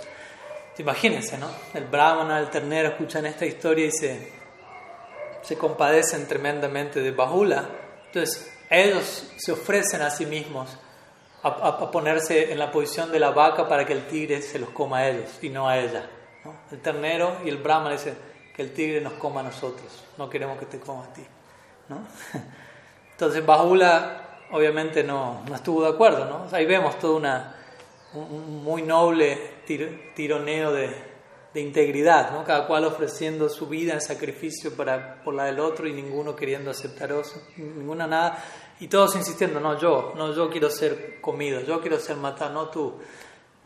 Imagínense, 0.78 1.38
¿no? 1.38 1.48
El 1.74 1.86
brahmana, 1.86 2.40
el 2.40 2.50
ternero 2.50 2.90
escuchan 2.90 3.26
esta 3.26 3.46
historia 3.46 3.86
y 3.86 3.92
se, 3.92 4.32
se 5.42 5.58
compadecen 5.58 6.26
tremendamente 6.28 7.02
de 7.02 7.12
Bahula. 7.12 7.68
Entonces, 8.06 8.50
ellos 8.70 9.30
se 9.36 9.52
ofrecen 9.52 10.02
a 10.02 10.10
sí 10.10 10.26
mismos 10.26 10.78
a, 11.44 11.92
ponerse 11.92 12.52
en 12.52 12.60
la 12.60 12.72
posición 12.72 13.12
de 13.12 13.20
la 13.20 13.32
vaca 13.32 13.68
para 13.68 13.86
que 13.86 13.94
el 13.94 14.08
tigre 14.08 14.42
se 14.42 14.60
los 14.60 14.70
coma 14.70 15.00
a 15.00 15.10
ellos 15.10 15.30
y 15.42 15.50
no 15.50 15.68
a 15.68 15.78
ella. 15.78 16.10
El 16.72 16.80
ternero 16.80 17.38
y 17.44 17.50
el 17.50 17.58
brahman 17.58 17.94
dicen 17.94 18.18
que 18.56 18.62
el 18.62 18.74
tigre 18.74 19.02
nos 19.02 19.14
coma 19.14 19.42
a 19.42 19.44
nosotros, 19.44 20.04
no 20.18 20.30
queremos 20.30 20.58
que 20.58 20.66
te 20.66 20.80
coma 20.80 21.06
a 21.06 21.14
ti. 21.14 21.26
¿no? 21.88 22.08
Entonces 23.12 23.46
Bahula 23.46 24.29
obviamente 24.52 25.04
no, 25.04 25.44
no, 25.48 25.56
estuvo 25.56 25.84
de 25.84 25.90
acuerdo. 25.90 26.26
¿no? 26.26 26.48
ahí 26.52 26.66
vemos 26.66 26.98
todo 27.00 27.16
una, 27.16 27.56
un, 28.14 28.64
muy 28.64 28.82
noble 28.82 29.62
tironeo 30.16 30.72
de, 30.72 31.10
de 31.54 31.62
integridad, 31.62 32.32
¿no? 32.32 32.44
cada 32.44 32.68
cual 32.68 32.86
ofreciendo 32.86 33.50
su 33.50 33.68
vida 33.68 33.94
en 33.94 34.02
sacrificio 34.02 34.76
para, 34.76 35.22
por 35.24 35.34
la 35.34 35.46
del 35.46 35.60
otro 35.60 35.88
y 35.88 35.94
ninguno 35.94 36.36
queriendo 36.36 36.72
aceptar 36.72 37.12
ninguna 37.58 38.06
nada. 38.08 38.44
Y 38.80 38.88
todos 38.88 39.16
insistiendo, 39.16 39.60
no, 39.60 39.78
yo, 39.78 40.14
no, 40.16 40.34
yo 40.34 40.50
quiero 40.50 40.70
ser 40.70 41.20
comido, 41.20 41.62
yo 41.62 41.82
quiero 41.82 42.00
ser 42.00 42.16
matado, 42.16 42.54
no 42.54 42.70
tú. 42.70 42.94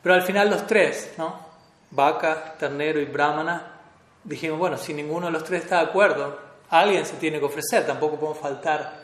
Pero 0.01 0.15
al 0.15 0.23
final 0.23 0.49
los 0.49 0.65
tres, 0.65 1.13
¿no? 1.17 1.53
Vaca, 1.91 2.55
ternero 2.57 2.99
y 2.99 3.05
brahmana, 3.05 3.81
dijimos, 4.23 4.57
bueno, 4.57 4.77
si 4.77 4.93
ninguno 4.93 5.27
de 5.27 5.33
los 5.33 5.43
tres 5.43 5.63
está 5.63 5.77
de 5.77 5.89
acuerdo, 5.89 6.39
alguien 6.69 7.05
se 7.05 7.17
tiene 7.17 7.39
que 7.39 7.45
ofrecer, 7.45 7.85
tampoco 7.85 8.15
podemos 8.15 8.39
faltar, 8.39 9.02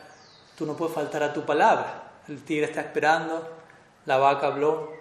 tú 0.60 0.66
no 0.66 0.76
puedes 0.76 0.94
faltar 0.94 1.22
a 1.22 1.32
tu 1.32 1.46
palabra. 1.46 2.20
El 2.28 2.44
tigre 2.44 2.66
está 2.66 2.82
esperando, 2.82 3.48
la 4.04 4.18
vaca 4.18 4.48
habló, 4.48 4.92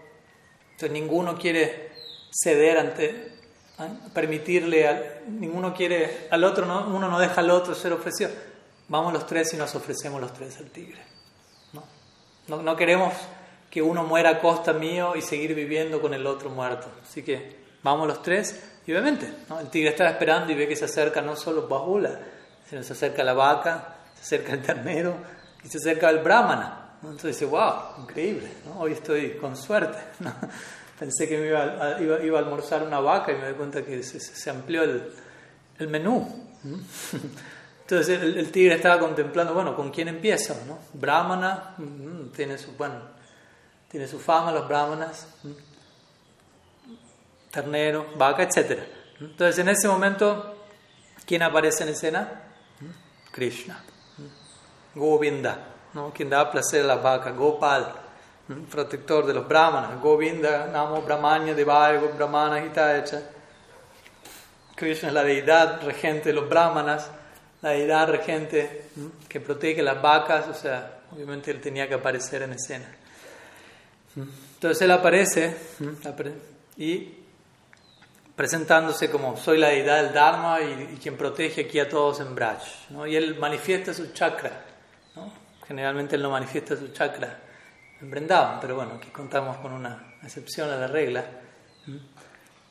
entonces 0.72 0.92
ninguno 0.92 1.38
quiere 1.38 1.92
ceder 2.32 2.78
ante, 2.78 3.34
permitirle, 4.14 4.88
a, 4.88 5.22
ninguno 5.28 5.74
quiere 5.74 6.30
al 6.32 6.46
otro, 6.46 6.66
no, 6.66 6.88
uno 6.88 7.10
no 7.10 7.20
deja 7.20 7.42
al 7.42 7.52
otro 7.52 7.76
ser 7.76 7.92
ofrecido 7.92 8.30
vamos 8.90 9.14
los 9.14 9.26
tres 9.26 9.54
y 9.54 9.58
nos 9.58 9.74
ofrecemos 9.76 10.20
los 10.20 10.34
tres 10.34 10.58
al 10.58 10.70
tigre. 10.72 11.02
No, 12.48 12.64
no, 12.64 12.76
queremos 12.76 13.14
que 13.70 13.82
uno 13.82 14.04
muera 14.04 14.32
a 14.32 14.40
costa 14.40 14.74
mío 14.74 15.16
y 15.16 15.22
seguir 15.22 15.54
viviendo 15.54 16.02
con 16.02 16.16
el 16.16 16.26
otro 16.26 16.50
muerto. 16.50 16.88
Así 17.04 17.22
que 17.22 17.58
vamos 17.84 18.08
los 18.08 18.24
tres 18.24 18.60
y 18.88 18.92
obviamente 18.92 19.32
el 19.60 19.70
tigre 19.70 19.92
está 19.92 20.10
esperando 20.10 20.52
y 20.52 20.56
ve 20.56 20.68
que 20.68 20.76
se 20.76 20.86
acerca 20.86 21.22
no 21.22 21.36
solo 21.36 21.68
Bahula, 21.68 22.20
sino 22.68 22.82
se 22.82 22.94
acerca 22.94 23.24
la 23.24 23.34
vaca, 23.34 23.98
se 24.16 24.22
acerca 24.22 24.54
el 24.54 24.64
ternero 24.64 25.16
y 25.64 25.70
se 25.70 25.78
acerca 25.78 26.10
el 26.10 26.20
brahmana. 26.20 26.96
Entonces 27.02 27.40
dice, 27.40 27.46
wow, 27.46 28.02
increíble, 28.02 28.52
hoy 28.78 28.94
estoy 28.94 29.38
con 29.38 29.56
suerte. 29.56 29.98
Pensé 31.00 31.30
que 31.30 31.38
me 31.38 31.48
iba 31.48 31.64
a, 31.64 32.02
iba, 32.02 32.22
iba 32.22 32.40
a, 32.40 32.42
almorzar 32.42 32.84
una 32.84 33.00
vaca 33.00 33.32
y 33.32 33.36
me 33.36 33.46
doy 33.46 33.54
cuenta 33.54 33.84
que 33.84 34.04
se, 34.04 34.50
amplió 34.50 34.84
el, 34.84 35.14
el 35.78 35.88
menú. 35.88 36.50
Entonces 37.90 38.22
el, 38.22 38.52
tigre 38.52 38.76
estaba 38.76 39.00
contemplando, 39.00 39.54
bueno, 39.56 39.76
¿con 39.76 39.90
quién 39.90 40.10
empiezo? 40.10 40.56
No? 40.68 40.78
Brahmana, 40.94 41.74
mm, 41.78 42.28
tiene, 42.36 42.58
su, 42.58 42.74
bueno, 42.74 43.02
tiene 43.90 44.08
su 44.08 44.20
fama 44.20 44.52
los 44.52 44.68
brahmanas, 44.68 45.28
ternero, 47.50 48.14
vaca, 48.16 48.44
etc. 48.44 48.80
Entonces 49.20 49.58
en 49.58 49.70
ese 49.70 49.88
momento, 49.88 50.66
¿quién 51.26 51.42
aparece 51.42 51.82
en 51.82 51.90
escena? 51.90 52.44
Mm, 52.80 53.32
Krishna, 53.32 53.84
Govinda, 55.00 55.58
¿no? 55.94 56.12
quien 56.14 56.30
da 56.30 56.52
placer 56.52 56.84
a 56.84 56.88
las 56.88 57.02
vacas, 57.02 57.36
Gopal, 57.36 57.94
protector 58.70 59.26
de 59.26 59.34
los 59.34 59.48
brahmanas, 59.48 60.00
Govinda, 60.02 60.68
Namo 60.68 61.02
Brahmanya 61.02 61.54
Devaya 61.54 62.00
Brahmana 62.00 62.64
Hitaecha. 62.64 63.22
Krishna 64.76 65.10
es 65.10 65.14
la 65.14 65.24
deidad 65.24 65.82
regente 65.84 66.30
de 66.30 66.36
los 66.36 66.48
brahmanas 66.48 67.10
la 67.62 67.72
deidad 67.72 68.10
regente 68.10 68.86
que 69.28 69.40
protege 69.40 69.82
las 69.82 70.02
vacas, 70.02 70.48
o 70.48 70.54
sea, 70.54 71.02
obviamente 71.12 71.52
él 71.52 71.60
tenía 71.60 71.88
que 71.88 71.96
aparecer 71.96 72.44
en 72.44 72.54
escena. 72.54 72.86
Entonces 74.16 74.82
él 74.82 74.92
aparece 74.92 75.56
y 76.78 77.16
presentándose 78.36 79.12
como 79.12 79.36
soy 79.38 79.58
la 79.58 79.70
deidad 79.70 80.04
del 80.04 80.14
Dharma 80.14 80.62
y, 80.62 80.98
quien 81.02 81.18
protege 81.18 81.62
aquí 81.62 81.80
a 81.80 81.90
todos 81.90 82.22
en 82.22 82.34
Braj. 82.34 82.62
¿no? 82.90 83.06
Y 83.06 83.16
él 83.16 83.38
manifiesta 83.38 83.94
su 83.94 84.14
chakra. 84.14 84.66
¿No? 85.20 85.32
Generalmente 85.68 86.16
él 86.16 86.22
no 86.22 86.32
manifiesta 86.32 86.76
su 86.76 86.90
chakra 86.90 87.38
en 88.02 88.10
Vrindavan, 88.10 88.60
pero 88.60 88.76
bueno, 88.76 88.96
aquí 88.96 89.10
contamos 89.10 89.58
con 89.58 89.74
una 89.74 90.16
excepción 90.24 90.70
a 90.70 90.76
la 90.76 90.88
regla. 90.88 91.24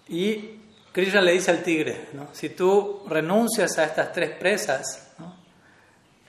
Y 0.09 0.61
Krishna 0.92 1.20
le 1.20 1.32
dice 1.32 1.51
al 1.51 1.62
tigre, 1.62 2.09
¿no? 2.14 2.28
si 2.32 2.51
tú 2.51 3.05
renuncias 3.09 3.78
a 3.78 3.84
estas 3.84 4.12
tres 4.12 4.30
presas, 4.30 5.09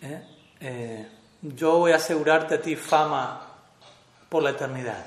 ¿Eh? 0.01 0.22
Eh, 0.61 1.07
yo 1.41 1.78
voy 1.78 1.91
a 1.91 1.97
asegurarte 1.97 2.55
a 2.55 2.61
ti 2.61 2.76
fama 2.76 3.41
por 4.28 4.43
la 4.43 4.51
eternidad, 4.51 5.05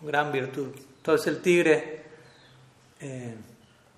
gran 0.00 0.32
virtud. 0.32 0.74
Entonces 0.96 1.26
el 1.28 1.42
tigre 1.42 2.04
eh, 3.00 3.34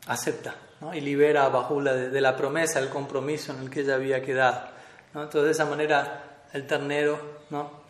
acepta 0.07 0.55
y 0.93 1.01
libera 1.01 1.47
a 1.47 1.49
Bajula 1.49 1.95
de, 1.95 2.21
la 2.21 2.37
promesa, 2.37 2.79
el 2.79 2.91
compromiso 2.91 3.53
en 3.53 3.61
el 3.61 3.71
que 3.71 3.81
ella 3.81 3.95
había 3.95 4.23
quedado. 4.23 4.69
Entonces 5.15 5.45
de 5.45 5.51
esa 5.53 5.65
manera 5.65 6.34
el 6.55 6.67
ternero 6.67 7.35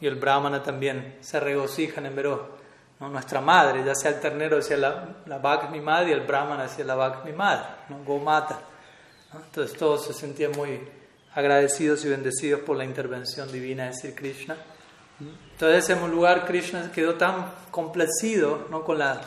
y 0.00 0.06
el 0.06 0.16
brahmana 0.16 0.62
también 0.62 1.18
se 1.20 1.38
regocijan 1.38 2.06
en 2.06 2.16
verlo 2.16 2.64
nuestra 3.00 3.40
madre, 3.40 3.84
ya 3.84 3.94
sea 3.94 4.12
el 4.12 4.20
ternero 4.20 4.56
decía 4.56 4.76
la, 4.76 5.16
la 5.26 5.38
vaca 5.38 5.68
mi 5.68 5.80
madre 5.80 6.10
y 6.10 6.12
el 6.12 6.22
brahman 6.22 6.60
decía 6.60 6.84
la 6.84 6.94
vaca 6.94 7.22
mi 7.24 7.32
madre, 7.32 7.64
¿no? 7.90 8.02
Gomata. 8.04 8.60
Entonces 9.34 9.76
todos 9.76 10.06
se 10.06 10.14
sentían 10.14 10.52
muy 10.52 10.80
agradecidos 11.34 12.04
y 12.04 12.08
bendecidos 12.08 12.60
por 12.60 12.76
la 12.76 12.84
intervención 12.84 13.50
divina 13.50 13.86
de 13.86 13.94
Sri 13.94 14.12
Krishna. 14.12 14.56
Entonces 15.52 15.90
en 15.90 16.02
un 16.02 16.10
lugar 16.10 16.46
Krishna 16.46 16.90
quedó 16.92 17.14
tan 17.14 17.46
complacido 17.70 18.66
¿no? 18.70 18.84
con 18.84 18.98
la 18.98 19.20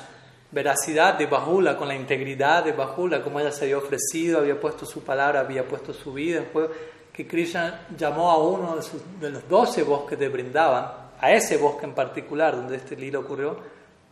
veracidad 0.51 1.15
de 1.15 1.25
Bahula, 1.25 1.77
con 1.77 1.87
la 1.87 1.95
integridad 1.95 2.63
de 2.63 2.71
Bahula, 2.71 3.21
como 3.21 3.39
ella 3.39 3.51
se 3.51 3.65
había 3.65 3.77
ofrecido, 3.77 4.39
había 4.39 4.59
puesto 4.59 4.85
su 4.85 5.03
palabra, 5.03 5.41
había 5.41 5.67
puesto 5.67 5.93
su 5.93 6.13
vida 6.13 6.39
en 6.39 6.45
juego, 6.45 6.73
que 7.17 7.27
Krishna 7.27 7.87
llamó 7.97 8.29
a 8.29 8.37
uno 8.37 8.75
de, 8.75 8.83
de 9.19 9.31
los 9.31 9.49
doce 9.49 9.81
bosques 9.81 10.19
de 10.19 10.29
Brindavan 10.29 10.91
a 11.19 11.31
ese 11.31 11.57
bosque 11.57 11.87
en 11.87 11.95
particular 11.95 12.55
donde 12.55 12.75
este 12.75 12.95
lilo 12.95 13.21
ocurrió 13.21 13.57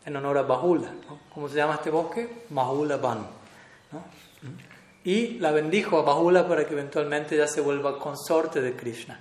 en 0.03 0.15
honor 0.15 0.39
a 0.39 0.41
Bahula. 0.41 0.89
¿Cómo 1.31 1.47
se 1.47 1.55
llama 1.55 1.75
este 1.75 1.91
bosque? 1.91 2.45
Bahula 2.49 2.97
Ban. 2.97 3.27
Y 5.03 5.37
la 5.37 5.51
bendijo 5.51 5.99
a 5.99 6.01
Bahula 6.01 6.47
para 6.47 6.65
que 6.65 6.73
eventualmente 6.73 7.37
ya 7.37 7.45
se 7.45 7.61
vuelva 7.61 7.99
consorte 7.99 8.59
de 8.59 8.75
Krishna. 8.75 9.19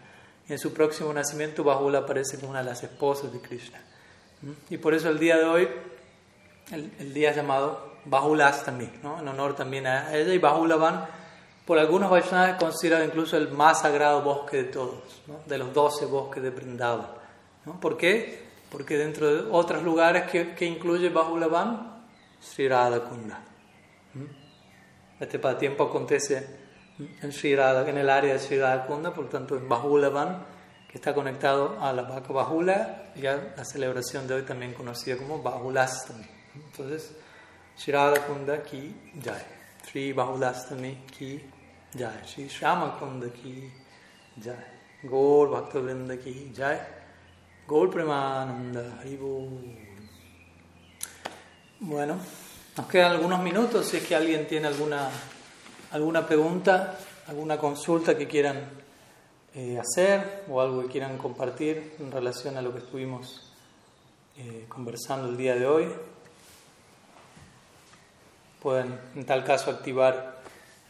Y 0.48 0.54
en 0.54 0.58
su 0.58 0.72
próximo 0.72 1.12
nacimiento 1.12 1.62
Bahula 1.62 1.98
aparece 1.98 2.38
como 2.38 2.52
una 2.52 2.60
de 2.60 2.70
las 2.70 2.82
esposas 2.82 3.34
de 3.34 3.40
Krishna. 3.40 3.82
Y 4.70 4.78
por 4.78 4.94
eso 4.94 5.10
el 5.10 5.18
día 5.18 5.36
de 5.36 5.44
hoy, 5.44 5.68
el, 6.70 7.12
día 7.12 7.34
llamado 7.34 7.96
Bahulastami, 8.06 8.88
¿no? 9.02 9.20
en 9.20 9.28
honor 9.28 9.54
también 9.54 9.86
a 9.86 10.14
ella 10.16 10.32
y 10.32 10.38
Bahula 10.38 10.76
Ban, 10.76 11.06
por 11.64 11.78
algunos 11.78 12.10
Vaishnavas 12.10 12.50
es 12.50 12.56
considerado 12.56 13.04
incluso 13.04 13.36
el 13.36 13.50
más 13.50 13.80
sagrado 13.80 14.22
bosque 14.22 14.58
de 14.58 14.64
todos, 14.64 15.22
de 15.46 15.58
los 15.58 15.72
doce 15.72 16.04
bosques 16.06 16.42
de 16.42 16.50
Vrindavan. 16.50 17.06
¿Por 17.80 17.96
qué? 17.96 18.44
Porque 18.70 18.98
dentro 18.98 19.34
de 19.34 19.50
otros 19.50 19.82
lugares 19.82 20.30
que, 20.30 20.54
que 20.54 20.66
incluye 20.66 21.08
Bahulavan, 21.08 22.04
Sri 22.40 22.68
Radha 22.68 23.00
Kunda. 23.00 23.40
Este 25.18 25.38
tiempo 25.38 25.84
acontece 25.84 26.46
en, 27.22 27.32
Sri 27.32 27.54
en 27.54 27.98
el 27.98 28.10
área 28.10 28.34
de 28.34 28.38
Sri 28.38 28.58
Radha 28.58 28.86
Kunda, 28.86 29.14
por 29.14 29.30
tanto 29.30 29.56
en 29.56 29.66
Bahulavan, 29.66 30.44
que 30.90 30.98
está 30.98 31.14
conectado 31.14 31.78
a 31.80 31.92
la 31.92 32.02
vaca 32.02 32.32
Bahula, 32.32 33.12
y 33.16 33.26
a 33.26 33.54
la 33.56 33.64
celebración 33.64 34.26
de 34.26 34.34
hoy 34.34 34.42
también 34.42 34.74
conocida 34.74 35.16
como 35.16 35.42
Bahulastami. 35.42 36.26
Entonces, 36.54 37.16
Shri 37.78 37.92
Radha 37.92 38.26
Kunda 38.26 38.62
ki 38.62 38.94
jai. 39.24 39.42
Shri 39.86 40.12
Bahulastami 40.12 41.06
ki 41.06 41.53
ki 43.30 43.70
jai. 44.42 44.56
Gaur 45.04 45.50
Bhakta 45.50 45.78
Vrinda 45.78 46.16
ki 46.16 46.52
jai. 46.52 46.78
Gaur 47.68 47.88
Premananda 47.90 48.98
Haribo. 49.00 49.48
Bueno, 51.80 52.18
nos 52.76 52.86
quedan 52.88 53.12
algunos 53.12 53.40
minutos 53.42 53.86
si 53.86 53.98
es 53.98 54.06
que 54.06 54.16
alguien 54.16 54.46
tiene 54.46 54.66
alguna, 54.68 55.08
alguna 55.92 56.26
pregunta, 56.26 56.98
alguna 57.28 57.58
consulta 57.58 58.16
que 58.16 58.26
quieran 58.26 58.70
eh, 59.54 59.78
hacer 59.78 60.44
o 60.48 60.60
algo 60.60 60.82
que 60.82 60.88
quieran 60.88 61.16
compartir 61.16 61.94
en 62.00 62.10
relación 62.10 62.56
a 62.56 62.62
lo 62.62 62.72
que 62.72 62.78
estuvimos 62.78 63.52
eh, 64.36 64.66
conversando 64.68 65.28
el 65.28 65.36
día 65.36 65.54
de 65.54 65.66
hoy. 65.66 65.88
Pueden, 68.60 68.98
en 69.14 69.24
tal 69.26 69.44
caso, 69.44 69.70
activar 69.70 70.33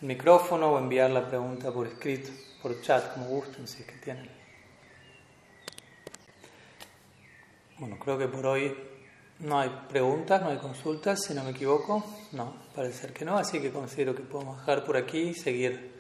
micrófono 0.04 0.72
o 0.72 0.78
enviar 0.78 1.10
la 1.10 1.26
pregunta 1.26 1.72
por 1.72 1.86
escrito, 1.86 2.30
por 2.62 2.80
chat, 2.82 3.14
como 3.14 3.26
gusten, 3.26 3.66
si 3.66 3.82
es 3.82 3.86
que 3.86 3.96
tienen. 3.96 4.28
Bueno, 7.78 7.98
creo 7.98 8.18
que 8.18 8.28
por 8.28 8.46
hoy 8.46 8.74
no 9.40 9.58
hay 9.58 9.70
preguntas, 9.88 10.42
no 10.42 10.50
hay 10.50 10.58
consultas, 10.58 11.24
si 11.24 11.34
no 11.34 11.42
me 11.42 11.50
equivoco. 11.50 12.04
No, 12.32 12.54
parece 12.74 13.00
ser 13.00 13.12
que 13.12 13.24
no, 13.24 13.36
así 13.36 13.60
que 13.60 13.72
considero 13.72 14.14
que 14.14 14.22
podemos 14.22 14.58
dejar 14.58 14.84
por 14.84 14.96
aquí 14.96 15.18
y 15.18 15.34
seguir 15.34 15.92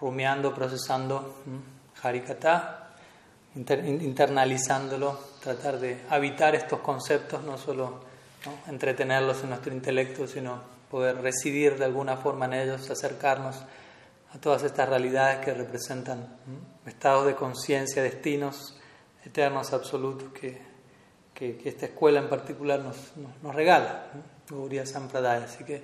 rumiando, 0.00 0.54
procesando 0.54 1.42
Harikata, 2.02 2.94
internalizándolo, 3.54 5.18
tratar 5.40 5.78
de 5.78 6.00
habitar 6.10 6.54
estos 6.54 6.80
conceptos, 6.80 7.42
no 7.44 7.58
solo 7.58 8.00
entretenerlos 8.66 9.42
en 9.42 9.50
nuestro 9.50 9.72
intelecto, 9.72 10.26
sino 10.26 10.81
poder 10.92 11.22
residir 11.22 11.78
de 11.78 11.86
alguna 11.86 12.18
forma 12.18 12.44
en 12.44 12.52
ellos, 12.52 12.90
acercarnos 12.90 13.56
a 14.34 14.38
todas 14.38 14.62
estas 14.62 14.90
realidades 14.90 15.42
que 15.42 15.54
representan 15.54 16.36
estados 16.84 17.24
de 17.24 17.34
conciencia, 17.34 18.02
destinos 18.02 18.78
eternos, 19.24 19.72
absolutos, 19.72 20.30
que, 20.34 20.60
que, 21.32 21.58
esta 21.64 21.86
escuela 21.86 22.20
en 22.20 22.28
particular 22.28 22.80
nos, 22.80 22.96
nos, 23.42 23.54
regala, 23.54 24.04
Gauría 24.50 24.84
Sampradaya. 24.84 25.46
Así 25.46 25.64
que 25.64 25.82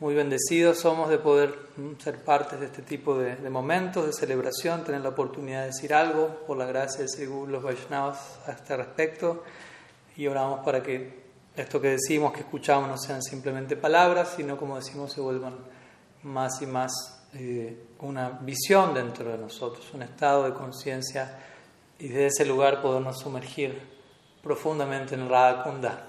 muy 0.00 0.14
bendecidos 0.14 0.80
somos 0.80 1.08
de 1.08 1.16
poder 1.16 1.54
ser 1.98 2.22
parte 2.22 2.58
de 2.58 2.66
este 2.66 2.82
tipo 2.82 3.16
de, 3.18 3.36
momentos, 3.48 4.04
de 4.04 4.12
celebración, 4.12 4.84
tener 4.84 5.00
la 5.00 5.08
oportunidad 5.08 5.60
de 5.62 5.66
decir 5.68 5.94
algo. 5.94 6.42
Por 6.46 6.58
la 6.58 6.66
gracia 6.66 7.06
de 7.06 7.26
los 7.48 7.62
Vaishnavas 7.62 8.38
a 8.46 8.52
este 8.52 8.76
respecto. 8.76 9.44
Y 10.14 10.26
oramos 10.26 10.60
para 10.60 10.82
que 10.82 11.25
esto 11.56 11.80
que 11.80 11.90
decimos, 11.90 12.32
que 12.32 12.40
escuchamos, 12.40 12.88
no 12.88 12.98
sean 12.98 13.22
simplemente 13.22 13.76
palabras, 13.76 14.34
sino 14.36 14.56
como 14.56 14.76
decimos, 14.76 15.12
se 15.12 15.20
vuelvan 15.20 15.54
más 16.22 16.60
y 16.60 16.66
más 16.66 16.92
eh, 17.34 17.86
una 18.00 18.30
visión 18.30 18.92
dentro 18.92 19.30
de 19.30 19.38
nosotros, 19.38 19.92
un 19.94 20.02
estado 20.02 20.44
de 20.44 20.52
conciencia 20.52 21.38
y 21.98 22.08
desde 22.08 22.26
ese 22.26 22.44
lugar 22.46 22.82
podernos 22.82 23.18
sumergir 23.18 23.80
profundamente 24.42 25.14
en 25.14 25.28
Radha 25.28 25.62
Kunda, 25.62 26.06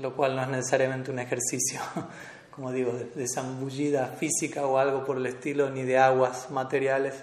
lo 0.00 0.16
cual 0.16 0.34
no 0.34 0.42
es 0.42 0.48
necesariamente 0.48 1.10
un 1.10 1.18
ejercicio, 1.18 1.80
como 2.50 2.72
digo, 2.72 2.92
de, 2.92 3.04
de 3.04 3.26
zambullida 3.28 4.06
física 4.08 4.66
o 4.66 4.78
algo 4.78 5.04
por 5.04 5.18
el 5.18 5.26
estilo, 5.26 5.68
ni 5.70 5.82
de 5.82 5.98
aguas 5.98 6.50
materiales, 6.50 7.14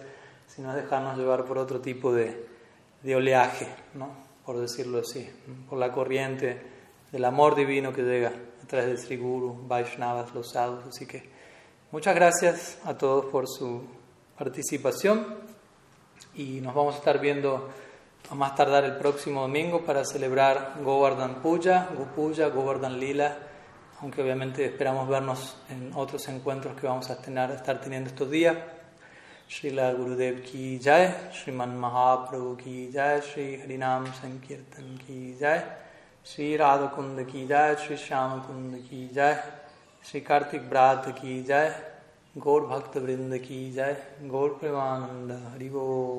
sino 0.48 0.76
dejarnos 0.76 1.18
llevar 1.18 1.46
por 1.46 1.58
otro 1.58 1.82
tipo 1.82 2.14
de, 2.14 2.46
de 3.02 3.16
oleaje, 3.16 3.68
¿no? 3.96 4.10
por 4.46 4.60
decirlo 4.60 5.00
así, 5.00 5.30
por 5.70 5.80
la 5.80 5.92
corriente 5.92 6.70
del 7.12 7.26
amor 7.26 7.56
divino 7.56 7.92
que 7.92 8.04
llega 8.04 8.30
a 8.30 8.68
través 8.68 8.88
del 8.88 8.98
Sri 8.98 9.18
Guru, 9.18 9.68
Vaishnavas, 9.68 10.34
los 10.34 10.52
sadhus. 10.52 10.86
Así 10.88 11.06
que 11.06 11.24
muchas 11.92 12.16
gracias 12.16 12.80
a 12.86 12.98
todos 12.98 13.26
por 13.26 13.48
su 13.48 13.84
participación 14.38 15.26
y 16.36 16.62
nos 16.62 16.74
vamos 16.74 16.96
a 16.96 16.98
estar 17.00 17.20
viendo 17.20 17.70
a 18.30 18.36
más 18.36 18.56
tardar 18.56 18.86
el 18.86 18.96
próximo 18.96 19.42
domingo 19.42 19.84
para 19.84 20.06
celebrar 20.06 20.76
Govardhan 20.84 21.42
Puja, 21.42 21.90
Gopuja, 21.98 22.48
Govardhan 22.48 23.00
Lila, 23.00 23.38
aunque 24.00 24.22
obviamente 24.22 24.66
esperamos 24.66 25.08
vernos 25.10 25.58
en 25.70 25.92
otros 25.94 26.28
encuentros 26.30 26.80
que 26.80 26.88
vamos 26.88 27.10
a 27.10 27.22
tener, 27.22 27.52
estar 27.52 27.82
teniendo 27.82 28.10
estos 28.10 28.32
días. 28.32 28.56
Srila 29.50 29.92
Gurudev 29.92 30.44
ki 30.44 30.80
jai, 30.82 31.14
Sriman 31.34 31.78
Mahaprabhu 31.78 32.56
ki 32.56 32.90
jai, 32.94 33.22
Sri 33.22 33.60
Harinam 33.62 34.06
Sankirtan 34.14 34.98
ki 35.06 35.36
jai. 35.38 35.81
Shri 36.26 36.57
राधा 36.57 36.85
कुंद 36.85 37.19
की 37.23 37.48
जय, 37.48 37.76
श्री 37.76 37.95
श्याम 37.98 38.39
कुंद 38.39 38.76
की 38.76 39.07
जय, 39.07 39.43
श्री 40.03 40.22
कार्तिक 40.22 40.69
ब्रात 40.69 41.06
की 41.10 41.43
जय, 41.43 41.73
गौर 42.38 42.61
भक्त 42.61 42.98
वृंद 42.98 43.38
की 43.38 43.72
जय, 43.72 43.95
गौर 44.22 44.49
प्रेमानंद 44.49 45.31
हरिवो 45.53 45.88